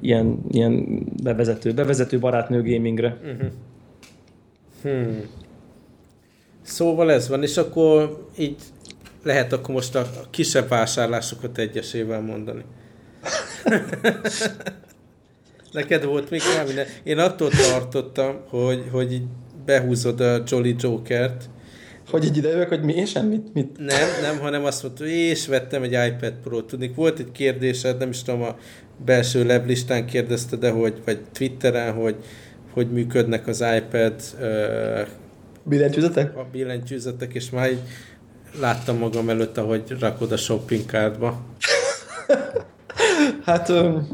ilyen, 0.00 0.38
ilyen 0.50 1.02
bevezető, 1.22 1.72
bevezető 1.72 2.18
barátnő 2.18 2.62
gamingre. 2.62 3.16
Uh-huh. 3.22 3.50
Hmm. 4.82 5.28
Szóval 6.62 7.12
ez 7.12 7.28
van, 7.28 7.42
és 7.42 7.56
akkor 7.56 8.26
így 8.38 8.56
lehet 9.22 9.52
akkor 9.52 9.74
most 9.74 9.94
a 9.94 10.10
kisebb 10.30 10.68
vásárlásokat 10.68 11.58
egyesével 11.58 12.20
mondani. 12.20 12.64
Neked 15.72 16.04
volt 16.04 16.30
még 16.30 16.40
minden? 16.66 16.86
Én 17.02 17.18
attól 17.18 17.50
tartottam, 17.50 18.36
hogy, 18.48 18.84
hogy 18.92 19.12
így 19.12 19.26
behúzod 19.64 20.20
a 20.20 20.42
Jolly 20.46 20.74
Jokert. 20.78 21.48
Hogy 22.10 22.24
így 22.24 22.36
idejövök, 22.36 22.68
hogy 22.68 22.82
mi, 22.82 22.92
és 22.92 23.10
semmit? 23.10 23.54
Mit? 23.54 23.78
Nem, 23.78 24.08
nem, 24.22 24.38
hanem 24.38 24.64
azt 24.64 24.82
mondta, 24.82 25.02
hogy 25.02 25.12
és 25.12 25.46
vettem 25.46 25.82
egy 25.82 25.92
iPad 25.92 26.32
Pro-t. 26.42 26.66
Tudni, 26.66 26.92
volt 26.94 27.18
egy 27.18 27.32
kérdésed, 27.32 27.98
nem 27.98 28.08
is 28.08 28.22
tudom, 28.22 28.42
a 28.42 28.56
belső 29.04 29.44
leblistán 29.44 30.06
kérdezte, 30.06 30.56
de 30.56 30.70
hogy, 30.70 31.02
vagy 31.04 31.20
Twitteren, 31.32 31.92
hogy 31.92 32.16
hogy 32.72 32.90
működnek 32.90 33.46
az 33.46 33.64
iPad 33.76 34.14
billentyűzetek? 35.62 36.36
A 36.36 36.46
billentyűzetek, 36.52 37.34
és 37.34 37.50
már 37.50 37.70
így 37.70 37.82
láttam 38.60 38.98
magam 38.98 39.28
előtt, 39.28 39.58
ahogy 39.58 39.82
rakod 40.00 40.32
a 40.32 40.36
shopping 40.36 40.84
cardba. 40.86 41.40
hát 43.46 43.68
um, 43.68 44.08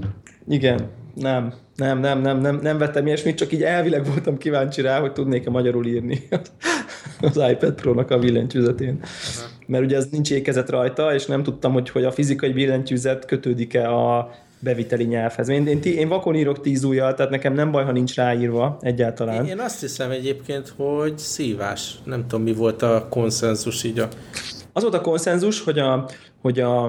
igen, 0.49 0.89
nem, 1.15 1.53
nem, 1.77 2.01
nem, 2.01 2.21
nem, 2.21 2.39
nem, 2.39 2.59
nem 2.63 2.79
vettem 2.79 3.07
ilyesmit, 3.07 3.37
csak 3.37 3.53
így 3.53 3.63
elvileg 3.63 4.07
voltam 4.07 4.39
kíváncsi 4.39 4.81
rá, 4.81 5.01
hogy 5.01 5.13
tudnék-e 5.13 5.51
magyarul 5.51 5.87
írni 5.87 6.29
az 7.21 7.43
iPad 7.51 7.75
Pro-nak 7.75 8.11
a 8.11 8.19
billentyűzetén. 8.19 8.99
Aha. 9.03 9.49
Mert 9.67 9.85
ugye 9.85 9.97
ez 9.97 10.09
nincs 10.11 10.31
ékezet 10.31 10.71
rajta, 10.71 11.15
és 11.15 11.27
nem 11.27 11.43
tudtam, 11.43 11.73
hogy, 11.73 11.91
hogy 11.91 12.05
a 12.05 12.13
fizikai 12.13 12.53
billentyűzet 12.53 13.25
kötődik-e 13.25 13.93
a 13.93 14.31
beviteli 14.59 15.05
nyelvhez. 15.05 15.49
Én, 15.49 15.67
én, 15.67 15.81
én 15.83 16.09
vakon 16.09 16.35
írok 16.35 16.61
tíz 16.61 16.85
ujjal, 16.85 17.15
tehát 17.15 17.31
nekem 17.31 17.53
nem 17.53 17.71
baj, 17.71 17.85
ha 17.85 17.93
nincs 17.93 18.15
ráírva 18.15 18.79
egyáltalán. 18.81 19.45
Én, 19.45 19.51
én 19.51 19.61
azt 19.61 19.81
hiszem 19.81 20.11
egyébként, 20.11 20.75
hogy 20.77 21.19
szívás. 21.19 21.95
Nem 22.05 22.21
tudom, 22.21 22.43
mi 22.43 22.53
volt 22.53 22.83
a 22.83 23.07
konszenzus 23.11 23.85
így 23.85 23.99
a... 23.99 24.09
Az 24.73 24.83
volt 24.83 24.95
a 24.95 25.01
konszenzus, 25.01 25.61
hogy 25.61 25.79
a, 25.79 26.09
hogy 26.41 26.61
a, 26.61 26.85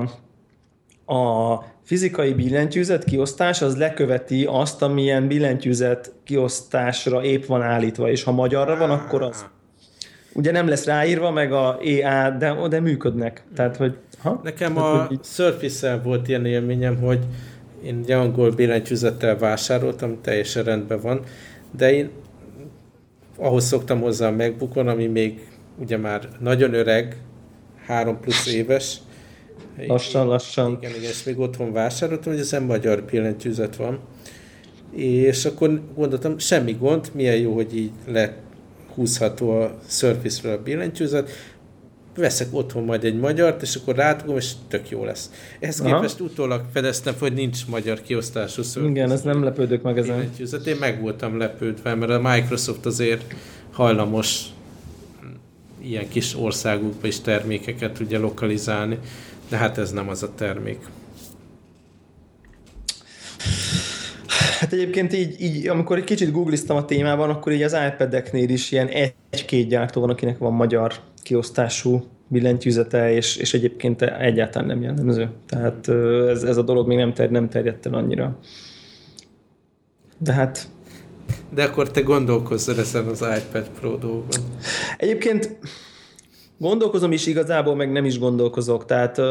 a 1.05 1.63
fizikai 1.83 2.33
billentyűzet 2.33 3.03
kiosztás 3.03 3.61
az 3.61 3.77
leköveti 3.77 4.45
azt, 4.45 4.81
amilyen 4.81 5.27
billentyűzet 5.27 6.11
kiosztásra 6.23 7.23
épp 7.23 7.45
van 7.45 7.61
állítva, 7.61 8.09
és 8.09 8.23
ha 8.23 8.31
magyarra 8.31 8.77
van, 8.77 8.89
akkor 8.89 9.21
az. 9.21 9.45
Ugye 10.33 10.51
nem 10.51 10.67
lesz 10.67 10.85
ráírva, 10.85 11.31
meg 11.31 11.51
a 11.51 11.79
EA, 11.83 12.29
de, 12.29 12.55
de 12.69 12.79
működnek. 12.79 13.43
Tehát, 13.55 13.77
hogy, 13.77 13.97
ha? 14.19 14.39
Nekem 14.43 14.73
Tehát, 14.73 14.93
a 14.93 15.05
hogy... 15.05 15.19
Surface-el 15.23 16.01
volt 16.01 16.27
ilyen 16.27 16.45
élményem, 16.45 16.97
hogy 16.97 17.19
én 17.87 17.99
egy 18.03 18.11
angol 18.11 18.51
billentyűzettel 18.51 19.37
vásároltam, 19.37 20.21
teljesen 20.21 20.63
rendben 20.63 21.01
van, 21.01 21.23
de 21.77 21.93
én 21.93 22.09
ahhoz 23.37 23.65
szoktam 23.65 24.01
hozzá 24.01 24.27
a 24.27 24.31
MacBookon, 24.31 24.87
ami 24.87 25.05
még 25.05 25.47
ugye 25.79 25.97
már 25.97 26.29
nagyon 26.39 26.73
öreg, 26.73 27.17
három 27.85 28.19
plusz 28.19 28.53
éves. 28.53 28.97
Lassan, 29.87 30.27
lassan. 30.27 30.77
Igen, 30.81 30.95
igen, 30.95 31.09
és 31.09 31.23
még 31.23 31.39
otthon 31.39 31.73
vásároltam, 31.73 32.31
hogy 32.31 32.41
ezen 32.41 32.63
magyar 32.63 33.03
billentyűzet 33.03 33.75
van. 33.75 33.99
És 34.91 35.45
akkor 35.45 35.81
gondoltam, 35.95 36.37
semmi 36.37 36.71
gond, 36.71 37.09
milyen 37.13 37.35
jó, 37.35 37.53
hogy 37.53 37.77
így 37.77 37.91
lehúzható 38.05 39.49
a 39.49 39.77
Surface-ről 39.87 40.53
a 40.53 40.61
billentyűzet, 40.61 41.29
veszek 42.17 42.47
otthon 42.51 42.83
majd 42.83 43.03
egy 43.03 43.19
magyart, 43.19 43.61
és 43.61 43.75
akkor 43.75 43.95
rátugom, 43.95 44.35
és 44.37 44.51
tök 44.67 44.89
jó 44.89 45.05
lesz. 45.05 45.31
Ehhez 45.59 45.79
Aha. 45.79 45.95
képest 45.95 46.19
utólag 46.19 46.61
fedeztem, 46.73 47.15
hogy 47.19 47.33
nincs 47.33 47.67
magyar 47.67 48.01
kiosztású 48.01 48.61
szörny. 48.61 48.89
Igen, 48.89 49.11
ez 49.11 49.21
nem 49.21 49.43
lepődök 49.43 49.81
meg 49.81 49.97
ezen. 49.97 50.31
Én 50.65 50.75
meg 50.79 51.01
voltam 51.01 51.37
lepődve, 51.37 51.95
mert 51.95 52.11
a 52.11 52.19
Microsoft 52.21 52.85
azért 52.85 53.33
hajlamos 53.71 54.45
ilyen 55.81 56.09
kis 56.09 56.35
országokba 56.35 57.07
is 57.07 57.19
termékeket 57.19 57.99
ugye 57.99 58.17
lokalizálni, 58.17 58.99
de 59.49 59.57
hát 59.57 59.77
ez 59.77 59.91
nem 59.91 60.09
az 60.09 60.23
a 60.23 60.33
termék. 60.35 60.79
Hát 64.59 64.73
egyébként 64.73 65.13
így, 65.13 65.41
így, 65.41 65.67
amikor 65.67 65.97
egy 65.97 66.03
kicsit 66.03 66.31
googliztam 66.31 66.77
a 66.77 66.85
témában, 66.85 67.29
akkor 67.29 67.51
így 67.51 67.61
az 67.61 67.75
iPad-eknél 67.93 68.49
is 68.49 68.71
ilyen 68.71 68.87
egy-két 69.29 69.67
gyártó 69.67 70.01
van, 70.01 70.09
akinek 70.09 70.37
van 70.37 70.53
magyar 70.53 70.93
kiosztású 71.27 72.03
billentyűzete, 72.27 73.11
és, 73.11 73.35
és 73.35 73.53
egyébként 73.53 74.01
egyáltalán 74.01 74.67
nem 74.67 74.81
jellemző. 74.81 75.29
Tehát 75.47 75.87
ez, 76.29 76.43
ez 76.43 76.57
a 76.57 76.61
dolog 76.61 76.87
még 76.87 76.97
nem, 76.97 77.13
ter, 77.13 77.29
nem 77.29 77.49
terjedt 77.49 77.85
el 77.85 77.93
annyira. 77.93 78.39
De 80.17 80.33
hát... 80.33 80.67
De 81.53 81.63
akkor 81.63 81.91
te 81.91 82.01
gondolkozzál 82.01 82.79
ezen 82.79 83.05
az 83.05 83.25
iPad 83.37 83.69
Pro 83.79 83.97
dolgon. 83.97 84.27
Egyébként 84.97 85.57
gondolkozom 86.57 87.11
is 87.11 87.25
igazából, 87.25 87.75
meg 87.75 87.91
nem 87.91 88.05
is 88.05 88.19
gondolkozok. 88.19 88.85
Tehát 88.85 89.21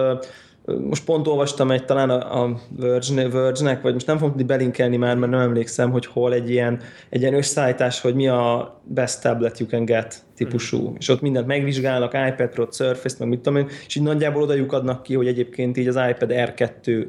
most 0.89 1.05
pont 1.05 1.27
olvastam 1.27 1.71
egy 1.71 1.85
talán 1.85 2.11
a, 2.11 2.43
a 2.43 2.61
Verge, 2.77 3.29
Verge-nek, 3.29 3.83
vagy 3.83 3.93
most 3.93 4.07
nem 4.07 4.17
fogom 4.17 4.31
tudni 4.31 4.47
belinkelni 4.47 4.97
már, 4.97 5.17
mert 5.17 5.33
nem 5.33 5.41
emlékszem, 5.41 5.91
hogy 5.91 6.07
hol 6.07 6.33
egy 6.33 6.51
ilyen, 6.51 6.81
egy 7.11 7.21
ilyen 7.21 7.35
összeállítás, 7.35 8.01
hogy 8.01 8.15
mi 8.15 8.29
a 8.29 8.81
best 8.85 9.23
tablet 9.23 9.59
you 9.59 9.69
can 9.69 9.85
get 9.85 10.23
típusú. 10.35 10.91
Mm. 10.91 10.95
És 10.99 11.09
ott 11.09 11.21
mindent 11.21 11.47
megvizsgálnak, 11.47 12.13
iPad 12.29 12.49
Pro, 12.49 12.67
Surface, 12.71 13.17
meg 13.19 13.29
mit 13.29 13.41
tudom 13.41 13.59
én, 13.59 13.69
és 13.87 13.95
így 13.95 14.03
nagyjából 14.03 14.43
odajuk 14.43 14.73
adnak 14.73 15.03
ki, 15.03 15.15
hogy 15.15 15.27
egyébként 15.27 15.77
így 15.77 15.89
az 15.89 15.99
iPad 16.11 16.31
R2 16.33 17.07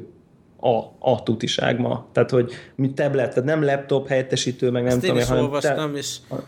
a, 0.60 1.10
a 1.10 1.22
tutiság 1.22 1.78
ma. 1.78 2.08
Tehát, 2.12 2.30
hogy 2.30 2.52
mi 2.74 2.90
tablet, 2.90 3.28
tehát 3.28 3.44
nem 3.44 3.64
laptop 3.64 4.08
helyettesítő, 4.08 4.70
meg 4.70 4.82
nem 4.82 4.92
Ezt 4.92 5.00
tudom. 5.00 5.16
én 5.16 5.22
is 5.22 5.28
hanem 5.28 5.44
olvastam, 5.44 5.92
te... 5.92 5.98
és 5.98 6.16
uh, 6.30 6.40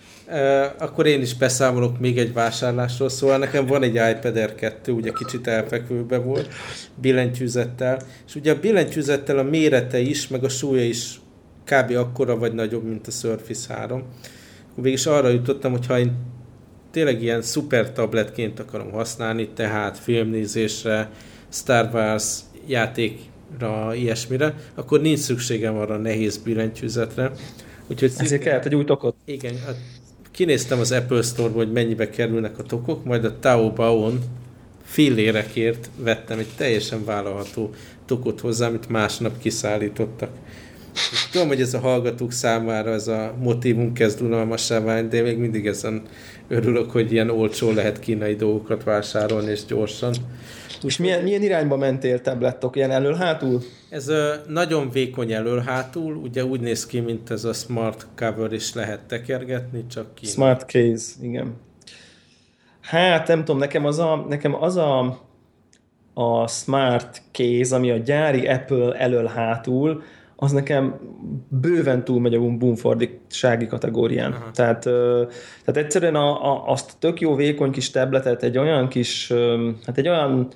akkor 0.78 1.06
én 1.06 1.20
is 1.20 1.34
beszámolok 1.34 1.98
még 1.98 2.18
egy 2.18 2.32
vásárlásról. 2.32 3.08
Szóval 3.08 3.38
nekem 3.38 3.66
van 3.66 3.82
egy 3.82 3.94
iPad 3.94 4.34
R2, 4.36 4.94
ugye 4.94 5.12
kicsit 5.12 5.46
elfekvőbe 5.46 6.18
volt, 6.18 6.48
billentyűzettel, 6.94 8.00
és 8.26 8.34
ugye 8.34 8.52
a 8.52 8.60
billentyűzettel 8.60 9.38
a 9.38 9.42
mérete 9.42 9.98
is, 9.98 10.28
meg 10.28 10.44
a 10.44 10.48
súlya 10.48 10.84
is 10.84 11.20
kb. 11.64 11.96
akkora 11.96 12.36
vagy 12.36 12.54
nagyobb, 12.54 12.84
mint 12.84 13.06
a 13.06 13.10
Surface 13.10 13.74
3. 13.74 14.04
Végülis 14.74 15.06
arra 15.06 15.28
jutottam, 15.28 15.70
hogy 15.70 15.86
ha 15.86 15.98
én 15.98 16.12
tényleg 16.90 17.22
ilyen 17.22 17.42
szuper 17.42 17.92
tabletként 17.92 18.60
akarom 18.60 18.90
használni, 18.90 19.48
tehát 19.48 19.98
filmnézésre, 19.98 21.10
Star 21.48 21.90
Wars 21.92 22.38
játékra, 23.58 23.94
ilyesmire, 23.94 24.54
akkor 24.74 25.00
nincs 25.00 25.18
szükségem 25.18 25.76
arra 25.76 25.94
a 25.94 25.98
nehéz 25.98 26.36
billentyűzetre. 26.36 27.32
Úgyhogy 27.86 28.12
Ezért 28.16 28.42
kellett 28.42 28.64
egy 28.64 28.74
új 28.74 28.84
tokot. 28.84 29.14
Igen, 29.24 29.58
hát 29.66 29.76
kinéztem 30.30 30.80
az 30.80 30.92
Apple 30.92 31.22
Store-ban, 31.22 31.64
hogy 31.64 31.72
mennyibe 31.72 32.10
kerülnek 32.10 32.58
a 32.58 32.62
tokok, 32.62 33.04
majd 33.04 33.24
a 33.24 33.38
Taobao-on 33.38 34.18
fillérekért 34.84 35.90
vettem 35.96 36.38
egy 36.38 36.48
teljesen 36.56 37.04
vállalható 37.04 37.70
tokot 38.06 38.40
hozzá, 38.40 38.66
amit 38.66 38.88
másnap 38.88 39.38
kiszállítottak. 39.38 40.30
És 40.94 41.28
tudom, 41.30 41.48
hogy 41.48 41.60
ez 41.60 41.74
a 41.74 41.78
hallgatók 41.78 42.32
számára 42.32 42.90
ez 42.90 43.08
a 43.08 43.34
motivum 43.38 43.92
kezd 43.92 44.22
unalmassá 44.22 44.80
válni, 44.80 45.08
de 45.08 45.22
még 45.22 45.38
mindig 45.38 45.66
ezen 45.66 46.02
örülök, 46.48 46.90
hogy 46.90 47.12
ilyen 47.12 47.30
olcsó 47.30 47.70
lehet 47.70 47.98
kínai 47.98 48.34
dolgokat 48.34 48.84
vásárolni 48.84 49.50
és 49.50 49.64
gyorsan. 49.64 50.14
És 50.82 50.96
milyen, 50.96 51.22
milyen 51.22 51.42
irányba 51.42 51.76
mentél 51.76 52.20
tablettok? 52.20 52.76
Ilyen 52.76 52.90
elől-hátul? 52.90 53.60
Ez 53.90 54.08
a 54.08 54.34
nagyon 54.48 54.90
vékony 54.90 55.32
elől-hátul, 55.32 56.14
ugye 56.14 56.44
úgy 56.44 56.60
néz 56.60 56.86
ki, 56.86 57.00
mint 57.00 57.30
ez 57.30 57.44
a 57.44 57.52
smart 57.52 58.06
cover 58.16 58.52
is 58.52 58.74
lehet 58.74 59.00
tekergetni, 59.00 59.86
csak 59.86 60.14
ki. 60.14 60.26
Smart 60.26 60.70
case, 60.70 61.12
igen. 61.22 61.54
Hát 62.80 63.28
nem 63.28 63.38
tudom, 63.38 63.58
nekem 63.58 63.84
az 63.84 63.98
a, 63.98 64.24
nekem 64.28 64.62
az 64.62 64.76
a, 64.76 65.20
a 66.14 66.46
smart 66.46 67.22
case, 67.32 67.74
ami 67.74 67.90
a 67.90 67.96
gyári 67.96 68.46
Apple 68.46 68.92
elől-hátul, 68.92 70.02
az 70.36 70.52
nekem 70.52 70.94
bőven 71.48 72.04
túlmegy 72.04 72.34
a 72.34 72.40
boomfordisági 72.40 73.66
kategórián. 73.66 74.32
Aha. 74.32 74.50
Tehát, 74.50 74.82
tehát 75.64 75.76
egyszerűen 75.76 76.14
a, 76.14 76.52
a, 76.52 76.70
azt 76.70 76.92
tök 76.98 77.20
jó 77.20 77.34
vékony 77.34 77.70
kis 77.70 77.90
tabletet, 77.90 78.42
egy 78.42 78.58
olyan 78.58 78.88
kis, 78.88 79.32
hát 79.86 79.98
egy 79.98 80.08
olyan 80.08 80.48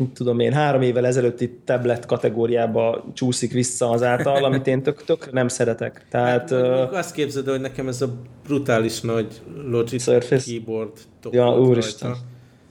mit 0.00 0.10
tudom 0.10 0.40
én, 0.40 0.52
három 0.52 0.82
évvel 0.82 1.06
ezelőtti 1.06 1.58
tablet 1.64 2.06
kategóriába 2.06 3.04
csúszik 3.14 3.52
vissza 3.52 3.90
az 3.90 4.02
által, 4.02 4.44
amit 4.44 4.66
én 4.66 4.82
tök, 4.82 5.04
tök 5.04 5.32
nem 5.32 5.48
szeretek. 5.48 6.06
Tehát, 6.10 6.50
hát, 6.50 6.90
uh, 6.90 6.96
azt 6.96 7.14
képzeld, 7.14 7.48
hogy 7.48 7.60
nekem 7.60 7.88
ez 7.88 8.02
a 8.02 8.08
brutális 8.44 9.00
nagy 9.00 9.40
Logic 9.66 10.02
Surface. 10.02 10.50
keyboard 10.50 10.92
ja, 11.30 11.58
úristen. 11.58 12.16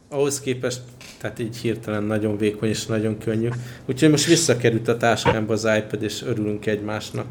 Ahhoz 0.10 0.40
képest 0.40 0.82
tehát 1.22 1.40
így 1.40 1.58
hirtelen 1.58 2.04
nagyon 2.04 2.38
vékony 2.38 2.70
és 2.70 2.86
nagyon 2.86 3.18
könnyű. 3.18 3.48
Úgyhogy 3.86 4.10
most 4.10 4.26
visszakerült 4.26 4.88
a 4.88 4.98
táskámba 4.98 5.54
az 5.54 5.68
iPad, 5.78 6.04
és 6.04 6.24
örülünk 6.24 6.66
egymásnak. 6.66 7.26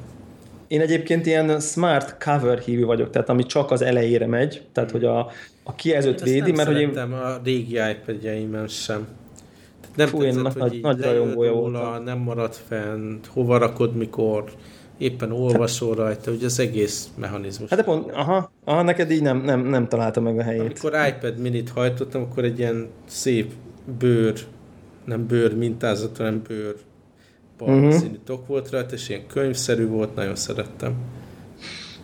Én 0.69 0.81
egyébként 0.81 1.27
ilyen 1.27 1.61
smart 1.61 2.25
cover 2.25 2.59
hívő 2.59 2.85
vagyok, 2.85 3.11
tehát 3.11 3.29
ami 3.29 3.47
csak 3.47 3.71
az 3.71 3.83
elejére 3.83 4.27
megy, 4.27 4.63
tehát 4.73 4.91
hogy 4.91 5.05
a, 5.05 5.31
a 5.63 5.75
kijelzőt 5.75 6.23
védi, 6.23 6.53
mert 6.53 6.69
hogy 6.69 6.81
én... 6.81 6.97
a 6.97 7.41
régi 7.45 7.79
iPad-jeimen 7.91 8.69
sem. 8.69 9.07
Nem 9.99 10.07
Fú, 10.09 10.21
tetszett, 10.21 10.43
hogy 10.43 10.61
nagy, 10.61 10.81
nagy 10.81 11.01
rajongója 11.01 11.51
róla, 11.51 11.99
nem 11.99 12.19
maradt 12.19 12.57
fent, 12.69 13.27
hova 13.27 13.59
rakod, 13.59 13.97
mikor 13.97 14.45
éppen 14.99 15.33
olvasol 15.33 15.95
rajta, 15.95 16.31
hogy 16.31 16.45
az 16.45 16.59
egész 16.59 17.09
mechanizmus. 17.15 17.71
Hát 17.71 17.79
de 17.79 17.85
pont, 17.85 18.11
aha, 18.11 18.51
aha 18.65 18.83
neked 18.83 19.11
így 19.11 19.23
nem, 19.23 19.41
nem, 19.41 19.61
nem 19.61 19.89
találta 19.89 20.21
meg 20.21 20.39
a 20.39 20.43
helyét. 20.43 20.61
Amikor 20.61 20.93
iPad 21.09 21.39
minit 21.39 21.69
hajtottam, 21.69 22.23
akkor 22.23 22.45
egy 22.45 22.59
ilyen 22.59 22.89
szép 23.07 23.53
bőr, 23.99 24.35
nem 25.05 25.27
bőr 25.27 25.57
mintázat, 25.57 26.17
hanem 26.17 26.43
bőr 26.49 26.75
barna 27.59 27.77
uh-huh. 27.77 27.93
színű 27.93 28.19
tok 28.25 28.47
volt 28.47 28.71
rajta, 28.71 28.95
és 28.95 29.09
ilyen 29.09 29.27
könyvszerű 29.27 29.87
volt, 29.87 30.15
nagyon 30.15 30.37
szerettem. 30.37 30.95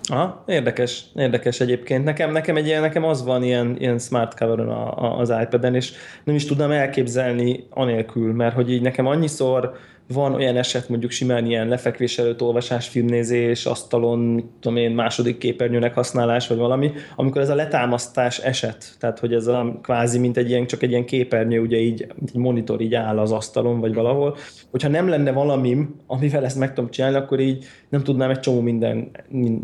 Aha, 0.09 0.45
érdekes, 0.47 1.05
érdekes 1.15 1.61
egyébként. 1.61 2.05
Nekem, 2.05 2.33
nekem, 2.33 2.57
egy 2.57 2.81
nekem 2.81 3.05
az 3.05 3.25
van 3.25 3.43
ilyen, 3.43 3.77
ilyen 3.79 3.99
smart 3.99 4.39
cover 4.39 4.59
a, 4.59 4.99
a, 4.99 5.19
az 5.19 5.33
iPad-en, 5.43 5.75
és 5.75 5.93
nem 6.25 6.35
is 6.35 6.45
tudnám 6.45 6.71
elképzelni 6.71 7.67
anélkül, 7.71 8.33
mert 8.33 8.55
hogy 8.55 8.71
így 8.73 8.83
nekem 8.83 9.07
annyiszor 9.07 9.75
van 10.09 10.35
olyan 10.35 10.57
eset, 10.57 10.89
mondjuk 10.89 11.11
simán 11.11 11.47
ilyen 11.47 11.69
lefekvés 11.69 12.19
előtt 12.19 12.43
olvasás, 12.43 12.89
filmnézés, 12.89 13.67
asztalon, 13.67 14.51
tudom 14.61 14.79
én, 14.79 14.91
második 14.91 15.39
képernyőnek 15.39 15.95
használás, 15.95 16.49
vagy 16.49 16.57
valami, 16.57 16.93
amikor 17.17 17.41
ez 17.41 17.49
a 17.49 17.55
letámasztás 17.55 18.39
eset, 18.39 18.97
tehát 18.99 19.19
hogy 19.19 19.35
ez 19.35 19.47
a 19.47 19.79
kvázi, 19.83 20.19
mint 20.19 20.37
egy 20.37 20.49
ilyen, 20.49 20.67
csak 20.67 20.83
egy 20.83 20.91
ilyen 20.91 21.05
képernyő, 21.05 21.61
ugye 21.61 21.77
így, 21.77 22.07
egy 22.23 22.35
monitor 22.35 22.81
így 22.81 22.95
áll 22.95 23.19
az 23.19 23.33
asztalon, 23.33 23.81
vagy 23.81 23.95
valahol, 23.95 24.37
hogyha 24.71 24.89
nem 24.89 25.09
lenne 25.09 25.33
valamim, 25.33 25.95
amivel 26.07 26.45
ezt 26.45 26.59
meg 26.59 26.75
tudom 26.75 26.91
csinálni, 26.91 27.17
akkor 27.17 27.41
így 27.41 27.65
nem 27.95 28.03
tudnám 28.03 28.31
egy 28.31 28.41
csomó 28.41 28.61
minden, 28.61 29.11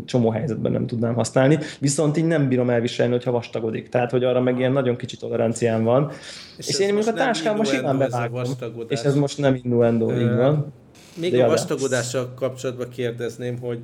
csomó 0.05 0.29
helyzetben 0.29 0.71
nem 0.71 0.87
tudnám 0.87 1.13
használni, 1.13 1.59
viszont 1.79 2.17
így 2.17 2.25
nem 2.25 2.47
bírom 2.47 2.69
elviselni, 2.69 3.11
hogyha 3.11 3.31
vastagodik. 3.31 3.89
Tehát, 3.89 4.11
hogy 4.11 4.23
arra 4.23 4.41
meg 4.41 4.57
ilyen 4.57 4.71
nagyon 4.71 4.95
kicsi 4.95 5.17
toleranciám 5.17 5.83
van. 5.83 6.11
És, 6.57 6.67
és 6.67 6.79
én 6.79 6.93
mondjuk 6.93 7.15
a 7.15 7.17
táskámban 7.17 7.65
simán 7.65 7.97
bevágom. 7.97 8.43
És 8.87 9.01
ez 9.01 9.15
most 9.15 9.37
nem 9.37 9.59
innuendo, 9.63 10.11
így 10.11 10.35
van. 10.35 10.73
Még 11.15 11.31
De 11.31 11.43
a 11.43 11.47
vastagodással 11.47 12.33
kapcsolatban 12.35 12.89
kérdezném, 12.89 13.59
hogy 13.59 13.79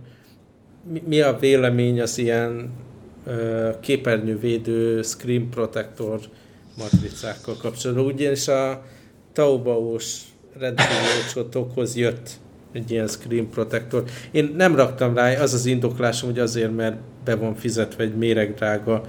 mi, 1.07 1.21
a 1.21 1.37
vélemény 1.39 2.01
az 2.01 2.17
ilyen 2.17 2.69
képernyővédő 3.79 5.01
screen 5.01 5.49
protector 5.49 6.19
matricákkal 6.77 7.55
kapcsolatban. 7.61 8.05
Ugyanis 8.05 8.47
a 8.47 8.81
Taobao-s 9.33 10.21
rendkívül 10.59 11.87
jött 11.95 12.29
egy 12.77 12.91
ilyen 12.91 13.07
screen 13.07 13.49
protector. 13.49 14.03
Én 14.31 14.53
nem 14.57 14.75
raktam 14.75 15.15
rá, 15.15 15.33
az 15.33 15.53
az 15.53 15.65
indoklásom, 15.65 16.29
hogy 16.29 16.39
azért, 16.39 16.75
mert 16.75 16.97
be 17.23 17.35
van 17.35 17.55
fizetve 17.55 18.03
egy 18.03 18.15
méregdrága 18.15 19.01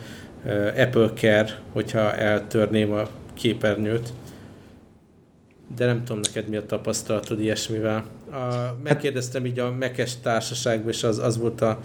uh, 0.44 0.72
Apple 0.76 1.10
Care, 1.14 1.60
hogyha 1.72 2.14
eltörném 2.14 2.92
a 2.92 3.08
képernyőt. 3.34 4.12
De 5.76 5.86
nem 5.86 6.04
tudom 6.04 6.20
neked 6.22 6.48
mi 6.48 6.56
a 6.56 6.66
tapasztalatod 6.66 7.40
ilyesmivel. 7.40 8.04
A, 8.30 8.36
megkérdeztem 8.82 9.46
így 9.46 9.58
a 9.58 9.72
Mekes 9.72 10.20
társaságban, 10.22 10.92
és 10.92 11.04
az, 11.04 11.18
az 11.18 11.38
volt 11.38 11.60
a, 11.60 11.80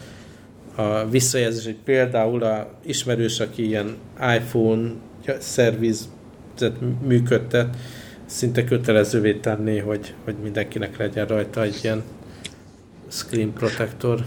a 0.76 1.10
visszajelzés, 1.10 1.66
hogy 1.66 1.78
például 1.84 2.44
a 2.44 2.70
ismerős, 2.86 3.40
aki 3.40 3.68
ilyen 3.68 3.96
iPhone 4.38 4.92
szervizet 5.40 6.80
működtet, 7.06 7.76
szinte 8.34 8.64
kötelezővé 8.64 9.34
tenni, 9.34 9.78
hogy, 9.78 10.14
hogy 10.24 10.36
mindenkinek 10.44 10.98
legyen 10.98 11.26
rajta 11.26 11.62
egy 11.62 11.80
ilyen 11.84 12.04
screen 13.08 13.54
protector. 13.54 14.20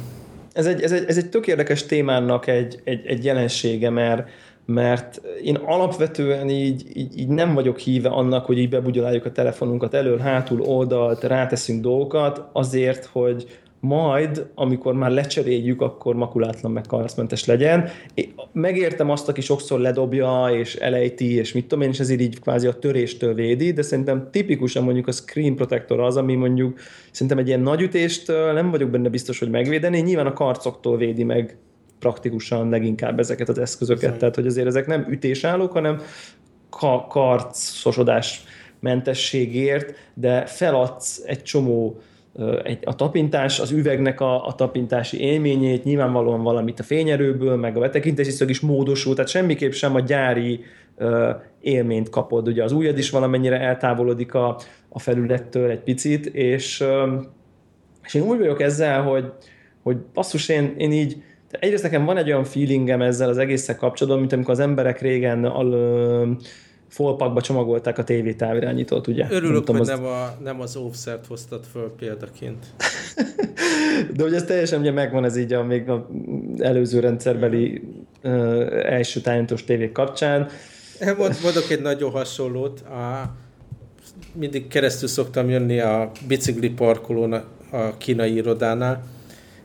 Ez 0.53 0.67
egy, 0.67 0.83
ez 0.83 0.93
egy, 0.93 1.05
ez 1.09 1.17
egy 1.17 1.29
tök 1.29 1.47
érdekes 1.47 1.87
témának 1.87 2.47
egy, 2.47 2.81
egy, 2.85 3.07
egy 3.07 3.25
jelensége, 3.25 3.91
mert 3.91 4.29
mert 4.69 5.21
én 5.43 5.55
alapvetően 5.55 6.49
így, 6.49 6.85
így, 6.95 7.19
így 7.19 7.29
nem 7.29 7.55
vagyok 7.55 7.79
híve 7.79 8.09
annak, 8.09 8.47
hogy 8.47 8.59
így 8.59 8.69
bebugyoláljuk 8.69 9.25
a 9.25 9.33
telefonunkat 9.33 9.95
elől, 9.95 10.19
hátul, 10.19 10.61
oldalt, 10.61 11.25
ráteszünk 11.25 11.83
dolgokat, 11.83 12.43
azért, 12.53 13.05
hogy 13.05 13.59
majd, 13.87 14.47
amikor 14.55 14.95
már 14.95 15.11
lecseréljük, 15.11 15.81
akkor 15.81 16.15
makulátlan 16.15 16.73
meg 16.73 16.85
karcmentes 16.89 17.45
legyen. 17.45 17.89
Én 18.15 18.35
megértem 18.53 19.11
azt, 19.11 19.29
aki 19.29 19.41
sokszor 19.41 19.81
ledobja, 19.81 20.49
és 20.53 20.75
elejti, 20.75 21.35
és 21.35 21.53
mit 21.53 21.67
tudom 21.67 21.85
én, 21.85 21.91
és 21.91 22.01
ezért 22.01 22.21
így 22.21 22.41
kvázi 22.41 22.67
a 22.67 22.73
töréstől 22.73 23.35
védi, 23.35 23.73
de 23.73 23.83
szerintem 23.83 24.29
tipikusan 24.31 24.85
mondjuk 24.85 25.07
a 25.07 25.13
screen 25.13 25.55
protector 25.55 26.01
az, 26.01 26.17
ami 26.17 26.35
mondjuk 26.35 26.79
szerintem 27.11 27.39
egy 27.39 27.47
ilyen 27.47 27.61
nagy 27.61 27.81
ütést 27.81 28.27
nem 28.27 28.71
vagyok 28.71 28.91
benne 28.91 29.09
biztos, 29.09 29.39
hogy 29.39 29.51
megvédeni, 29.51 30.01
nyilván 30.01 30.27
a 30.27 30.33
karcoktól 30.33 30.97
védi 30.97 31.25
meg 31.25 31.57
praktikusan 31.99 32.69
leginkább 32.69 33.19
ezeket 33.19 33.49
az 33.49 33.59
eszközöket. 33.59 34.03
Szóval. 34.03 34.19
Tehát, 34.19 34.35
hogy 34.35 34.47
azért 34.47 34.67
ezek 34.67 34.87
nem 34.87 35.07
ütésállók, 35.11 35.73
hanem 35.73 36.01
ka- 36.71 37.07
karcosodás 37.09 38.45
mentességért, 38.81 39.95
de 40.15 40.47
feladsz 40.47 41.23
egy 41.27 41.43
csomó 41.43 42.01
a 42.85 42.95
tapintás, 42.95 43.61
az 43.61 43.71
üvegnek 43.71 44.21
a, 44.21 44.47
a 44.47 44.55
tapintási 44.55 45.21
élményét, 45.21 45.85
nyilvánvalóan 45.85 46.43
valamit 46.43 46.81
a 46.81 46.83
fényerőből, 46.83 47.57
meg 47.57 47.77
a 47.77 47.81
betekintési 47.81 48.31
szög 48.31 48.51
is 48.51 48.61
módosul, 48.61 49.15
tehát 49.15 49.31
semmiképp 49.31 49.73
sem 49.73 49.95
a 49.95 50.01
gyári 50.01 50.61
uh, 50.99 51.29
élményt 51.61 52.11
kapod. 52.11 52.49
Ugye 52.49 52.65
az 52.65 52.73
ujjad 52.73 52.99
is 52.99 53.11
valamennyire 53.11 53.61
eltávolodik 53.61 54.35
a, 54.35 54.59
a 54.89 54.99
felülettől 54.99 55.71
egy 55.71 55.81
picit, 55.81 56.27
és, 56.27 56.81
uh, 56.81 57.23
és 58.05 58.15
én 58.15 58.23
úgy 58.23 58.39
vagyok 58.39 58.61
ezzel, 58.61 59.03
hogy, 59.03 59.33
hogy 59.83 59.97
basszus, 60.15 60.49
én, 60.49 60.75
én 60.77 60.93
így 60.93 61.23
egyrészt 61.51 61.83
nekem 61.83 62.05
van 62.05 62.17
egy 62.17 62.31
olyan 62.31 62.45
feelingem 62.45 63.03
ezzel 63.03 63.29
az 63.29 63.39
egészszel 63.39 63.77
kapcsolatban, 63.77 64.21
mint 64.21 64.33
amikor 64.33 64.51
az 64.51 64.61
emberek 64.61 65.01
régen 65.01 65.45
al, 65.45 65.75
folpakba 66.89 67.41
csomagolták 67.41 67.99
a 67.99 68.05
tévé 68.05 68.33
távirányítót, 68.33 69.07
ugye? 69.07 69.27
Örülök, 69.31 69.53
nem 69.53 69.65
tudom, 69.65 69.77
hogy 69.77 69.91
az... 69.91 69.99
nem, 69.99 70.07
a, 70.07 70.35
nem 70.43 70.61
az 70.61 70.77
offset 70.77 71.27
hoztad 71.27 71.65
föl 71.73 71.93
példaként. 71.99 72.67
De 74.17 74.23
hogy 74.23 74.35
ez 74.35 74.45
teljesen 74.45 74.81
ugye 74.81 74.91
megvan 74.91 75.25
ez 75.25 75.37
így 75.37 75.53
a 75.53 75.65
még 75.65 75.89
a 75.89 76.09
előző 76.59 77.01
rendszerbeli 77.01 77.83
uh, 78.25 78.33
első 78.85 79.21
tájéntós 79.21 79.65
tévék 79.65 79.93
kapcsán. 79.93 80.49
Mondok 81.43 81.71
egy 81.71 81.83
nagyon 81.83 82.11
hasonlót. 82.11 82.81
A, 82.81 83.35
mindig 84.33 84.69
keresztül 84.69 85.09
szoktam 85.09 85.49
jönni 85.49 85.81
a 85.81 86.11
bicikli 86.27 86.71
parkolón 86.71 87.33
a, 87.33 87.45
a 87.77 87.97
kínai 87.99 88.35
irodánál, 88.35 89.03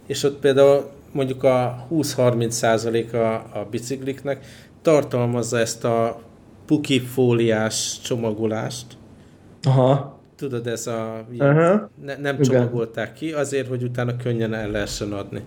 és 0.08 0.24
ott 0.24 0.40
például 0.40 0.90
mondjuk 1.12 1.44
a 1.44 1.88
20-30 1.92 2.50
százaléka 2.50 3.34
a 3.34 3.68
bicikliknek 3.72 4.46
tartalmazza 4.82 5.60
ezt 5.60 5.84
a 5.84 6.22
puki 6.72 7.00
fóliás 7.00 8.00
csomagolást. 8.04 8.86
Aha. 9.64 10.20
Tudod, 10.36 10.68
ez 10.68 10.88
a... 10.88 11.26
Uh-huh. 11.32 11.82
Ne, 12.04 12.16
nem 12.18 12.36
Igen. 12.36 12.42
csomagolták 12.42 13.14
ki, 13.14 13.32
azért, 13.32 13.68
hogy 13.68 13.84
utána 13.84 14.16
könnyen 14.16 14.54
el 14.54 14.72
lehessen 14.72 15.14
adni. 15.14 15.42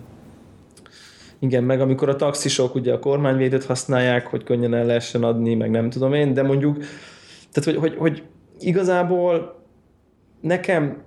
Igen, 1.39 1.63
meg 1.63 1.81
amikor 1.81 2.09
a 2.09 2.15
taxisok 2.15 2.75
ugye 2.75 2.93
a 2.93 2.99
kormányvédőt 2.99 3.65
használják, 3.65 4.27
hogy 4.27 4.43
könnyen 4.43 4.73
el 4.73 4.85
lehessen 4.85 5.23
adni, 5.23 5.55
meg 5.55 5.69
nem 5.69 5.89
tudom 5.89 6.13
én, 6.13 6.33
de 6.33 6.43
mondjuk, 6.43 6.77
tehát 7.51 7.63
hogy, 7.63 7.75
hogy, 7.75 7.95
hogy 7.97 8.23
igazából 8.59 9.61
nekem 10.41 11.03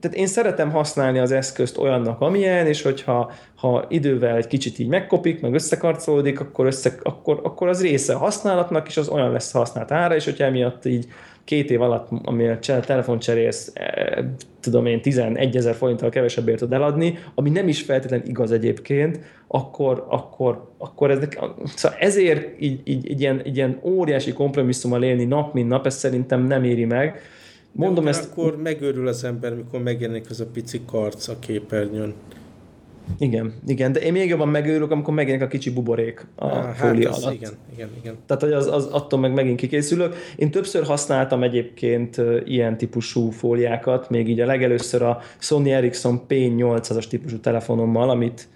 tehát 0.00 0.16
én 0.16 0.26
szeretem 0.26 0.70
használni 0.70 1.18
az 1.18 1.32
eszközt 1.32 1.78
olyannak, 1.78 2.20
amilyen, 2.20 2.66
és 2.66 2.82
hogyha 2.82 3.32
ha 3.54 3.84
idővel 3.88 4.36
egy 4.36 4.46
kicsit 4.46 4.78
így 4.78 4.88
megkopik, 4.88 5.40
meg 5.40 5.54
összekarcolódik, 5.54 6.40
akkor, 6.40 6.66
össze, 6.66 6.92
akkor, 7.02 7.40
akkor 7.42 7.68
az 7.68 7.82
része 7.82 8.14
a 8.14 8.18
használatnak, 8.18 8.88
és 8.88 8.96
az 8.96 9.08
olyan 9.08 9.32
lesz 9.32 9.52
használt 9.52 9.90
ára, 9.90 10.14
és 10.14 10.24
hogyha 10.24 10.44
emiatt 10.44 10.84
így 10.84 11.06
két 11.44 11.70
év 11.70 11.82
alatt, 11.82 12.08
ami 12.24 12.48
a 12.48 12.58
telefon 12.58 13.18
cserélsz, 13.18 13.70
e, 13.74 14.24
tudom 14.60 14.86
én, 14.86 15.02
11 15.02 15.56
ezer 15.56 15.74
forinttal 15.74 16.08
kevesebbért 16.08 16.58
tud 16.58 16.72
eladni, 16.72 17.18
ami 17.34 17.50
nem 17.50 17.68
is 17.68 17.82
feltétlenül 17.82 18.28
igaz 18.28 18.52
egyébként, 18.52 19.20
akkor, 19.46 20.06
akkor, 20.08 20.72
akkor 20.78 21.10
ez, 21.10 21.18
szóval 21.74 21.98
ezért 21.98 22.60
így, 22.60 22.80
így, 22.84 23.10
így, 23.10 23.20
ilyen, 23.20 23.46
így 23.46 23.56
ilyen 23.56 23.80
óriási 23.82 24.32
kompromisszummal 24.32 25.02
élni 25.02 25.24
nap, 25.24 25.54
mint 25.54 25.68
nap, 25.68 25.86
ezt 25.86 25.98
szerintem 25.98 26.46
nem 26.46 26.64
éri 26.64 26.84
meg. 26.84 27.20
Mondom 27.72 28.04
De 28.04 28.10
ezt... 28.10 28.30
akkor 28.30 28.56
megőrül 28.62 29.08
az 29.08 29.24
ember, 29.24 29.54
mikor 29.54 29.82
megjelenik 29.82 30.30
az 30.30 30.40
a 30.40 30.46
pici 30.46 30.80
karc 30.86 31.28
a 31.28 31.38
képernyőn. 31.38 32.14
Igen, 33.18 33.52
igen, 33.66 33.92
de 33.92 34.00
én 34.00 34.12
még 34.12 34.28
jobban 34.28 34.48
megőrülök, 34.48 34.90
amikor 34.90 35.14
megjelenik 35.14 35.46
a 35.46 35.50
kicsi 35.50 35.70
buborék 35.70 36.26
a 36.34 36.48
Há, 36.48 36.72
fólia 36.72 37.12
hát 37.12 37.22
alatt. 37.22 37.34
Igen, 37.34 37.52
igen, 37.74 37.88
igen. 38.00 38.16
Tehát, 38.26 38.42
hogy 38.42 38.52
az, 38.52 38.66
az, 38.66 38.86
attól 38.86 39.18
meg 39.20 39.32
megint 39.32 39.58
kikészülök. 39.58 40.14
Én 40.36 40.50
többször 40.50 40.84
használtam 40.84 41.42
egyébként 41.42 42.20
ilyen 42.44 42.76
típusú 42.76 43.30
fóliákat, 43.30 44.10
még 44.10 44.28
így 44.28 44.40
a 44.40 44.46
legelőször 44.46 45.02
a 45.02 45.20
Sony 45.38 45.70
Ericsson 45.70 46.20
P800-as 46.28 47.08
típusú 47.08 47.38
telefonommal, 47.38 48.10
amit 48.10 48.48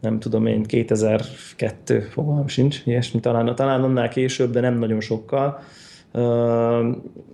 nem 0.00 0.18
tudom 0.18 0.46
én, 0.46 0.62
2002, 0.62 2.00
fogalmam 2.10 2.48
sincs, 2.48 2.82
ilyesmi, 2.84 3.20
talán, 3.20 3.54
talán 3.54 3.82
annál 3.82 4.08
később, 4.08 4.50
de 4.52 4.60
nem 4.60 4.78
nagyon 4.78 5.00
sokkal 5.00 5.60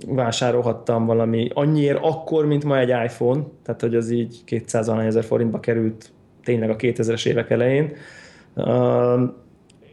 vásárolhattam 0.07 1.07
valami 1.07 1.51
annyiért 1.55 1.99
akkor, 2.03 2.47
mint 2.47 2.65
ma 2.65 2.79
egy 2.79 2.89
iPhone, 2.89 3.43
tehát 3.65 3.81
hogy 3.81 3.95
az 3.95 4.11
így 4.11 4.45
200 4.45 4.89
ezer 4.89 5.25
forintba 5.25 5.61
került 5.61 6.11
tényleg 6.45 6.71
a 6.71 6.77
2000-es 6.77 7.27
évek 7.27 7.51
elején, 7.51 7.93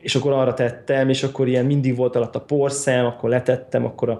és 0.02 0.16
akkor 0.16 0.32
arra 0.32 0.54
tettem, 0.54 1.10
és 1.10 1.24
akkor 1.24 1.48
ilyen 1.48 1.66
mindig 1.66 1.96
volt 1.96 2.16
alatt 2.16 2.36
a 2.36 2.42
porszem, 2.42 3.06
akkor 3.06 3.30
letettem, 3.30 3.86
akkor 3.86 4.10
a, 4.10 4.20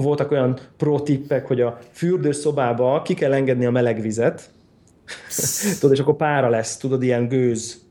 voltak 0.00 0.30
olyan 0.30 0.58
pro 0.76 1.00
tippek, 1.00 1.46
hogy 1.46 1.60
a 1.60 1.78
fürdőszobába 1.92 3.02
ki 3.02 3.14
kell 3.14 3.32
engedni 3.32 3.66
a 3.66 3.70
meleg 3.70 4.00
vizet, 4.00 4.50
tudod, 5.80 5.94
és 5.94 6.00
akkor 6.02 6.16
pára 6.16 6.48
lesz, 6.48 6.76
tudod, 6.76 7.02
ilyen 7.02 7.28
gőz, 7.28 7.89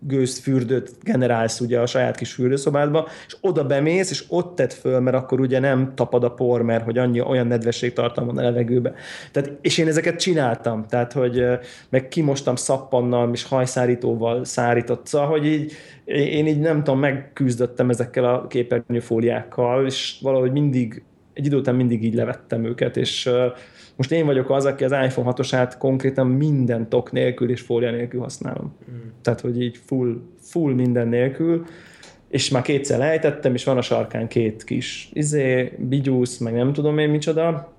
gőzfürdőt 0.00 0.90
generálsz 1.02 1.60
ugye 1.60 1.80
a 1.80 1.86
saját 1.86 2.16
kis 2.16 2.32
fürdőszobádba, 2.32 3.08
és 3.26 3.36
oda 3.40 3.64
bemész, 3.64 4.10
és 4.10 4.24
ott 4.28 4.54
tett 4.54 4.72
föl, 4.72 5.00
mert 5.00 5.16
akkor 5.16 5.40
ugye 5.40 5.58
nem 5.58 5.92
tapad 5.94 6.24
a 6.24 6.30
por, 6.30 6.62
mert 6.62 6.84
hogy 6.84 6.98
annyi, 6.98 7.20
olyan 7.20 7.46
nedvesség 7.46 7.92
tartalma 7.92 8.32
a 8.32 8.42
levegőbe. 8.42 8.94
Tehát, 9.32 9.52
és 9.60 9.78
én 9.78 9.88
ezeket 9.88 10.20
csináltam, 10.20 10.86
tehát, 10.86 11.12
hogy 11.12 11.44
meg 11.88 12.08
kimostam 12.08 12.56
szappannal, 12.56 13.30
és 13.32 13.44
hajszárítóval 13.44 14.44
szárított, 14.44 15.06
szóval, 15.06 15.28
hogy 15.28 15.46
így 15.46 15.72
én 16.14 16.46
így 16.46 16.60
nem 16.60 16.84
tudom, 16.84 17.00
megküzdöttem 17.00 17.90
ezekkel 17.90 18.24
a 18.24 18.46
képernyőfóliákkal, 18.46 19.86
és 19.86 20.18
valahogy 20.20 20.52
mindig, 20.52 21.02
egy 21.32 21.46
idő 21.46 21.56
után 21.56 21.74
mindig 21.74 22.04
így 22.04 22.14
levettem 22.14 22.64
őket, 22.64 22.96
és 22.96 23.30
most 24.00 24.12
én 24.12 24.26
vagyok 24.26 24.50
az, 24.50 24.64
aki 24.64 24.84
az 24.84 24.92
iPhone 24.92 25.32
6-osát 25.36 25.74
konkrétan 25.78 26.26
minden 26.26 26.88
tok 26.88 27.12
nélkül 27.12 27.50
és 27.50 27.60
fólia 27.60 27.90
nélkül 27.90 28.20
használom. 28.20 28.76
Mm. 28.90 29.08
Tehát, 29.22 29.40
hogy 29.40 29.62
így 29.62 29.80
full, 29.86 30.20
full 30.40 30.74
minden 30.74 31.08
nélkül, 31.08 31.64
és 32.28 32.50
már 32.50 32.62
kétszer 32.62 32.98
lejtettem, 32.98 33.54
és 33.54 33.64
van 33.64 33.76
a 33.76 33.82
sarkán 33.82 34.28
két 34.28 34.64
kis 34.64 35.10
izé, 35.12 35.72
bigyúsz, 35.78 36.38
meg 36.38 36.54
nem 36.54 36.72
tudom 36.72 36.98
én 36.98 37.08
micsoda, 37.08 37.72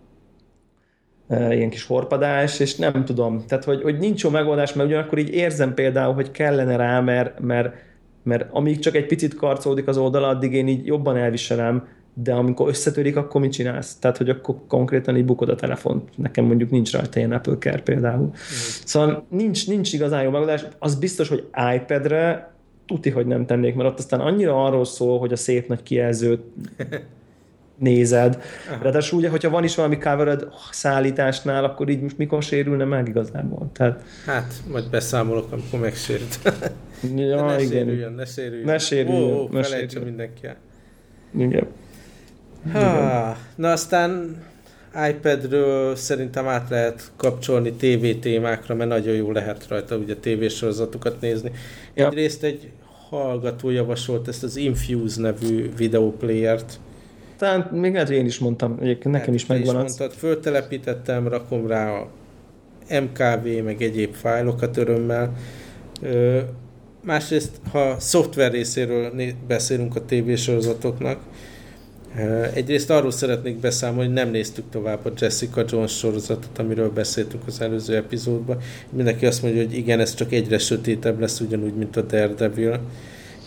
ilyen 1.30 1.69
kis 1.69 1.86
horpadás, 1.86 2.59
és 2.59 2.76
nem 2.76 3.05
tudom, 3.05 3.43
tehát 3.47 3.63
hogy, 3.63 3.82
hogy 3.82 3.97
nincs 3.97 4.24
jó 4.24 4.30
megoldás, 4.30 4.74
mert 4.74 4.88
ugyanakkor 4.88 5.17
így 5.17 5.34
érzem 5.34 5.74
például, 5.74 6.13
hogy 6.13 6.32
kellene 6.32 6.76
rá, 6.76 6.99
mert, 6.99 7.39
mert, 7.39 7.76
mert 8.24 8.47
amíg 8.51 8.80
csak 8.80 8.95
egy 8.95 9.05
picit 9.05 9.36
karcolódik 9.36 9.88
az 9.88 9.97
oldala, 9.97 10.28
addig 10.28 10.53
én 10.53 10.67
így 10.67 10.86
jobban 10.86 11.17
elviselem, 11.17 11.88
de 12.14 12.34
amikor 12.34 12.70
összetörik, 12.70 13.16
akkor 13.16 13.41
mit 13.41 13.51
csinálsz? 13.51 13.95
Tehát, 13.95 14.18
hogy 14.18 14.30
akkor 14.30 14.55
konkrétan 14.68 15.18
így 15.18 15.26
bukod 15.26 15.49
a 15.49 15.55
telefont. 15.55 16.18
Nekem 16.18 16.45
mondjuk 16.45 16.70
nincs 16.70 16.91
rajta 16.91 17.20
ilyen 17.20 17.32
Apple 17.32 17.57
Care 17.59 17.82
például. 17.82 18.26
Mm. 18.26 18.32
Szóval 18.86 19.26
nincs, 19.30 19.68
nincs 19.68 19.93
igazán 19.93 20.24
jó 20.24 20.30
megoldás. 20.30 20.66
Az 20.80 20.95
biztos, 20.95 21.28
hogy 21.28 21.47
iPad-re 21.76 22.53
tuti, 22.86 23.09
hogy 23.09 23.26
nem 23.26 23.45
tennék, 23.45 23.76
mert 23.76 23.89
ott 23.89 23.97
aztán 23.97 24.20
annyira 24.20 24.66
arról 24.66 24.86
szól, 24.86 25.20
hogy 25.20 25.32
a 25.32 25.36
szép 25.36 25.68
nagy 25.68 25.84
kijelzőt 25.84 26.41
nézed. 27.78 28.41
Aha. 28.70 28.84
Ráadásul 28.84 29.20
ugye, 29.20 29.30
hogyha 29.30 29.49
van 29.49 29.64
is 29.64 29.76
valami 29.76 29.97
covered 29.97 30.47
szállításnál, 30.72 31.64
akkor 31.64 31.89
így 31.89 32.01
most 32.01 32.18
mikor 32.18 32.43
sérülne 32.43 32.84
meg 32.84 33.07
igazából? 33.07 33.70
Tehát... 33.74 34.03
Hát, 34.26 34.53
majd 34.72 34.89
beszámolok, 34.89 35.51
amikor 35.51 35.80
megsérült. 35.80 36.39
ja, 37.16 37.45
ne 37.45 37.62
igen. 37.62 37.68
sérüljön, 37.68 38.14
ne 38.14 38.26
sérüljön. 38.26 38.66
Ne 38.66 38.78
sérüljön. 38.78 39.34
Ó, 39.34 39.41
ó, 39.41 39.47
ne 39.51 39.64
sérüljön. 39.64 40.03
mindenki 40.03 40.47
el. 40.47 40.57
Igen. 41.38 41.68
Ha, 42.72 43.38
na 43.55 43.72
aztán 43.72 44.43
iPadről 45.09 45.95
szerintem 45.95 46.47
át 46.47 46.70
lehet 46.70 47.12
kapcsolni 47.16 47.72
TV 47.72 48.20
témákra, 48.20 48.76
mert 48.76 48.89
nagyon 48.89 49.16
jó 49.16 49.32
lehet 49.32 49.68
rajta 49.68 49.95
ugye 49.95 50.16
tévésorozatokat 50.16 51.22
nézni. 51.22 51.51
Ja. 51.93 52.07
Egyrészt 52.07 52.43
egy 52.43 52.70
hallgató 53.09 53.70
javasolt 53.70 54.28
ezt 54.28 54.43
az 54.43 54.55
Infuse 54.55 55.22
nevű 55.22 55.72
videoplayert. 55.78 56.80
Talán 57.38 57.70
még 57.72 57.93
lehet, 57.93 58.07
hogy 58.07 58.18
én 58.18 58.26
is 58.26 58.39
mondtam, 58.39 58.78
egyébként 58.82 59.14
nekem 59.14 59.26
hát, 59.26 59.36
is 59.36 59.45
megvan 59.45 59.76
az. 59.76 59.82
Mondtad, 59.82 60.12
föltelepítettem, 60.12 61.28
rakom 61.28 61.68
rá 61.68 61.91
a 61.91 62.07
MKV, 63.01 63.64
meg 63.64 63.82
egyéb 63.82 64.14
fájlokat 64.14 64.78
örömmel. 64.78 65.34
Ö, 66.01 66.39
másrészt, 67.03 67.51
ha 67.72 67.99
szoftver 67.99 68.51
részéről 68.51 69.12
beszélünk 69.47 69.95
a 69.95 70.05
tévésorozatoknak, 70.05 71.20
Egyrészt 72.53 72.89
arról 72.89 73.12
szeretnék 73.12 73.59
beszámolni, 73.59 74.05
hogy 74.05 74.14
nem 74.14 74.30
néztük 74.30 74.70
tovább 74.70 75.05
a 75.05 75.12
Jessica 75.18 75.66
Jones 75.68 75.97
sorozatot, 75.97 76.57
amiről 76.57 76.89
beszéltünk 76.89 77.43
az 77.47 77.62
előző 77.62 77.95
epizódban. 77.95 78.57
Mindenki 78.89 79.26
azt 79.26 79.41
mondja, 79.41 79.62
hogy 79.62 79.74
igen, 79.74 79.99
ez 79.99 80.14
csak 80.14 80.32
egyre 80.32 80.57
sötétebb 80.57 81.20
lesz, 81.20 81.39
ugyanúgy, 81.39 81.74
mint 81.74 81.97
a 81.97 82.01
Daredevil. 82.01 82.80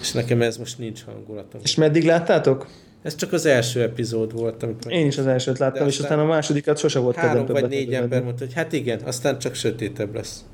És 0.00 0.12
nekem 0.12 0.42
ez 0.42 0.56
most 0.56 0.78
nincs 0.78 1.04
hangulatom. 1.04 1.60
És 1.64 1.74
meddig 1.74 2.04
láttátok? 2.04 2.66
Ez 3.02 3.14
csak 3.14 3.32
az 3.32 3.46
első 3.46 3.82
epizód 3.82 4.32
volt. 4.32 4.62
Amikor 4.62 4.92
Én 4.92 5.06
is 5.06 5.18
az 5.18 5.26
elsőt 5.26 5.58
láttam, 5.58 5.86
és 5.86 5.98
aztán 5.98 6.18
a 6.18 6.24
másodikat 6.24 6.78
sose 6.78 6.98
volt 6.98 7.16
Három 7.16 7.46
vagy 7.46 7.68
négy 7.68 7.94
ember 7.94 8.22
mondta, 8.22 8.44
hogy 8.44 8.54
hát 8.54 8.72
igen, 8.72 9.00
aztán 9.00 9.38
csak 9.38 9.54
sötétebb 9.54 10.14
lesz. 10.14 10.44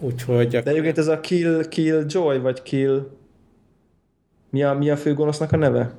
Úgyhogy... 0.00 0.48
De 0.48 0.70
egyébként 0.70 0.98
ez 0.98 1.06
a 1.06 1.20
Kill, 1.20 1.68
Kill 1.68 2.04
Joy, 2.08 2.38
vagy 2.38 2.62
Kill... 2.62 3.10
Mi 4.50 4.62
a, 4.62 4.74
mi 4.74 4.90
a 4.90 4.96
főgonosznak 4.96 5.52
a 5.52 5.56
neve? 5.56 5.94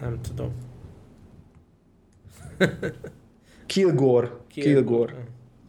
Nem 0.00 0.18
tudom. 0.28 0.50
Kilgore. 3.66 4.30
Kilgore. 4.48 5.14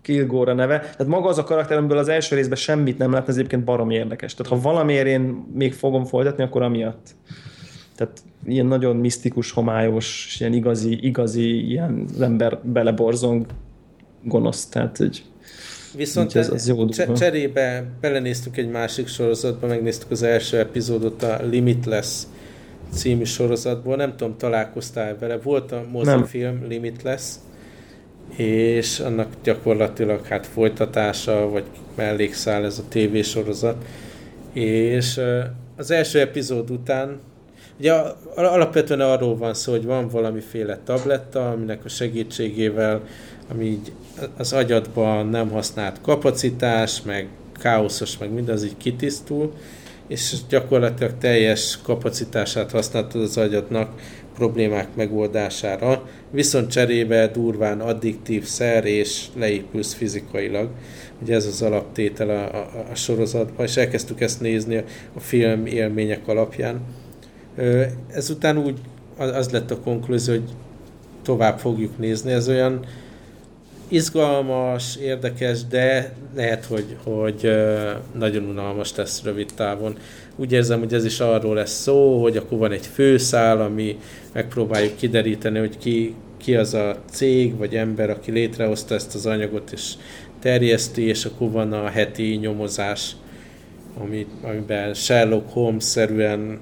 Kilgore 0.01 0.51
a 0.51 0.53
neve. 0.53 0.79
Tehát 0.79 1.07
maga 1.07 1.27
az 1.27 1.37
a 1.37 1.43
karakter, 1.43 1.77
amiből 1.77 1.97
az 1.97 2.07
első 2.07 2.35
részben 2.35 2.57
semmit 2.57 2.97
nem 2.97 3.11
látni, 3.11 3.29
az 3.29 3.37
egyébként 3.37 3.63
barom 3.63 3.89
érdekes. 3.89 4.33
Tehát 4.33 4.53
ha 4.53 4.61
valamiért 4.61 5.07
én 5.07 5.21
még 5.53 5.73
fogom 5.73 6.05
folytatni, 6.05 6.43
akkor 6.43 6.61
amiatt. 6.61 7.15
Tehát 7.95 8.21
ilyen 8.45 8.65
nagyon 8.65 8.95
misztikus, 8.95 9.51
homályos, 9.51 10.37
ilyen 10.39 10.53
igazi, 10.53 11.05
igazi, 11.05 11.67
ilyen 11.67 12.07
ember 12.19 12.59
beleborzong 12.63 13.45
gonosz. 14.23 14.65
Tehát, 14.65 14.97
hogy 14.97 15.23
Viszont 15.95 16.35
ez, 16.35 16.49
az 16.49 16.67
jó 16.67 16.89
cserébe 16.89 17.85
belenéztünk 18.01 18.57
egy 18.57 18.69
másik 18.69 19.07
sorozatba, 19.07 19.67
megnéztük 19.67 20.11
az 20.11 20.23
első 20.23 20.57
epizódot, 20.57 21.23
a 21.23 21.39
Limitless 21.49 22.23
című 22.93 23.23
sorozatból, 23.23 23.95
nem 23.95 24.15
tudom, 24.15 24.37
találkoztál 24.37 25.17
vele, 25.19 25.37
volt 25.37 25.71
a 25.71 25.85
mozifilm 25.91 26.65
Limitless, 26.67 27.23
és 28.35 28.99
annak 28.99 29.27
gyakorlatilag 29.43 30.25
hát 30.25 30.47
folytatása, 30.47 31.49
vagy 31.49 31.63
mellékszál 31.95 32.65
ez 32.65 32.79
a 32.79 32.87
tévésorozat, 32.89 33.85
és 34.53 35.21
az 35.75 35.91
első 35.91 36.19
epizód 36.19 36.69
után 36.69 37.19
Ugye 37.79 37.93
alapvetően 38.35 39.01
arról 39.01 39.37
van 39.37 39.53
szó, 39.53 39.71
hogy 39.71 39.85
van 39.85 40.07
valamiféle 40.07 40.79
tabletta, 40.83 41.49
aminek 41.49 41.85
a 41.85 41.89
segítségével, 41.89 43.01
ami 43.51 43.65
így 43.65 43.91
az 44.37 44.53
agyadban 44.53 45.27
nem 45.27 45.49
használt 45.49 46.01
kapacitás, 46.01 47.01
meg 47.01 47.27
káoszos, 47.59 48.17
meg 48.17 48.31
mindaz 48.31 48.63
így 48.63 48.77
kitisztul, 48.77 49.53
és 50.07 50.35
gyakorlatilag 50.49 51.17
teljes 51.17 51.79
kapacitását 51.83 52.71
használtad 52.71 53.21
az 53.21 53.37
agyadnak 53.37 54.01
problémák 54.35 54.95
megoldására, 54.95 56.07
viszont 56.31 56.71
cserébe 56.71 57.27
durván 57.27 57.81
addiktív 57.81 58.43
szer, 58.43 58.85
és 58.85 59.25
leépülsz 59.35 59.93
fizikailag. 59.93 60.69
Ugye 61.21 61.35
ez 61.35 61.45
az 61.45 61.61
alaptétel 61.61 62.29
a, 62.29 62.55
a, 62.55 62.85
a 62.91 62.95
sorozatban, 62.95 63.65
és 63.65 63.77
elkezdtük 63.77 64.21
ezt 64.21 64.41
nézni 64.41 64.75
a, 64.75 64.83
a 65.15 65.19
film 65.19 65.65
élmények 65.65 66.27
alapján. 66.27 66.81
Ezután 68.13 68.57
úgy 68.57 68.79
az 69.17 69.49
lett 69.49 69.71
a 69.71 69.79
konklúzió, 69.79 70.33
hogy 70.33 70.49
tovább 71.23 71.59
fogjuk 71.59 71.97
nézni. 71.97 72.31
Ez 72.31 72.47
olyan 72.49 72.85
izgalmas, 73.87 74.95
érdekes, 74.95 75.65
de 75.65 76.13
lehet, 76.35 76.65
hogy, 76.65 76.95
hogy 77.03 77.51
nagyon 78.17 78.43
unalmas 78.43 78.95
lesz 78.95 79.23
rövid 79.23 79.49
távon. 79.55 79.97
Úgy 80.35 80.51
érzem, 80.51 80.79
hogy 80.79 80.93
ez 80.93 81.05
is 81.05 81.19
arról 81.19 81.55
lesz 81.55 81.81
szó, 81.81 82.21
hogy 82.21 82.37
akkor 82.37 82.57
van 82.57 82.71
egy 82.71 82.85
főszál, 82.85 83.61
ami 83.61 83.97
megpróbáljuk 84.33 84.95
kideríteni, 84.95 85.59
hogy 85.59 85.77
ki, 85.77 86.15
ki 86.37 86.55
az 86.55 86.73
a 86.73 86.97
cég 87.11 87.57
vagy 87.57 87.75
ember, 87.75 88.09
aki 88.09 88.31
létrehozta 88.31 88.95
ezt 88.95 89.15
az 89.15 89.25
anyagot 89.25 89.71
és 89.71 89.93
terjeszti, 90.39 91.01
és 91.01 91.25
akkor 91.25 91.51
van 91.51 91.73
a 91.73 91.87
heti 91.87 92.35
nyomozás, 92.35 93.15
ami, 93.99 94.25
amiben 94.41 94.93
Sherlock 94.93 95.49
Holmes-szerűen 95.49 96.59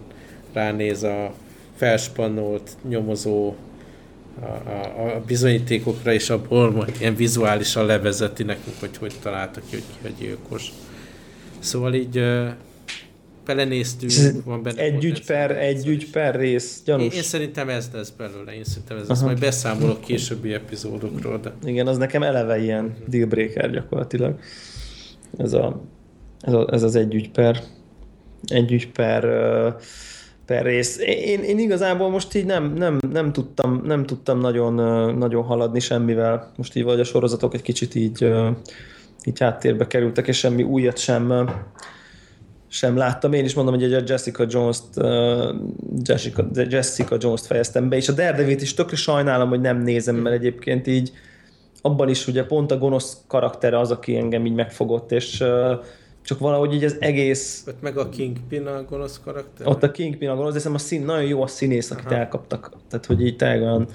ránéz 0.54 1.04
a 1.04 1.34
felspannolt 1.76 2.70
nyomozó 2.90 3.54
a, 4.40 4.46
a, 4.70 5.16
a 5.16 5.22
bizonyítékokra, 5.26 6.14
és 6.14 6.30
abból 6.30 6.72
majd 6.72 6.96
ilyen 7.00 7.16
vizuálisan 7.16 7.86
levezeti 7.86 8.44
nekünk, 8.44 8.76
hogy 8.80 8.98
hogy 8.98 9.14
találtak 9.22 9.64
ki, 9.70 9.76
hogy 9.76 9.84
ki 10.02 10.08
a 10.08 10.12
gyilkos. 10.20 10.72
Szóval 11.60 11.94
így 11.94 12.18
uh, 12.18 12.48
belenéztünk, 13.46 14.44
van 14.46 14.64
benne. 14.64 14.82
Egy 14.82 15.06
ügy 15.06 15.26
per, 15.26 15.52
egy 15.52 15.88
ügy 15.88 16.10
per 16.12 16.36
rész, 16.36 16.82
gyanús. 16.86 17.04
Én, 17.06 17.12
én, 17.12 17.22
szerintem 17.22 17.70
ez 17.70 17.90
lesz 17.94 18.10
belőle, 18.10 18.54
én 18.54 18.64
szerintem 18.64 18.98
ez 18.98 19.08
lesz. 19.08 19.22
Majd 19.22 19.40
beszámolok 19.40 20.02
későbbi 20.02 20.54
epizódokról. 20.54 21.38
De... 21.38 21.54
Igen, 21.64 21.88
az 21.88 21.98
nekem 21.98 22.24
eleve 22.24 22.60
ilyen 22.60 22.96
dealbreaker 23.08 23.72
gyakorlatilag. 23.72 24.40
Ez, 25.38 25.54
a, 25.54 25.82
ez, 26.42 26.54
a, 26.54 26.68
ez 26.72 26.84
az 26.84 26.96
egy 26.96 27.14
ügy 27.14 27.30
per, 27.30 27.64
egy 28.46 28.72
ügy 28.72 28.92
per 28.92 29.26
uh, 29.26 29.82
per 30.46 30.64
rész. 30.64 30.98
Én, 31.00 31.44
én 31.44 31.60
igazából 31.60 32.10
most 32.10 32.36
így 32.36 32.46
nem, 32.46 32.74
nem, 32.74 33.00
nem, 33.12 33.32
tudtam, 33.32 33.82
nem 33.84 34.06
tudtam 34.06 34.40
nagyon, 34.40 34.74
nagyon 35.18 35.44
haladni 35.44 35.80
semmivel. 35.80 36.52
Most 36.58 36.76
így 36.76 36.84
vagy 36.84 37.00
a 37.00 37.04
sorozatok 37.04 37.54
egy 37.54 37.62
kicsit 37.62 37.96
így, 37.96 38.34
így 39.24 39.40
háttérbe 39.40 39.88
kerültek, 39.88 40.28
és 40.28 40.38
semmi 40.38 40.64
újat 40.64 40.98
sem, 40.98 41.50
sem 42.68 42.98
láttam. 42.98 43.34
Én 43.34 43.46
is 43.46 43.54
mondom, 43.54 43.74
hogy 43.74 43.94
a 43.94 44.02
Jessica 44.06 44.46
Jones-t, 44.50 45.00
Jessica, 46.04 46.46
Jessica 46.54 47.18
Jones-t 47.20 47.46
fejeztem 47.46 47.90
be, 47.90 47.96
és 47.96 48.10
a 48.10 48.14
Daredevil-t 48.14 48.62
is 48.62 48.74
tökre 48.74 48.96
sajnálom, 48.96 49.50
hogy 49.50 49.62
nem 49.62 49.82
nézem, 49.82 50.16
mert 50.16 50.36
egyébként 50.36 50.88
így 50.88 51.12
abban 51.82 52.10
is 52.10 52.28
ugye 52.28 52.44
pont 52.44 52.72
a 52.72 52.78
gonosz 52.78 53.18
karaktere 53.28 53.80
az, 53.80 53.92
aki 53.92 54.18
engem 54.18 54.46
így 54.46 54.54
megfogott, 54.54 55.12
és 55.12 55.44
csak 56.26 56.40
valahogy 56.40 56.74
így 56.74 56.84
az 56.84 56.96
egész... 57.00 57.64
Ott 57.68 57.82
meg 57.82 57.98
a 57.98 58.10
Kingpin 58.10 58.66
a 58.66 58.84
gonosz 58.84 59.20
karakter? 59.24 59.68
Ott 59.68 59.84
a 59.84 59.92
Kingpin 59.92 60.30
a 60.30 60.36
gonosz, 60.36 60.64
de 60.64 60.70
a 60.70 60.78
szín, 60.78 61.06
nagyon 61.06 61.30
jó 61.30 61.42
a 61.42 61.48
színész, 61.48 61.92
akit 61.92 62.06
Aha. 62.06 62.16
elkaptak. 62.16 62.72
Tehát, 62.90 63.06
hogy 63.06 63.26
így 63.26 63.36
tényleg 63.36 63.62
olyan, 63.62 63.88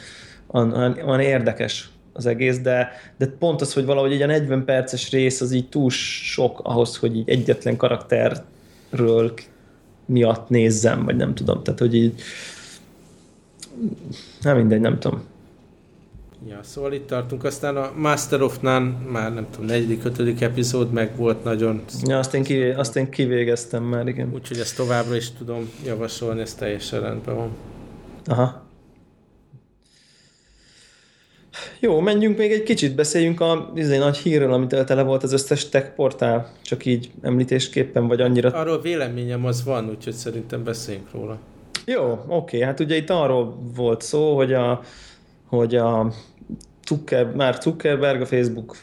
olyan, 0.47 0.73
olyan, 0.73 0.99
olyan 1.07 1.21
érdekes 1.21 1.91
az 2.13 2.27
egész, 2.27 2.59
de, 2.59 2.89
de 3.19 3.27
pont 3.27 3.61
az, 3.61 3.73
hogy 3.73 3.85
valahogy 3.85 4.13
egy 4.13 4.23
a 4.23 4.27
40 4.27 4.65
perces 4.65 5.11
rész 5.11 5.41
az 5.41 5.53
így 5.53 5.69
túl 5.69 5.91
sok 5.91 6.61
ahhoz, 6.63 6.97
hogy 6.97 7.17
így 7.17 7.29
egyetlen 7.29 7.77
karakterről 7.77 9.35
miatt 10.05 10.49
nézzem, 10.49 11.05
vagy 11.05 11.17
nem 11.17 11.35
tudom. 11.35 11.63
Tehát, 11.63 11.81
hogy 11.81 11.95
így 11.95 12.23
nem 14.43 14.57
mindegy, 14.57 14.81
nem 14.81 14.99
tudom. 14.99 15.23
Ja, 16.49 16.59
szóval 16.63 16.93
itt 16.93 17.07
tartunk. 17.07 17.45
Aztán 17.45 17.77
a 17.77 17.93
Master 17.97 18.43
of 18.43 18.61
None 18.61 18.97
már 19.09 19.35
nem 19.35 19.47
tudom, 19.51 19.67
negyedik, 19.67 20.05
ötödik 20.05 20.41
epizód 20.41 20.93
meg 20.93 21.17
volt 21.17 21.45
nagyon... 21.45 21.83
Ja, 22.05 22.19
azt 22.19 22.35
én, 22.35 22.43
kivé, 22.43 22.73
azt 22.73 22.97
én 22.97 23.11
kivégeztem 23.11 23.83
már, 23.83 24.09
igen. 24.09 24.31
Úgyhogy 24.35 24.59
ezt 24.59 24.77
továbbra 24.77 25.17
is 25.17 25.31
tudom 25.31 25.71
javasolni, 25.85 26.41
ez 26.41 26.55
teljesen 26.55 27.01
rendben 27.01 27.37
van. 27.37 27.51
Aha. 28.27 28.69
Jó, 31.81 32.01
menjünk 32.01 32.39
még 32.39 32.53
egy 32.53 32.63
kicsit, 32.63 32.95
beszéljünk 32.95 33.41
a 33.41 33.73
izé, 33.75 33.99
nagy 33.99 34.17
hírről, 34.17 34.53
amit 34.53 34.85
tele 34.85 35.03
volt 35.03 35.23
az 35.23 35.33
összes 35.33 35.69
tech 35.69 35.95
portál, 35.95 36.53
csak 36.63 36.85
így 36.85 37.11
említésképpen, 37.23 38.07
vagy 38.07 38.21
annyira... 38.21 38.51
Arról 38.51 38.81
véleményem 38.81 39.45
az 39.45 39.65
van, 39.65 39.89
úgyhogy 39.89 40.13
szerintem 40.13 40.65
beszéljünk 40.65 41.11
róla. 41.13 41.39
Jó, 41.85 42.25
oké, 42.27 42.61
hát 42.61 42.81
ugye 42.81 42.97
itt 42.97 43.11
arról 43.11 43.59
volt 43.75 44.03
szó, 44.03 44.37
hogy 44.37 44.53
a, 44.53 44.83
hogy 45.51 45.75
a 45.75 46.13
Zucker, 46.87 47.27
már 47.35 47.57
Zuckerberg, 47.61 48.21
a 48.21 48.27
Facebook 48.27 48.77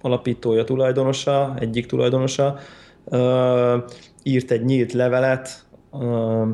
alapítója, 0.00 0.64
tulajdonosa, 0.64 1.56
egyik 1.58 1.86
tulajdonosa, 1.86 2.58
uh, 3.04 3.82
írt 4.22 4.50
egy 4.50 4.64
nyílt 4.64 4.92
levelet 4.92 5.64
uh, 5.90 6.48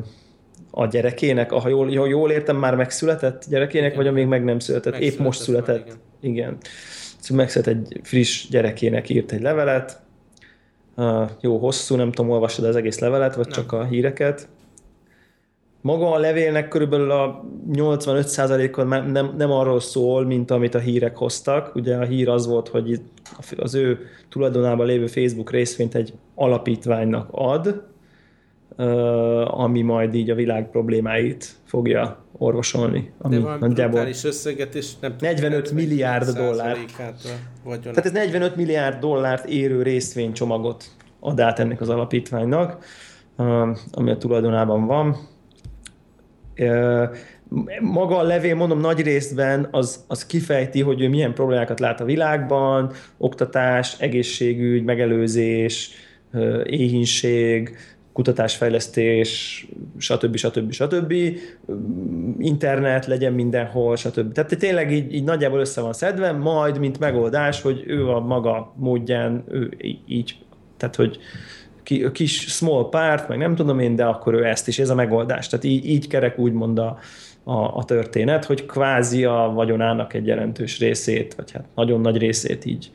a 0.71 0.87
gyerekének, 0.87 1.51
ha 1.51 1.67
jól, 1.67 1.95
ha 1.95 2.05
jól 2.05 2.31
értem, 2.31 2.57
már 2.57 2.75
megszületett 2.75 3.45
gyerekének, 3.49 3.91
igen. 3.91 4.03
vagy 4.03 4.07
amíg 4.07 4.25
meg 4.25 4.43
nem 4.43 4.59
született, 4.59 4.95
épp 4.95 5.19
most 5.19 5.41
született. 5.41 5.87
Már, 5.87 5.97
igen. 6.21 6.35
igen. 6.35 6.57
Szóval 7.19 7.43
megszületett 7.43 7.75
egy 7.89 7.99
friss 8.03 8.47
gyerekének 8.49 9.09
írt 9.09 9.31
egy 9.31 9.41
levelet, 9.41 10.01
uh, 10.95 11.29
jó 11.41 11.57
hosszú, 11.57 11.95
nem 11.95 12.11
tudom, 12.11 12.31
olvasod 12.31 12.65
az 12.65 12.75
egész 12.75 12.99
levelet, 12.99 13.35
vagy 13.35 13.47
nem. 13.47 13.55
csak 13.55 13.71
a 13.71 13.83
híreket. 13.83 14.47
Maga 15.83 16.11
a 16.11 16.17
levélnek 16.17 16.67
körülbelül 16.67 17.11
a 17.11 17.45
85%-on 17.73 18.87
nem, 18.87 19.33
nem 19.37 19.51
arról 19.51 19.79
szól, 19.79 20.25
mint 20.25 20.51
amit 20.51 20.75
a 20.75 20.79
hírek 20.79 21.17
hoztak. 21.17 21.75
Ugye 21.75 21.95
a 21.95 22.03
hír 22.03 22.29
az 22.29 22.47
volt, 22.47 22.67
hogy 22.67 23.01
az 23.57 23.75
ő 23.75 23.99
tulajdonában 24.29 24.85
lévő 24.85 25.07
Facebook 25.07 25.51
részvényt 25.51 25.95
egy 25.95 26.13
alapítványnak 26.35 27.27
ad, 27.31 27.83
ami 29.45 29.81
majd 29.81 30.13
így 30.13 30.29
a 30.29 30.35
világ 30.35 30.69
problémáit 30.69 31.49
fogja 31.63 32.23
orvosolni. 32.37 33.11
Ami 33.17 33.35
De 33.35 33.41
van 33.41 33.59
nagyjából 33.59 34.07
összeget, 34.23 34.75
és 34.75 34.91
nem 34.99 35.15
45 35.19 35.71
milliárd 35.71 36.29
dollár. 36.29 36.77
Tehát 37.63 38.05
ez 38.05 38.11
45 38.11 38.55
milliárd 38.55 38.99
dollárt 38.99 39.45
érő 39.45 39.81
részvénycsomagot 39.81 40.85
ad 41.19 41.39
át 41.39 41.59
ennek 41.59 41.81
az 41.81 41.89
alapítványnak, 41.89 42.85
ami 43.91 44.11
a 44.11 44.17
tulajdonában 44.17 44.85
van 44.85 45.31
maga 47.81 48.17
a 48.17 48.23
levél, 48.23 48.55
mondom, 48.55 48.79
nagy 48.79 49.01
részben 49.01 49.67
az, 49.71 50.03
az 50.07 50.25
kifejti, 50.25 50.81
hogy 50.81 51.01
ő 51.01 51.09
milyen 51.09 51.33
problémákat 51.33 51.79
lát 51.79 52.01
a 52.01 52.05
világban, 52.05 52.91
oktatás, 53.17 53.95
egészségügy, 53.99 54.83
megelőzés, 54.83 55.91
éhínség, 56.63 57.77
kutatásfejlesztés, 58.13 59.65
stb. 59.97 60.35
stb. 60.35 60.71
stb. 60.71 61.13
Internet 62.39 63.05
legyen 63.05 63.33
mindenhol, 63.33 63.95
stb. 63.95 64.31
Tehát 64.31 64.57
tényleg 64.57 64.91
így, 64.91 65.13
így 65.13 65.23
nagyjából 65.23 65.59
össze 65.59 65.81
van 65.81 65.93
szedve, 65.93 66.31
majd 66.31 66.79
mint 66.79 66.99
megoldás, 66.99 67.61
hogy 67.61 67.83
ő 67.87 68.09
a 68.09 68.19
maga 68.19 68.73
módján, 68.77 69.43
ő 69.47 69.77
így, 70.05 70.37
tehát 70.77 70.95
hogy 70.95 71.17
kis 72.11 72.39
small 72.39 72.89
part, 72.89 73.27
meg 73.27 73.37
nem 73.37 73.55
tudom 73.55 73.79
én, 73.79 73.95
de 73.95 74.05
akkor 74.05 74.33
ő 74.33 74.45
ezt 74.45 74.67
is, 74.67 74.79
ez 74.79 74.89
a 74.89 74.95
megoldás. 74.95 75.47
Tehát 75.47 75.65
így, 75.65 75.85
így 75.85 76.07
kerek 76.07 76.39
úgymond 76.39 76.79
a, 76.79 76.99
a, 77.43 77.77
a 77.77 77.83
történet, 77.85 78.45
hogy 78.45 78.65
kvázi 78.65 79.25
a 79.25 79.51
vagyonának 79.55 80.13
egy 80.13 80.27
jelentős 80.27 80.79
részét, 80.79 81.35
vagy 81.35 81.51
hát 81.51 81.65
nagyon 81.75 82.01
nagy 82.01 82.17
részét 82.17 82.65
így 82.65 82.91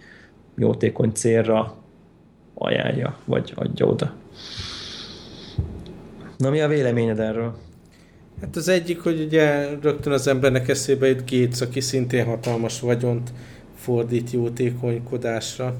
jótékony 0.56 1.12
célra 1.12 1.74
ajánlja, 2.54 3.16
vagy 3.24 3.52
adja 3.56 3.86
oda. 3.86 4.12
Na 6.36 6.50
mi 6.50 6.60
a 6.60 6.68
véleményed 6.68 7.20
erről? 7.20 7.54
Hát 8.40 8.56
az 8.56 8.68
egyik, 8.68 9.00
hogy 9.00 9.20
ugye 9.20 9.68
rögtön 9.82 10.12
az 10.12 10.26
embernek 10.26 10.68
eszébe 10.68 11.06
jut 11.06 11.30
Gates, 11.30 11.60
aki 11.60 11.80
szintén 11.80 12.24
hatalmas 12.24 12.80
vagyont 12.80 13.32
fordít 13.74 14.30
jótékonykodásra 14.30 15.74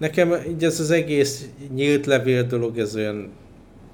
Nekem 0.00 0.34
így 0.48 0.64
ez 0.64 0.80
az 0.80 0.90
egész 0.90 1.48
nyílt 1.74 2.06
levél 2.06 2.42
dolog, 2.42 2.78
ez 2.78 2.94
olyan 2.94 3.30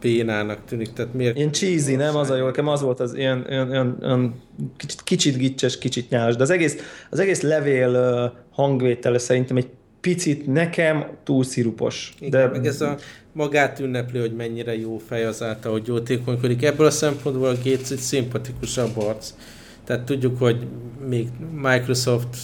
pénának 0.00 0.64
tűnik, 0.64 0.92
tehát 0.92 1.14
miért... 1.14 1.36
Ilyen 1.36 1.52
cheesy, 1.52 1.94
nem? 1.94 2.16
Az 2.16 2.30
a 2.30 2.36
jó, 2.36 2.44
nekem 2.44 2.68
az 2.68 2.80
volt 2.80 3.00
az 3.00 3.14
ilyen, 3.14 3.44
ilyen, 3.48 3.70
ilyen, 3.70 3.96
ilyen 4.00 4.34
kicsit, 4.76 5.02
kicsit 5.02 5.36
gicses, 5.36 5.78
kicsit 5.78 6.11
nyálas, 6.11 6.36
de 6.36 6.42
az 6.42 6.50
egész, 6.50 6.76
az 7.11 7.18
egész 7.18 7.40
levél 7.40 8.32
hangvétele 8.50 9.18
szerintem 9.18 9.57
egy 9.57 9.68
picit 10.00 10.46
nekem 10.46 11.07
túl 11.24 11.44
szirupos. 11.44 12.14
Igen, 12.18 12.30
de... 12.30 12.46
meg 12.46 12.66
ez 12.66 12.80
a 12.80 12.96
magát 13.32 13.80
ünnepli, 13.80 14.18
hogy 14.18 14.34
mennyire 14.34 14.78
jó 14.78 14.98
fej 15.09 15.24
azáltal, 15.24 15.72
hogy 15.72 15.86
jótékonykodik. 15.86 16.62
Ebből 16.62 16.86
a 16.86 16.90
szempontból 16.90 17.48
a 17.48 17.54
Gates 17.64 17.90
egy 17.90 17.98
szimpatikusabb 17.98 18.98
arc. 18.98 19.32
Tehát 19.84 20.04
tudjuk, 20.04 20.38
hogy 20.38 20.66
még 21.09 21.28
Microsoft 21.62 22.36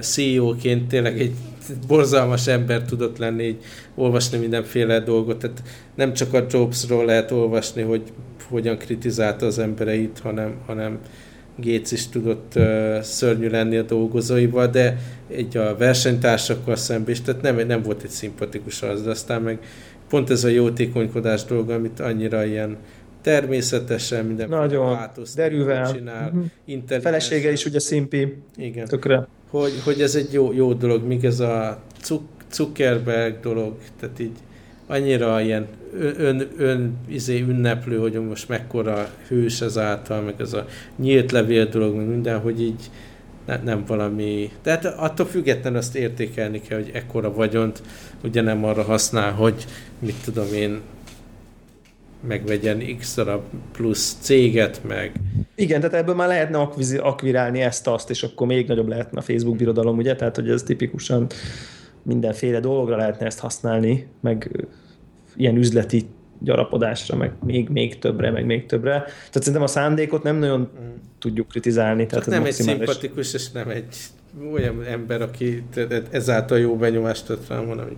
CEO-ként 0.00 0.88
tényleg 0.88 1.20
egy 1.20 1.34
borzalmas 1.86 2.46
ember 2.46 2.82
tudott 2.82 3.18
lenni, 3.18 3.44
így 3.44 3.64
olvasni 3.94 4.38
mindenféle 4.38 5.00
dolgot. 5.00 5.38
Tehát 5.38 5.62
nem 5.94 6.12
csak 6.12 6.34
a 6.34 6.46
Jobsról 6.50 7.04
lehet 7.04 7.30
olvasni, 7.30 7.82
hogy 7.82 8.02
hogyan 8.48 8.78
kritizálta 8.78 9.46
az 9.46 9.58
embereit, 9.58 10.18
hanem, 10.18 10.54
hanem 10.66 10.98
Gates 11.56 11.92
is 11.92 12.08
tudott 12.08 12.52
uh, 12.56 13.00
szörnyű 13.00 13.48
lenni 13.48 13.76
a 13.76 13.82
dolgozóival, 13.82 14.66
de 14.66 14.98
egy 15.30 15.56
a 15.56 15.76
versenytársakkal 15.76 16.76
szemben 16.76 17.10
is, 17.10 17.20
tehát 17.20 17.42
nem, 17.42 17.66
nem 17.66 17.82
volt 17.82 18.02
egy 18.02 18.10
szimpatikus 18.10 18.82
az, 18.82 19.02
de 19.02 19.10
aztán 19.10 19.42
meg 19.42 19.58
pont 20.08 20.30
ez 20.30 20.44
a 20.44 20.48
jótékonykodás 20.48 21.44
dolga, 21.44 21.74
amit 21.74 22.00
annyira 22.00 22.44
ilyen 22.44 22.76
természetesen 23.22 24.24
minden 24.24 24.48
Nagyon 24.48 24.98
derűvel. 25.34 25.92
csinál, 25.92 26.32
uh-huh. 26.66 27.00
Felesége 27.00 27.52
is 27.52 27.64
ugye 27.64 27.78
szimpi. 27.78 28.36
Igen. 28.56 28.86
Tökre. 28.86 29.28
Hogy, 29.52 29.72
hogy 29.84 30.00
ez 30.00 30.14
egy 30.14 30.32
jó, 30.32 30.52
jó 30.52 30.72
dolog, 30.72 31.02
míg 31.02 31.24
ez 31.24 31.40
a 31.40 31.82
Zuckerberg 32.52 33.40
dolog, 33.40 33.74
tehát 34.00 34.18
így 34.18 34.36
annyira 34.86 35.40
ilyen 35.40 35.66
ön, 36.16 36.48
ön 36.56 36.96
izé 37.08 37.40
ünneplő, 37.40 37.98
hogy 37.98 38.12
most 38.12 38.48
mekkora 38.48 39.08
hős 39.28 39.60
ezáltal, 39.60 40.20
meg 40.20 40.34
ez 40.38 40.52
a 40.52 40.66
nyílt 40.96 41.32
levél 41.32 41.66
dolog, 41.66 41.94
meg 41.94 42.06
minden, 42.06 42.40
hogy 42.40 42.62
így 42.62 42.90
ne, 43.46 43.56
nem 43.56 43.84
valami... 43.86 44.50
Tehát 44.62 44.84
attól 44.84 45.26
függetlenül 45.26 45.78
azt 45.78 45.96
értékelni 45.96 46.60
kell, 46.60 46.78
hogy 46.78 46.90
ekkora 46.92 47.32
vagyont 47.32 47.82
ugye 48.24 48.40
nem 48.40 48.64
arra 48.64 48.82
használ, 48.82 49.32
hogy 49.32 49.64
mit 49.98 50.16
tudom 50.24 50.52
én, 50.52 50.80
megvegyen 52.26 52.96
x 52.98 53.18
plusz 53.72 54.16
céget, 54.20 54.80
meg... 54.88 55.12
Igen, 55.54 55.80
tehát 55.80 55.96
ebből 55.96 56.14
már 56.14 56.28
lehetne 56.28 56.58
akvizi, 56.58 56.96
akvirálni 56.96 57.60
ezt-azt, 57.60 58.10
és 58.10 58.22
akkor 58.22 58.46
még 58.46 58.66
nagyobb 58.66 58.88
lehetne 58.88 59.18
a 59.18 59.22
Facebook 59.22 59.56
birodalom, 59.56 59.96
ugye? 59.96 60.16
Tehát, 60.16 60.36
hogy 60.36 60.50
ez 60.50 60.62
tipikusan 60.62 61.26
mindenféle 62.02 62.60
dologra 62.60 62.96
lehetne 62.96 63.26
ezt 63.26 63.38
használni, 63.38 64.06
meg 64.20 64.66
ilyen 65.36 65.56
üzleti 65.56 66.04
gyarapodásra, 66.38 67.16
meg 67.16 67.32
még, 67.44 67.68
még 67.68 67.98
többre, 67.98 68.30
meg 68.30 68.46
még 68.46 68.66
többre. 68.66 68.90
Tehát 68.90 69.32
szerintem 69.32 69.62
a 69.62 69.66
szándékot 69.66 70.22
nem 70.22 70.36
nagyon 70.36 70.60
mm. 70.60 70.90
tudjuk 71.18 71.48
kritizálni. 71.48 72.06
Tehát 72.06 72.26
nem 72.26 72.44
egy 72.44 72.52
szimpatikus, 72.52 73.34
és 73.34 73.50
nem 73.50 73.68
egy 73.68 73.96
olyan 74.52 74.84
ember, 74.84 75.22
aki 75.22 75.64
ezáltal 76.10 76.58
jó 76.58 76.76
benyomást 76.76 77.26
tett 77.26 77.48
rám, 77.48 77.66
hanem 77.66 77.96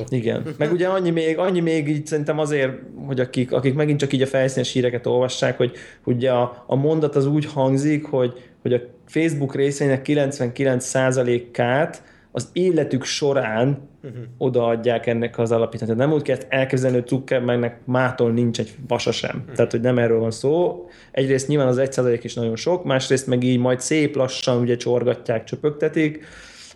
Okay. 0.00 0.18
Igen. 0.18 0.54
Meg 0.58 0.72
ugye 0.72 0.86
annyi 0.86 1.10
még, 1.10 1.38
annyi 1.38 1.60
még 1.60 1.88
így 1.88 2.06
szerintem 2.06 2.38
azért, 2.38 2.72
hogy 3.06 3.20
akik, 3.20 3.52
akik 3.52 3.74
megint 3.74 3.98
csak 3.98 4.12
így 4.12 4.22
a 4.22 4.26
felszínes 4.26 4.72
híreket 4.72 5.06
olvassák, 5.06 5.56
hogy 5.56 5.72
ugye 6.04 6.30
a, 6.30 6.64
a 6.66 6.74
mondat 6.74 7.16
az 7.16 7.26
úgy 7.26 7.44
hangzik, 7.44 8.04
hogy, 8.04 8.32
hogy 8.62 8.72
a 8.72 8.80
Facebook 9.06 9.54
részének 9.54 10.04
99%-át 10.08 12.02
az 12.32 12.48
életük 12.52 13.04
során 13.04 13.90
uh-huh. 14.02 14.22
odaadják 14.38 15.06
ennek 15.06 15.38
az 15.38 15.52
alapítását. 15.52 15.96
Nem 15.96 16.12
úgy 16.12 16.22
kell 16.22 16.36
elképzelni, 16.48 16.96
hogy 16.96 17.08
Zuckerbergnek 17.08 17.80
mától 17.84 18.30
nincs 18.30 18.58
egy 18.58 18.74
vasa 18.88 19.12
sem. 19.12 19.36
Uh-huh. 19.36 19.54
Tehát, 19.54 19.70
hogy 19.70 19.80
nem 19.80 19.98
erről 19.98 20.18
van 20.18 20.30
szó. 20.30 20.84
Egyrészt 21.10 21.48
nyilván 21.48 21.66
az 21.66 21.78
egy 21.78 21.92
százalék 21.92 22.24
is 22.24 22.34
nagyon 22.34 22.56
sok, 22.56 22.84
másrészt 22.84 23.26
meg 23.26 23.42
így 23.42 23.58
majd 23.58 23.80
szép 23.80 24.16
lassan 24.16 24.60
ugye 24.60 24.76
csorgatják, 24.76 25.44
csöpögtetik. 25.44 26.24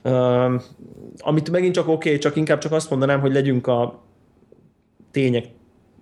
Uh, 0.05 0.63
amit 1.19 1.51
megint 1.51 1.75
csak 1.75 1.89
oké, 1.89 2.09
okay, 2.09 2.19
csak 2.21 2.37
inkább 2.37 2.59
csak 2.59 2.73
azt 2.73 2.91
mondanám, 2.91 3.21
hogy 3.21 3.33
legyünk 3.33 3.67
a 3.67 4.05
tények 5.11 5.45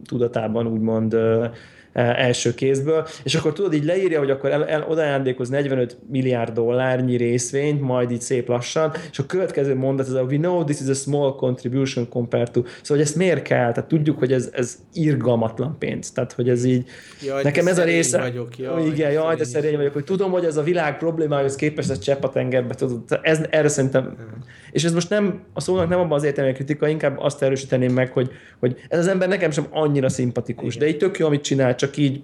tudatában 0.05 0.67
úgymond 0.67 1.15
uh, 1.15 1.47
első 1.95 2.55
kézből, 2.55 3.07
és 3.23 3.35
akkor 3.35 3.53
tudod, 3.53 3.75
így 3.75 3.85
leírja, 3.85 4.19
hogy 4.19 4.31
akkor 4.31 4.51
el, 4.51 4.67
el, 4.67 4.85
odajándékoz 4.89 5.49
45 5.49 5.97
milliárd 6.11 6.53
dollárnyi 6.53 7.17
részvényt, 7.17 7.81
majd 7.81 8.11
így 8.11 8.21
szép 8.21 8.49
lassan, 8.49 8.93
és 9.11 9.19
a 9.19 9.27
következő 9.27 9.75
mondat 9.75 10.07
az 10.07 10.13
a 10.13 10.23
we 10.23 10.37
know 10.37 10.65
this 10.65 10.81
is 10.81 10.89
a 10.89 10.95
small 10.95 11.35
contribution 11.35 12.09
compared 12.09 12.51
to, 12.51 12.61
szóval 12.61 12.77
hogy 12.87 13.01
ezt 13.01 13.17
miért 13.17 13.43
kell, 13.43 13.73
tehát 13.73 13.89
tudjuk, 13.89 14.19
hogy 14.19 14.33
ez, 14.33 14.51
ez 14.53 14.79
irgalmatlan 14.93 15.77
pénz, 15.79 16.13
tehát 16.13 16.33
hogy 16.33 16.49
ez 16.49 16.65
így, 16.65 16.89
jaj, 17.23 17.43
nekem 17.43 17.67
ez 17.67 17.79
a 17.79 17.85
része, 17.85 18.19
vagyok, 18.19 18.59
jaj, 18.59 18.87
igen, 18.87 19.13
jaj, 19.13 19.37
de 19.37 19.45
szerény 19.45 19.77
vagyok, 19.77 19.93
hogy 19.93 20.05
tudom, 20.05 20.31
hogy 20.31 20.45
ez 20.45 20.57
a 20.57 20.63
világ 20.63 20.99
problémához 20.99 21.55
képest 21.55 21.91
ez 21.91 21.99
csepp 21.99 22.23
a 22.23 22.29
tengerbe, 22.29 22.75
tudod, 22.75 23.03
ez, 23.23 23.41
erre 23.51 23.69
szerintem, 23.69 24.03
hmm. 24.03 24.45
és 24.73 24.85
ez 24.85 24.93
most 24.93 25.11
nem, 25.11 25.43
a 25.53 25.61
szónak 25.61 25.89
nem 25.89 25.99
abban 25.99 26.19
az 26.19 26.25
értelmi 26.25 26.53
kritika, 26.53 26.89
inkább 26.89 27.19
azt 27.19 27.43
erősíteném 27.43 27.93
meg, 27.93 28.13
hogy, 28.13 28.31
hogy 28.59 28.77
ez 28.89 28.99
az 28.99 29.07
ember 29.07 29.29
nekem 29.29 29.51
sem 29.51 29.67
annyira 29.71 30.09
szimpatikus, 30.09 30.75
igen. 30.75 30.89
de 30.89 30.95
így 30.95 30.99
tök 30.99 31.19
jó, 31.19 31.27
amit 31.27 31.43
csinál, 31.43 31.75
csak 31.85 31.97
így 31.97 32.23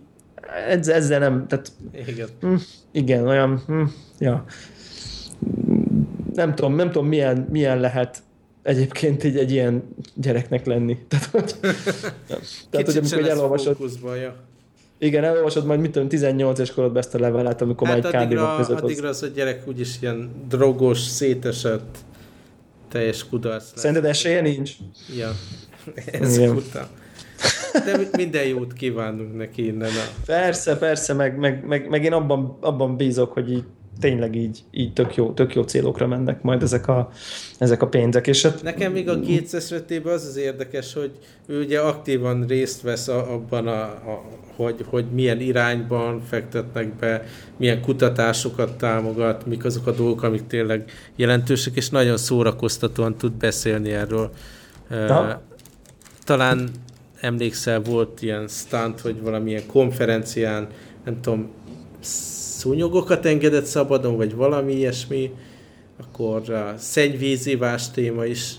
ezzel, 0.68 0.94
ezzel 0.94 1.18
nem, 1.18 1.46
tehát 1.46 1.72
igen, 2.06 2.28
hm, 2.40 2.54
igen 2.92 3.26
olyan, 3.26 3.62
hm, 3.66 3.82
ja. 4.18 4.44
Nem 6.34 6.54
tudom, 6.54 6.74
nem 6.74 6.90
tudom 6.90 7.06
milyen, 7.06 7.46
milyen 7.50 7.80
lehet 7.80 8.22
egyébként 8.62 9.24
így 9.24 9.36
egy 9.36 9.50
ilyen 9.50 9.82
gyereknek 10.14 10.66
lenni. 10.66 10.98
Tehát, 11.08 11.30
hogy, 11.30 11.54
tehát, 12.70 12.86
hogy 12.86 12.96
amikor 12.96 13.28
elolvasod, 13.28 13.76
ja. 14.02 14.34
Igen, 14.98 15.24
elolvasod 15.24 15.64
majd, 15.64 15.80
mit 15.80 15.90
tudom, 15.90 16.08
18 16.08 16.58
és 16.58 16.70
korodban 16.70 16.98
ezt 16.98 17.14
a 17.14 17.18
levelet, 17.18 17.62
amikor 17.62 17.88
hát 17.88 18.02
majd 18.02 18.14
kb. 18.14 18.56
között 18.56 18.80
Addigra 18.80 19.08
az 19.08 19.22
a 19.22 19.26
gyerek 19.26 19.68
úgyis 19.68 19.96
ilyen 20.00 20.30
drogos, 20.48 20.98
szétesett, 20.98 21.98
teljes 22.88 23.28
kudarc 23.28 23.70
lesz. 23.70 23.80
Szerinted 23.80 24.04
esélye 24.04 24.40
nincs? 24.40 24.72
Ja, 25.16 25.30
ez 26.20 26.38
után. 26.38 26.86
De 27.72 28.08
minden 28.16 28.46
jót 28.46 28.72
kívánunk 28.72 29.36
neki 29.36 29.66
innen. 29.66 29.90
A... 29.90 30.22
Persze, 30.26 30.78
persze, 30.78 31.14
meg, 31.14 31.38
meg, 31.38 31.64
meg, 31.66 31.88
meg 31.88 32.04
én 32.04 32.12
abban, 32.12 32.56
abban 32.60 32.96
bízok, 32.96 33.32
hogy 33.32 33.50
így 33.50 33.64
tényleg 34.00 34.34
így, 34.34 34.58
így 34.70 34.92
tök, 34.92 35.14
jó, 35.14 35.32
tök 35.32 35.54
jó 35.54 35.62
célokra 35.62 36.06
mennek 36.06 36.42
majd 36.42 36.62
ezek 36.62 36.88
a, 36.88 37.10
ezek 37.58 37.82
a 37.82 37.86
pénzek. 37.86 38.26
És 38.26 38.42
hát... 38.42 38.62
Nekem 38.62 38.92
még 38.92 39.08
a 39.08 39.20
Gates 39.20 39.52
esetében 39.52 40.12
az 40.12 40.26
az 40.26 40.36
érdekes, 40.36 40.92
hogy 40.92 41.10
ő 41.46 41.62
ugye 41.62 41.80
aktívan 41.80 42.46
részt 42.46 42.82
vesz 42.82 43.08
a, 43.08 43.32
abban, 43.32 43.66
a, 43.66 43.82
a, 43.82 44.24
hogy, 44.56 44.84
hogy 44.88 45.04
milyen 45.12 45.40
irányban 45.40 46.20
fektetnek 46.20 46.94
be, 46.94 47.24
milyen 47.56 47.80
kutatásokat 47.80 48.78
támogat, 48.78 49.46
mik 49.46 49.64
azok 49.64 49.86
a 49.86 49.92
dolgok, 49.92 50.22
amik 50.22 50.46
tényleg 50.46 50.90
jelentősek, 51.16 51.76
és 51.76 51.88
nagyon 51.90 52.16
szórakoztatóan 52.16 53.16
tud 53.16 53.32
beszélni 53.32 53.90
erről. 53.90 54.30
Na. 54.88 55.40
Talán 56.24 56.68
emlékszel, 57.20 57.82
volt 57.82 58.22
ilyen 58.22 58.48
stunt, 58.48 59.00
hogy 59.00 59.22
valamilyen 59.22 59.66
konferencián, 59.66 60.68
nem 61.04 61.20
tudom, 61.20 61.50
szúnyogokat 62.00 63.26
engedett 63.26 63.64
szabadon, 63.64 64.16
vagy 64.16 64.34
valami 64.34 64.72
ilyesmi, 64.72 65.30
akkor 66.00 66.50
a 66.50 66.74
szennyvízívás 66.76 67.90
téma 67.90 68.24
is 68.24 68.54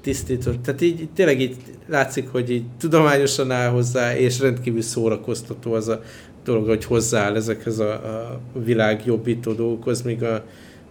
tisztított. 0.00 0.62
Tehát 0.62 0.80
így 0.80 1.08
tényleg 1.14 1.40
így 1.40 1.56
látszik, 1.86 2.28
hogy 2.28 2.50
így 2.50 2.64
tudományosan 2.78 3.50
áll 3.50 3.70
hozzá, 3.70 4.16
és 4.16 4.40
rendkívül 4.40 4.82
szórakoztató 4.82 5.72
az 5.72 5.88
a 5.88 6.02
dolog, 6.44 6.66
hogy 6.66 6.84
hozzááll 6.84 7.34
ezekhez 7.34 7.78
a, 7.78 7.92
a 7.92 8.40
világ 8.64 9.06
jobbító 9.06 9.52
dolgokhoz, 9.52 10.02
míg 10.02 10.22
a 10.22 10.44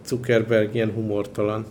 Zuckerberg 0.06 0.74
ilyen 0.74 0.90
humortalan. 0.90 1.66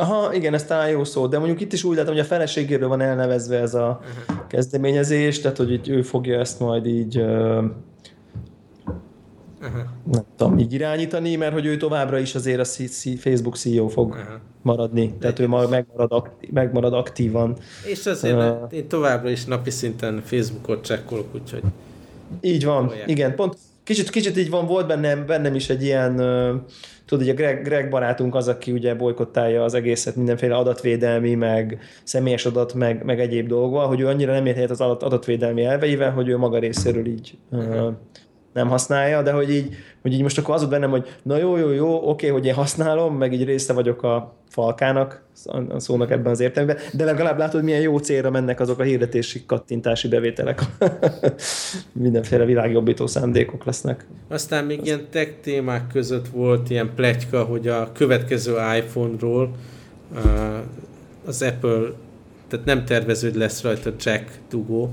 Aha, 0.00 0.34
igen, 0.34 0.54
ez 0.54 0.64
talán 0.64 0.88
jó 0.90 1.04
szó, 1.04 1.26
de 1.26 1.38
mondjuk 1.38 1.60
itt 1.60 1.72
is 1.72 1.84
úgy 1.84 1.96
látom, 1.96 2.12
hogy 2.12 2.22
a 2.22 2.26
feleségéről 2.26 2.88
van 2.88 3.00
elnevezve 3.00 3.58
ez 3.58 3.74
a 3.74 4.00
uh-huh. 4.00 4.46
kezdeményezés, 4.46 5.40
tehát 5.40 5.56
hogy 5.56 5.72
így 5.72 5.88
ő 5.88 6.02
fogja 6.02 6.38
ezt 6.38 6.60
majd 6.60 6.86
így 6.86 7.18
uh, 7.18 7.64
uh-huh. 9.60 9.82
nem 10.12 10.22
tudom, 10.36 10.58
így 10.58 10.72
irányítani, 10.72 11.36
mert 11.36 11.52
hogy 11.52 11.66
ő 11.66 11.76
továbbra 11.76 12.18
is 12.18 12.34
azért 12.34 12.60
a 12.60 12.84
Facebook 13.18 13.56
CEO 13.56 13.88
fog 13.88 14.08
uh-huh. 14.10 14.24
maradni, 14.62 15.14
tehát 15.20 15.38
ő 15.38 15.48
majd 15.48 15.70
megmarad, 15.70 16.12
aktív, 16.12 16.50
megmarad 16.50 16.92
aktívan. 16.92 17.56
És 17.84 18.06
azért 18.06 18.36
uh, 18.36 18.56
én 18.70 18.88
továbbra 18.88 19.30
is 19.30 19.44
napi 19.44 19.70
szinten 19.70 20.22
Facebookot 20.24 20.84
csekkolok, 20.84 21.34
úgyhogy 21.34 21.62
így 22.40 22.64
van, 22.64 22.92
igen, 23.06 23.34
pont 23.34 23.56
kicsit, 23.88 24.10
kicsit 24.10 24.36
így 24.36 24.50
van, 24.50 24.66
volt 24.66 24.86
bennem, 24.86 25.26
bennem 25.26 25.54
is 25.54 25.70
egy 25.70 25.82
ilyen 25.82 26.16
tudod, 27.04 27.24
hogy 27.24 27.28
a 27.28 27.34
Greg, 27.34 27.62
Greg 27.62 27.88
barátunk 27.88 28.34
az, 28.34 28.48
aki 28.48 28.72
ugye 28.72 28.94
bolykottálja 28.94 29.64
az 29.64 29.74
egészet 29.74 30.16
mindenféle 30.16 30.56
adatvédelmi, 30.56 31.34
meg 31.34 31.78
személyes 32.04 32.46
adat, 32.46 32.74
meg, 32.74 33.04
meg 33.04 33.20
egyéb 33.20 33.48
dolgokval, 33.48 33.86
hogy 33.86 34.00
ő 34.00 34.06
annyira 34.06 34.32
nem 34.32 34.46
ért 34.46 34.70
az 34.70 34.80
adatvédelmi 34.80 35.64
elveivel, 35.64 36.10
hogy 36.10 36.28
ő 36.28 36.36
maga 36.36 36.58
részéről 36.58 37.06
így 37.06 37.38
uh, 37.50 37.92
nem 38.52 38.68
használja, 38.68 39.22
de 39.22 39.32
hogy 39.32 39.50
így, 39.50 39.74
hogy 40.02 40.12
így 40.12 40.22
most 40.22 40.38
akkor 40.38 40.54
az 40.54 40.60
volt 40.60 40.72
bennem, 40.72 40.90
hogy 40.90 41.16
na 41.22 41.36
jó, 41.36 41.56
jó, 41.56 41.70
jó, 41.70 42.08
oké, 42.08 42.28
hogy 42.28 42.46
én 42.46 42.54
használom, 42.54 43.16
meg 43.16 43.32
így 43.32 43.44
része 43.44 43.72
vagyok 43.72 44.02
a 44.02 44.34
falkának, 44.48 45.22
a 45.68 45.78
szónak 45.78 46.10
ebben 46.10 46.32
az 46.32 46.40
értelemben, 46.40 46.76
de 46.92 47.04
legalább 47.04 47.38
látod, 47.38 47.62
milyen 47.62 47.80
jó 47.80 47.98
célra 47.98 48.30
mennek 48.30 48.60
azok 48.60 48.78
a 48.78 48.82
hirdetési 48.82 49.44
kattintási 49.46 50.08
bevételek. 50.08 50.60
Mindenféle 51.92 52.44
világjobbító 52.44 53.06
szándékok 53.06 53.64
lesznek. 53.64 54.06
Aztán 54.28 54.64
még 54.64 54.80
ilyen 54.84 55.06
tech 55.10 55.30
témák 55.42 55.86
között 55.86 56.28
volt 56.28 56.70
ilyen 56.70 56.90
pletyka, 56.94 57.44
hogy 57.44 57.68
a 57.68 57.92
következő 57.92 58.56
iPhone-ról 58.76 59.50
az 61.24 61.42
Apple, 61.42 61.80
tehát 62.48 62.66
nem 62.66 62.84
terveződ 62.84 63.36
lesz 63.36 63.62
rajta 63.62 63.90
Jack 63.98 64.30
dugó, 64.50 64.90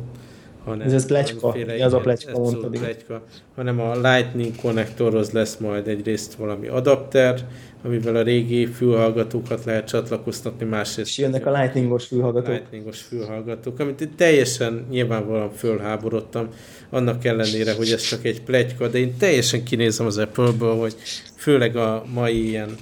hanem 0.65 0.87
Ez, 0.87 0.93
ez 0.93 1.05
plecska, 1.05 1.39
valamiféle- 1.39 1.81
az 1.81 1.93
a 1.93 1.99
igen, 1.99 2.13
ez 2.13 2.21
szó 2.33 2.39
mondtad, 2.39 2.77
plecska, 2.79 3.23
hanem 3.55 3.79
a 3.79 3.95
Lightning 3.95 4.55
konnektorhoz 4.61 5.31
lesz 5.31 5.57
majd 5.57 5.87
egyrészt 5.87 6.33
valami 6.33 6.67
adapter, 6.67 7.47
amivel 7.83 8.15
a 8.15 8.21
régi 8.21 8.65
fülhallgatókat 8.65 9.65
lehet 9.65 9.87
csatlakoztatni, 9.87 10.65
másrészt 10.65 11.09
És 11.09 11.17
jönnek 11.17 11.45
a 11.45 11.51
lightningos 11.51 12.05
fülhallgatók. 12.05 12.49
lightningos 12.53 13.01
fülhallgatók, 13.01 13.79
amit 13.79 14.09
teljesen 14.15 14.85
nyilvánvalóan 14.89 15.51
fölháborodtam, 15.51 16.47
annak 16.89 17.25
ellenére, 17.25 17.73
hogy 17.73 17.91
ez 17.91 18.01
csak 18.01 18.25
egy 18.25 18.41
pletyka, 18.41 18.87
de 18.87 18.97
én 18.97 19.17
teljesen 19.17 19.63
kinézem 19.63 20.05
az 20.05 20.17
Apple-ből, 20.17 20.75
hogy 20.75 20.95
főleg 21.35 21.75
a 21.75 22.05
mai 22.13 22.47
ilyen 22.47 22.75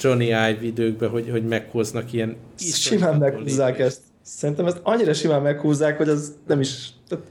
Johnny 0.00 0.24
Ive 0.24 0.58
időkben, 0.62 1.08
hogy, 1.08 1.28
hogy 1.30 1.44
meghoznak 1.44 2.12
ilyen 2.12 2.36
Simán 2.58 3.18
meghúzzák 3.18 3.78
ezt. 3.78 4.00
Szerintem 4.24 4.66
ezt 4.66 4.80
annyira 4.82 5.12
simán 5.12 5.42
meghúzzák, 5.42 5.96
hogy 5.96 6.08
az 6.08 6.32
nem 6.46 6.60
is... 6.60 6.88
Tehát, 7.08 7.24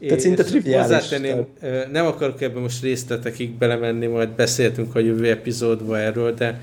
tehát 0.00 0.20
szinte 0.20 0.42
triviális. 0.42 0.96
Hozzátenném, 0.96 1.46
nem 1.92 2.06
akarok 2.06 2.40
ebben 2.40 2.62
most 2.62 2.82
részletekig 2.82 3.50
belemenni, 3.50 4.06
majd 4.06 4.28
beszéltünk 4.28 4.94
a 4.94 4.98
jövő 4.98 5.30
epizódba 5.30 5.98
erről, 5.98 6.34
de 6.34 6.60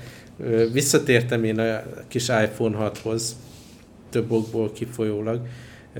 visszatértem 0.72 1.44
én 1.44 1.58
a 1.58 1.82
kis 2.08 2.28
iPhone 2.28 2.90
6-hoz, 3.02 3.36
több 4.10 4.30
okból 4.30 4.72
kifolyólag. 4.72 5.40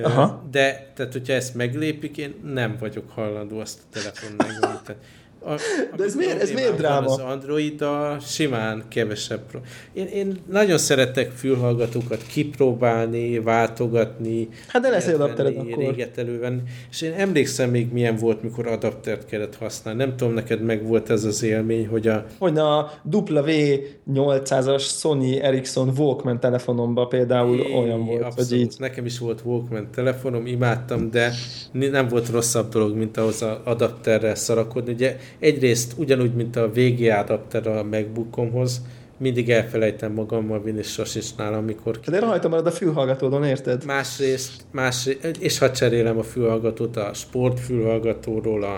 Aha. 0.03 0.45
De, 0.51 0.93
tehát 0.95 1.13
hogyha 1.13 1.33
ezt 1.33 1.55
meglépik, 1.55 2.17
én 2.17 2.35
nem 2.45 2.77
vagyok 2.81 3.11
hajlandó 3.11 3.59
azt 3.59 3.79
a 3.83 3.85
telefon 3.93 4.31
megvenni. 4.37 5.01
A, 5.45 5.55
De 5.97 6.05
ez 6.05 6.15
miért- 6.15 6.43
ez 6.43 6.51
miért 6.51 6.77
dráma? 6.77 7.07
Az 7.07 7.19
Android 7.19 7.83
a 7.83 8.17
simán 8.21 8.85
kevesebb. 8.89 9.41
pro- 9.51 9.63
Én, 9.93 10.07
én 10.07 10.39
nagyon 10.51 10.79
szeretek 10.79 11.31
fülhallgatókat 11.31 12.23
kipróbálni, 12.27 13.39
váltogatni, 13.39 14.49
Hát 14.69 14.83
de 14.83 14.89
lesz 14.89 15.07
egy 15.07 15.15
adaptered 15.15 15.57
akkor. 15.57 15.79
Réget 15.79 16.19
elővenni. 16.19 16.61
És 16.91 17.01
én 17.03 17.13
emlékszem 17.13 17.71
még 17.71 17.93
milyen 17.93 18.17
volt, 18.17 18.43
mikor 18.43 18.67
adaptert 18.67 19.27
kellett 19.27 19.57
használni. 19.57 20.05
Nem 20.05 20.17
tudom, 20.17 20.35
neked 20.35 20.63
meg 20.63 20.87
volt 20.87 21.11
ez 21.11 21.25
az 21.25 21.43
élmény, 21.43 21.87
hogy 21.87 22.07
a 22.09 22.27
Hogy 22.39 22.59
a 22.59 22.93
W800-as 23.11 24.83
Sony 24.99 25.25
Ericsson 25.43 25.93
Walkman 25.99 26.41
telefonomban 26.41 27.09
például 27.09 27.59
É, 27.59 27.75
olyan 27.75 28.05
volt, 28.07 28.23
abszolút. 28.23 28.49
hogy 28.51 28.59
így 28.59 28.75
Nekem 28.79 29.05
is 29.07 29.19
volt 29.19 29.41
Walkman 29.45 29.89
telefonom, 29.95 30.47
imádtam, 30.47 31.11
de 31.11 31.33
nem 31.73 32.09
volt 32.09 32.29
rosszabb 32.31 32.69
dolog, 32.69 32.97
mint 32.97 33.17
ahhoz 33.17 33.43
az 33.43 33.57
adapterrel 33.65 34.35
szarakodni. 34.35 34.93
Ugye 34.93 35.17
egyrészt 35.39 35.93
ugyanúgy, 35.97 36.35
mint 36.35 36.57
a 36.57 36.71
VGA 36.75 37.19
adapter 37.19 37.67
a 37.67 37.85
MacBookomhoz, 37.85 38.83
mindig 39.19 39.51
elfelejtem 39.51 40.13
magammal 40.13 40.63
vinni, 40.63 40.79
és 40.79 40.87
sosincs 40.87 41.37
nálam, 41.37 41.59
amikor 41.59 42.01
de 42.01 42.19
rajta 42.19 42.49
marad 42.49 42.67
a 42.67 42.71
fülhallgatódon, 42.71 43.45
érted? 43.45 43.85
Másrészt, 43.85 44.53
másrészt, 44.71 45.37
és 45.41 45.59
ha 45.59 45.71
cserélem 45.71 46.19
a 46.19 46.23
fülhallgatót 46.23 46.97
a 46.97 47.11
sportfülhallgatóról, 47.15 48.63
a 48.65 48.77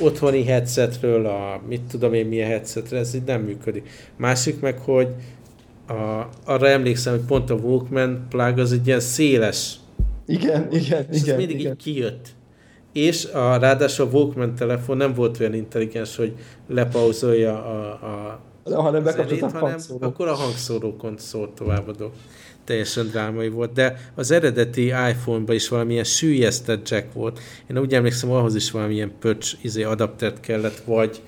otthoni 0.00 0.44
headsetről, 0.44 1.26
a 1.26 1.62
mit 1.68 1.80
tudom 1.80 2.14
én 2.14 2.26
milyen 2.26 2.48
headsetre, 2.48 2.98
ez 2.98 3.14
így 3.14 3.22
nem 3.26 3.40
működik. 3.40 3.88
Másik 4.16 4.60
meg, 4.60 4.78
hogy 4.78 5.08
a, 5.88 6.28
arra 6.44 6.68
emlékszem, 6.68 7.12
hogy 7.12 7.26
pont 7.26 7.50
a 7.50 7.54
Walkman 7.54 8.26
plug 8.28 8.58
az 8.58 8.72
egy 8.72 8.86
ilyen 8.86 9.00
széles, 9.00 9.74
Igen, 10.26 10.68
igen, 10.70 11.06
és 11.10 11.16
ez 11.16 11.22
igen. 11.22 11.36
mindig 11.36 11.58
igen. 11.58 11.72
így 11.72 11.76
kijött. 11.76 12.28
És 12.96 13.24
a, 13.24 13.56
ráadásul 13.56 14.06
a 14.06 14.08
Walkman 14.12 14.54
telefon 14.54 14.96
nem 14.96 15.14
volt 15.14 15.40
olyan 15.40 15.54
intelligens, 15.54 16.16
hogy 16.16 16.32
lepauzolja 16.68 17.64
a, 17.64 17.82
a 17.84 18.40
hanem 18.74 19.02
zenét, 19.02 19.04
bekapcsoltam 19.04 19.50
hanem 19.52 19.70
hangszórót. 19.70 20.02
akkor 20.02 20.28
a 20.28 20.34
hangszórókon 20.34 21.14
szólt 21.18 21.50
tovább 21.50 21.88
a 21.88 21.92
dolog. 21.92 22.12
Teljesen 22.64 23.06
drámai 23.06 23.48
volt, 23.48 23.72
de 23.72 24.10
az 24.14 24.30
eredeti 24.30 24.84
iPhone-ban 24.84 25.54
is 25.54 25.68
valamilyen 25.68 26.04
sűjesztett 26.04 26.88
jack 26.88 27.12
volt. 27.12 27.38
Én 27.70 27.78
úgy 27.78 27.94
emlékszem, 27.94 28.30
ahhoz 28.30 28.54
is 28.54 28.70
valamilyen 28.70 29.12
pöcs 29.20 29.52
izé, 29.60 29.82
adaptert 29.82 30.40
kellett, 30.40 30.82
vagy 30.84 31.22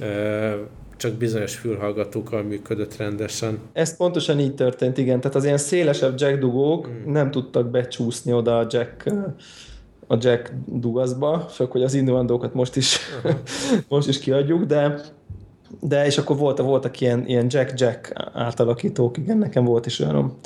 ö, 0.00 0.50
csak 0.96 1.12
bizonyos 1.12 1.54
fülhallgatókkal 1.54 2.42
működött 2.42 2.96
rendesen. 2.96 3.58
Ez 3.72 3.96
pontosan 3.96 4.40
így 4.40 4.54
történt, 4.54 4.98
igen. 4.98 5.20
Tehát 5.20 5.36
az 5.36 5.44
ilyen 5.44 5.58
szélesebb 5.58 6.20
jack 6.20 6.38
dugók 6.38 6.86
Hmm. 6.86 7.12
nem 7.12 7.30
tudtak 7.30 7.70
becsúszni 7.70 8.32
oda 8.32 8.58
a 8.58 8.66
jack 8.70 9.04
a 10.08 10.16
jack 10.18 10.52
dugaszba, 10.66 11.48
csak 11.56 11.72
hogy 11.72 11.82
az 11.82 11.94
innuendókat 11.94 12.54
most 12.54 12.76
is, 12.76 12.98
most 13.88 14.08
is 14.08 14.18
kiadjuk, 14.18 14.64
de 14.64 15.00
de 15.80 16.06
és 16.06 16.18
akkor 16.18 16.36
volt, 16.36 16.58
voltak 16.58 17.00
ilyen, 17.00 17.26
ilyen 17.26 17.46
jack-jack 17.48 18.12
átalakítók, 18.32 19.16
igen, 19.16 19.38
nekem 19.38 19.64
volt 19.64 19.86
is 19.86 20.00
olyan 20.00 20.38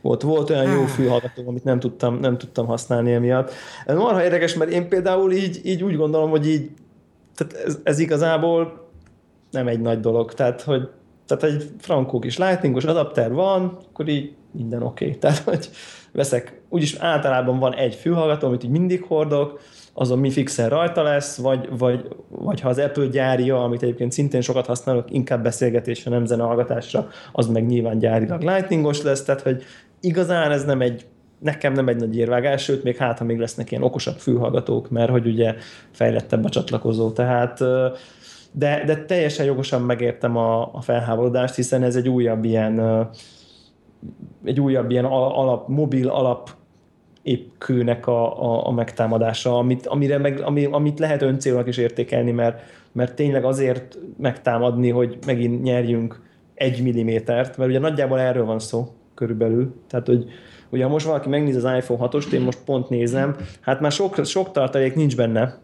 volt, 0.00 0.22
volt 0.22 0.50
olyan 0.50 0.70
jó 0.70 0.84
fülhallgató, 0.84 1.42
amit 1.46 1.64
nem 1.64 1.80
tudtam, 1.80 2.18
nem 2.18 2.38
tudtam 2.38 2.66
használni 2.66 3.12
emiatt. 3.12 3.52
Ez 3.86 3.96
marha 3.96 4.22
érdekes, 4.22 4.54
mert 4.54 4.70
én 4.70 4.88
például 4.88 5.32
így, 5.32 5.60
így 5.62 5.82
úgy 5.82 5.96
gondolom, 5.96 6.30
hogy 6.30 6.48
így 6.48 6.70
tehát 7.34 7.66
ez, 7.66 7.78
ez 7.82 7.98
igazából 7.98 8.88
nem 9.50 9.68
egy 9.68 9.80
nagy 9.80 10.00
dolog. 10.00 10.34
Tehát, 10.34 10.62
hogy 10.62 10.88
tehát 11.26 11.44
egy 11.44 11.70
frankó 11.78 12.18
kis 12.18 12.38
lightningos 12.38 12.84
adapter 12.84 13.32
van, 13.32 13.78
akkor 13.90 14.08
így 14.08 14.34
minden 14.50 14.82
oké. 14.82 15.04
Okay. 15.04 15.18
Tehát, 15.20 15.38
hogy 15.38 15.68
veszek, 16.12 16.60
úgyis 16.68 16.94
általában 16.94 17.58
van 17.58 17.74
egy 17.74 17.94
fülhallgató, 17.94 18.46
amit 18.46 18.64
így 18.64 18.70
mindig 18.70 19.02
hordok, 19.02 19.60
azon 19.92 20.18
mi 20.18 20.30
fixen 20.30 20.68
rajta 20.68 21.02
lesz, 21.02 21.36
vagy, 21.36 21.68
vagy, 21.78 22.08
vagy 22.28 22.60
ha 22.60 22.68
az 22.68 22.78
Apple 22.78 23.06
gyárja, 23.06 23.62
amit 23.62 23.82
egyébként 23.82 24.12
szintén 24.12 24.40
sokat 24.40 24.66
használok, 24.66 25.10
inkább 25.10 25.42
beszélgetésre, 25.42 26.10
nem 26.10 26.24
zenehallgatásra, 26.24 27.08
az 27.32 27.46
meg 27.46 27.66
nyilván 27.66 27.98
gyárilag 27.98 28.42
lightningos 28.42 29.02
lesz, 29.02 29.22
tehát 29.24 29.40
hogy 29.40 29.62
igazán 30.00 30.50
ez 30.50 30.64
nem 30.64 30.80
egy 30.80 31.06
nekem 31.38 31.72
nem 31.72 31.88
egy 31.88 31.96
nagy 31.96 32.16
érvágás, 32.16 32.62
sőt, 32.62 32.82
még 32.82 32.96
hát, 32.96 33.18
ha 33.18 33.24
még 33.24 33.38
lesznek 33.38 33.70
ilyen 33.70 33.82
okosabb 33.82 34.16
fülhallgatók, 34.16 34.90
mert 34.90 35.10
hogy 35.10 35.26
ugye 35.26 35.54
fejlettebb 35.90 36.44
a 36.44 36.48
csatlakozó, 36.48 37.10
tehát 37.10 37.60
de, 38.56 38.84
de 38.84 39.04
teljesen 39.04 39.46
jogosan 39.46 39.82
megértem 39.82 40.36
a, 40.36 40.74
a 40.74 40.80
felháborodást, 40.80 41.54
hiszen 41.54 41.82
ez 41.82 41.96
egy 41.96 42.08
újabb 42.08 42.44
ilyen 42.44 43.08
egy 44.44 44.60
újabb 44.60 44.90
ilyen 44.90 45.04
alap, 45.04 45.68
mobil 45.68 46.08
alap 46.08 46.50
épkőnek 47.22 48.06
a, 48.06 48.42
a, 48.42 48.66
a 48.66 48.70
megtámadása, 48.70 49.58
amit, 49.58 49.86
amire 49.86 50.18
meg, 50.18 50.40
ami, 50.40 50.64
amit 50.64 50.98
lehet 50.98 51.22
öncélnak 51.22 51.68
is 51.68 51.76
értékelni, 51.76 52.30
mert, 52.30 52.62
mert 52.92 53.14
tényleg 53.14 53.44
azért 53.44 53.98
megtámadni, 54.18 54.90
hogy 54.90 55.18
megint 55.26 55.62
nyerjünk 55.62 56.22
egy 56.54 56.82
millimétert, 56.82 57.56
mert 57.56 57.70
ugye 57.70 57.78
nagyjából 57.78 58.20
erről 58.20 58.44
van 58.44 58.58
szó 58.58 58.86
körülbelül, 59.14 59.74
tehát 59.88 60.06
hogy 60.06 60.24
ugye 60.70 60.84
ha 60.84 60.90
most 60.90 61.06
valaki 61.06 61.28
megnéz 61.28 61.64
az 61.64 61.76
iPhone 61.76 62.08
6-ost, 62.10 62.32
én 62.32 62.40
most 62.40 62.58
pont 62.64 62.88
nézem, 62.88 63.36
hát 63.60 63.80
már 63.80 63.92
sok, 63.92 64.24
sok 64.24 64.50
tartalék 64.50 64.94
nincs 64.94 65.16
benne, 65.16 65.58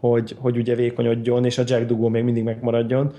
hogy, 0.00 0.36
hogy 0.38 0.56
ugye 0.56 0.74
vékonyodjon, 0.74 1.44
és 1.44 1.58
a 1.58 1.62
jack 1.66 1.86
dugó 1.86 2.08
még 2.08 2.24
mindig 2.24 2.42
megmaradjon. 2.42 3.12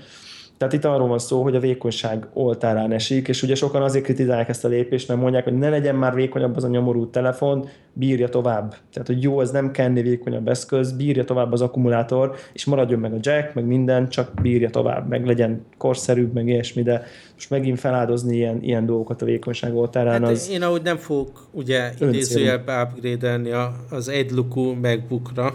Tehát 0.60 0.74
itt 0.74 0.84
arról 0.84 1.08
van 1.08 1.18
szó, 1.18 1.42
hogy 1.42 1.56
a 1.56 1.60
vékonyság 1.60 2.26
oltárán 2.32 2.92
esik, 2.92 3.28
és 3.28 3.42
ugye 3.42 3.54
sokan 3.54 3.82
azért 3.82 4.04
kritizálják 4.04 4.48
ezt 4.48 4.64
a 4.64 4.68
lépést, 4.68 5.08
mert 5.08 5.20
mondják, 5.20 5.44
hogy 5.44 5.58
ne 5.58 5.68
legyen 5.68 5.94
már 5.94 6.14
vékonyabb 6.14 6.56
az 6.56 6.64
a 6.64 6.68
nyomorú 6.68 7.10
telefon, 7.10 7.68
bírja 7.92 8.28
tovább. 8.28 8.74
Tehát, 8.92 9.08
hogy 9.08 9.22
jó, 9.22 9.40
ez 9.40 9.50
nem 9.50 9.70
kenni 9.70 10.02
vékonyabb 10.02 10.48
eszköz, 10.48 10.92
bírja 10.92 11.24
tovább 11.24 11.52
az 11.52 11.60
akkumulátor, 11.60 12.34
és 12.52 12.64
maradjon 12.64 13.00
meg 13.00 13.12
a 13.12 13.18
jack, 13.20 13.54
meg 13.54 13.64
minden, 13.64 14.08
csak 14.08 14.30
bírja 14.42 14.70
tovább, 14.70 15.08
meg 15.08 15.26
legyen 15.26 15.64
korszerűbb, 15.78 16.32
meg 16.32 16.48
ilyesmi, 16.48 16.82
de 16.82 17.02
most 17.34 17.50
megint 17.50 17.80
feláldozni 17.80 18.36
ilyen, 18.36 18.62
ilyen 18.62 18.86
dolgokat 18.86 19.22
a 19.22 19.24
vékonyság 19.24 19.76
oltárán 19.76 20.22
hát 20.22 20.30
az... 20.30 20.50
Én 20.50 20.62
ahogy 20.62 20.82
nem 20.82 20.96
fogok 20.96 21.46
ugye 21.52 21.90
idézőjelbe 22.00 22.82
upgrade-elni 22.82 23.50
az 23.90 24.08
egylukú 24.08 24.72
MacBookra, 24.72 25.54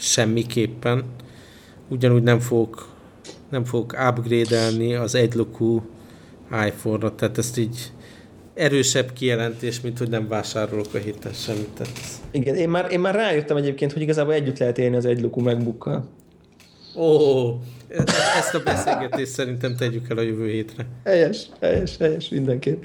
semmiképpen. 0.00 1.04
Ugyanúgy 1.88 2.22
nem 2.22 2.40
fogok 2.40 2.88
nem 3.50 3.64
fogok 3.64 3.96
upgrade-elni 4.08 4.94
az 4.94 5.14
egylukú 5.14 5.82
iPhone-ra, 6.66 7.14
tehát 7.14 7.38
ezt 7.38 7.58
így 7.58 7.92
erősebb 8.54 9.12
kijelentés, 9.12 9.80
mint 9.80 9.98
hogy 9.98 10.08
nem 10.08 10.28
vásárolok 10.28 10.94
a 10.94 10.98
héten 10.98 11.32
semmit. 11.32 11.68
Tehát... 11.68 11.92
Igen, 12.30 12.54
én 12.54 12.68
már, 12.68 12.92
én 12.92 13.00
már 13.00 13.14
rájöttem 13.14 13.56
egyébként, 13.56 13.92
hogy 13.92 14.02
igazából 14.02 14.32
együtt 14.32 14.58
lehet 14.58 14.78
élni 14.78 14.96
az 14.96 15.04
egylukú 15.04 15.40
MacBookkal. 15.40 16.08
Ó, 16.96 17.50
ezt 18.38 18.54
a 18.54 18.62
beszélgetést 18.64 19.32
szerintem 19.32 19.76
tegyük 19.76 20.10
el 20.10 20.16
a 20.16 20.22
jövő 20.22 20.48
hétre. 20.48 20.86
Helyes, 21.04 21.46
helyes, 21.60 21.96
helyes, 21.96 22.28
mindenképp. 22.28 22.82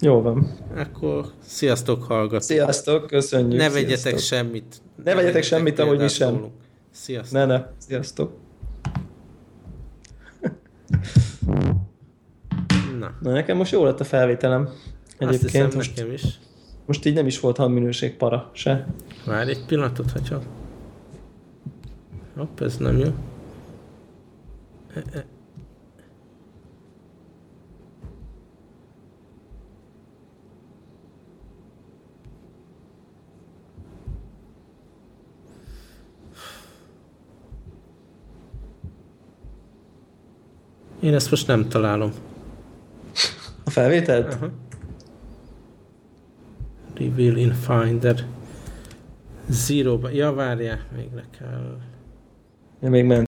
Jó 0.00 0.20
van. 0.20 0.58
Akkor 0.76 1.26
sziasztok, 1.44 2.02
hallgatók. 2.02 2.42
Sziasztok, 2.42 3.06
köszönjük. 3.06 3.60
Ne 3.60 3.70
vegyetek 3.70 3.98
sziasztok. 3.98 4.18
semmit. 4.38 4.82
Ne, 4.96 5.02
ne 5.04 5.14
vegyetek 5.14 5.42
semmit, 5.42 5.78
ahogy 5.78 5.98
mi 5.98 6.08
sem. 6.08 6.34
Szólunk. 6.34 6.52
Sziasztok. 6.90 7.32
Ne, 7.32 7.44
ne, 7.44 7.64
sziasztok. 7.78 8.32
Na. 12.98 13.14
Na, 13.20 13.30
nekem 13.30 13.56
most 13.56 13.72
jó 13.72 13.84
lett 13.84 14.00
a 14.00 14.04
felvételem. 14.04 14.68
Egyébként 15.18 15.30
Azt 15.30 15.42
hiszem, 15.42 15.70
most, 15.74 15.96
nekem 15.96 16.12
is. 16.12 16.22
Most 16.86 17.04
így 17.04 17.14
nem 17.14 17.26
is 17.26 17.40
volt 17.40 17.56
hangminőség 17.56 18.16
para 18.16 18.50
se. 18.52 18.86
Várj 19.26 19.50
egy 19.50 19.64
pillanatot, 19.66 20.10
ha 20.10 20.20
csak. 20.20 20.42
Hopp, 22.36 22.60
ez 22.60 22.76
nem 22.76 22.98
jó. 22.98 23.08
E 24.94 25.02
-e. 25.12 25.24
Én 41.02 41.14
ezt 41.14 41.30
most 41.30 41.46
nem 41.46 41.68
találom. 41.68 42.12
A 43.64 43.70
felvételt? 43.70 44.34
Aha. 44.34 44.50
Reveal 46.94 47.36
in 47.36 47.52
Finder. 47.52 48.26
Zero. 49.48 50.08
Ja, 50.12 50.32
várjál, 50.32 50.80
még 50.96 51.08
le 51.14 51.24
kell. 51.38 51.78
Ja, 52.80 52.90
még 52.90 53.04
ment. 53.04 53.31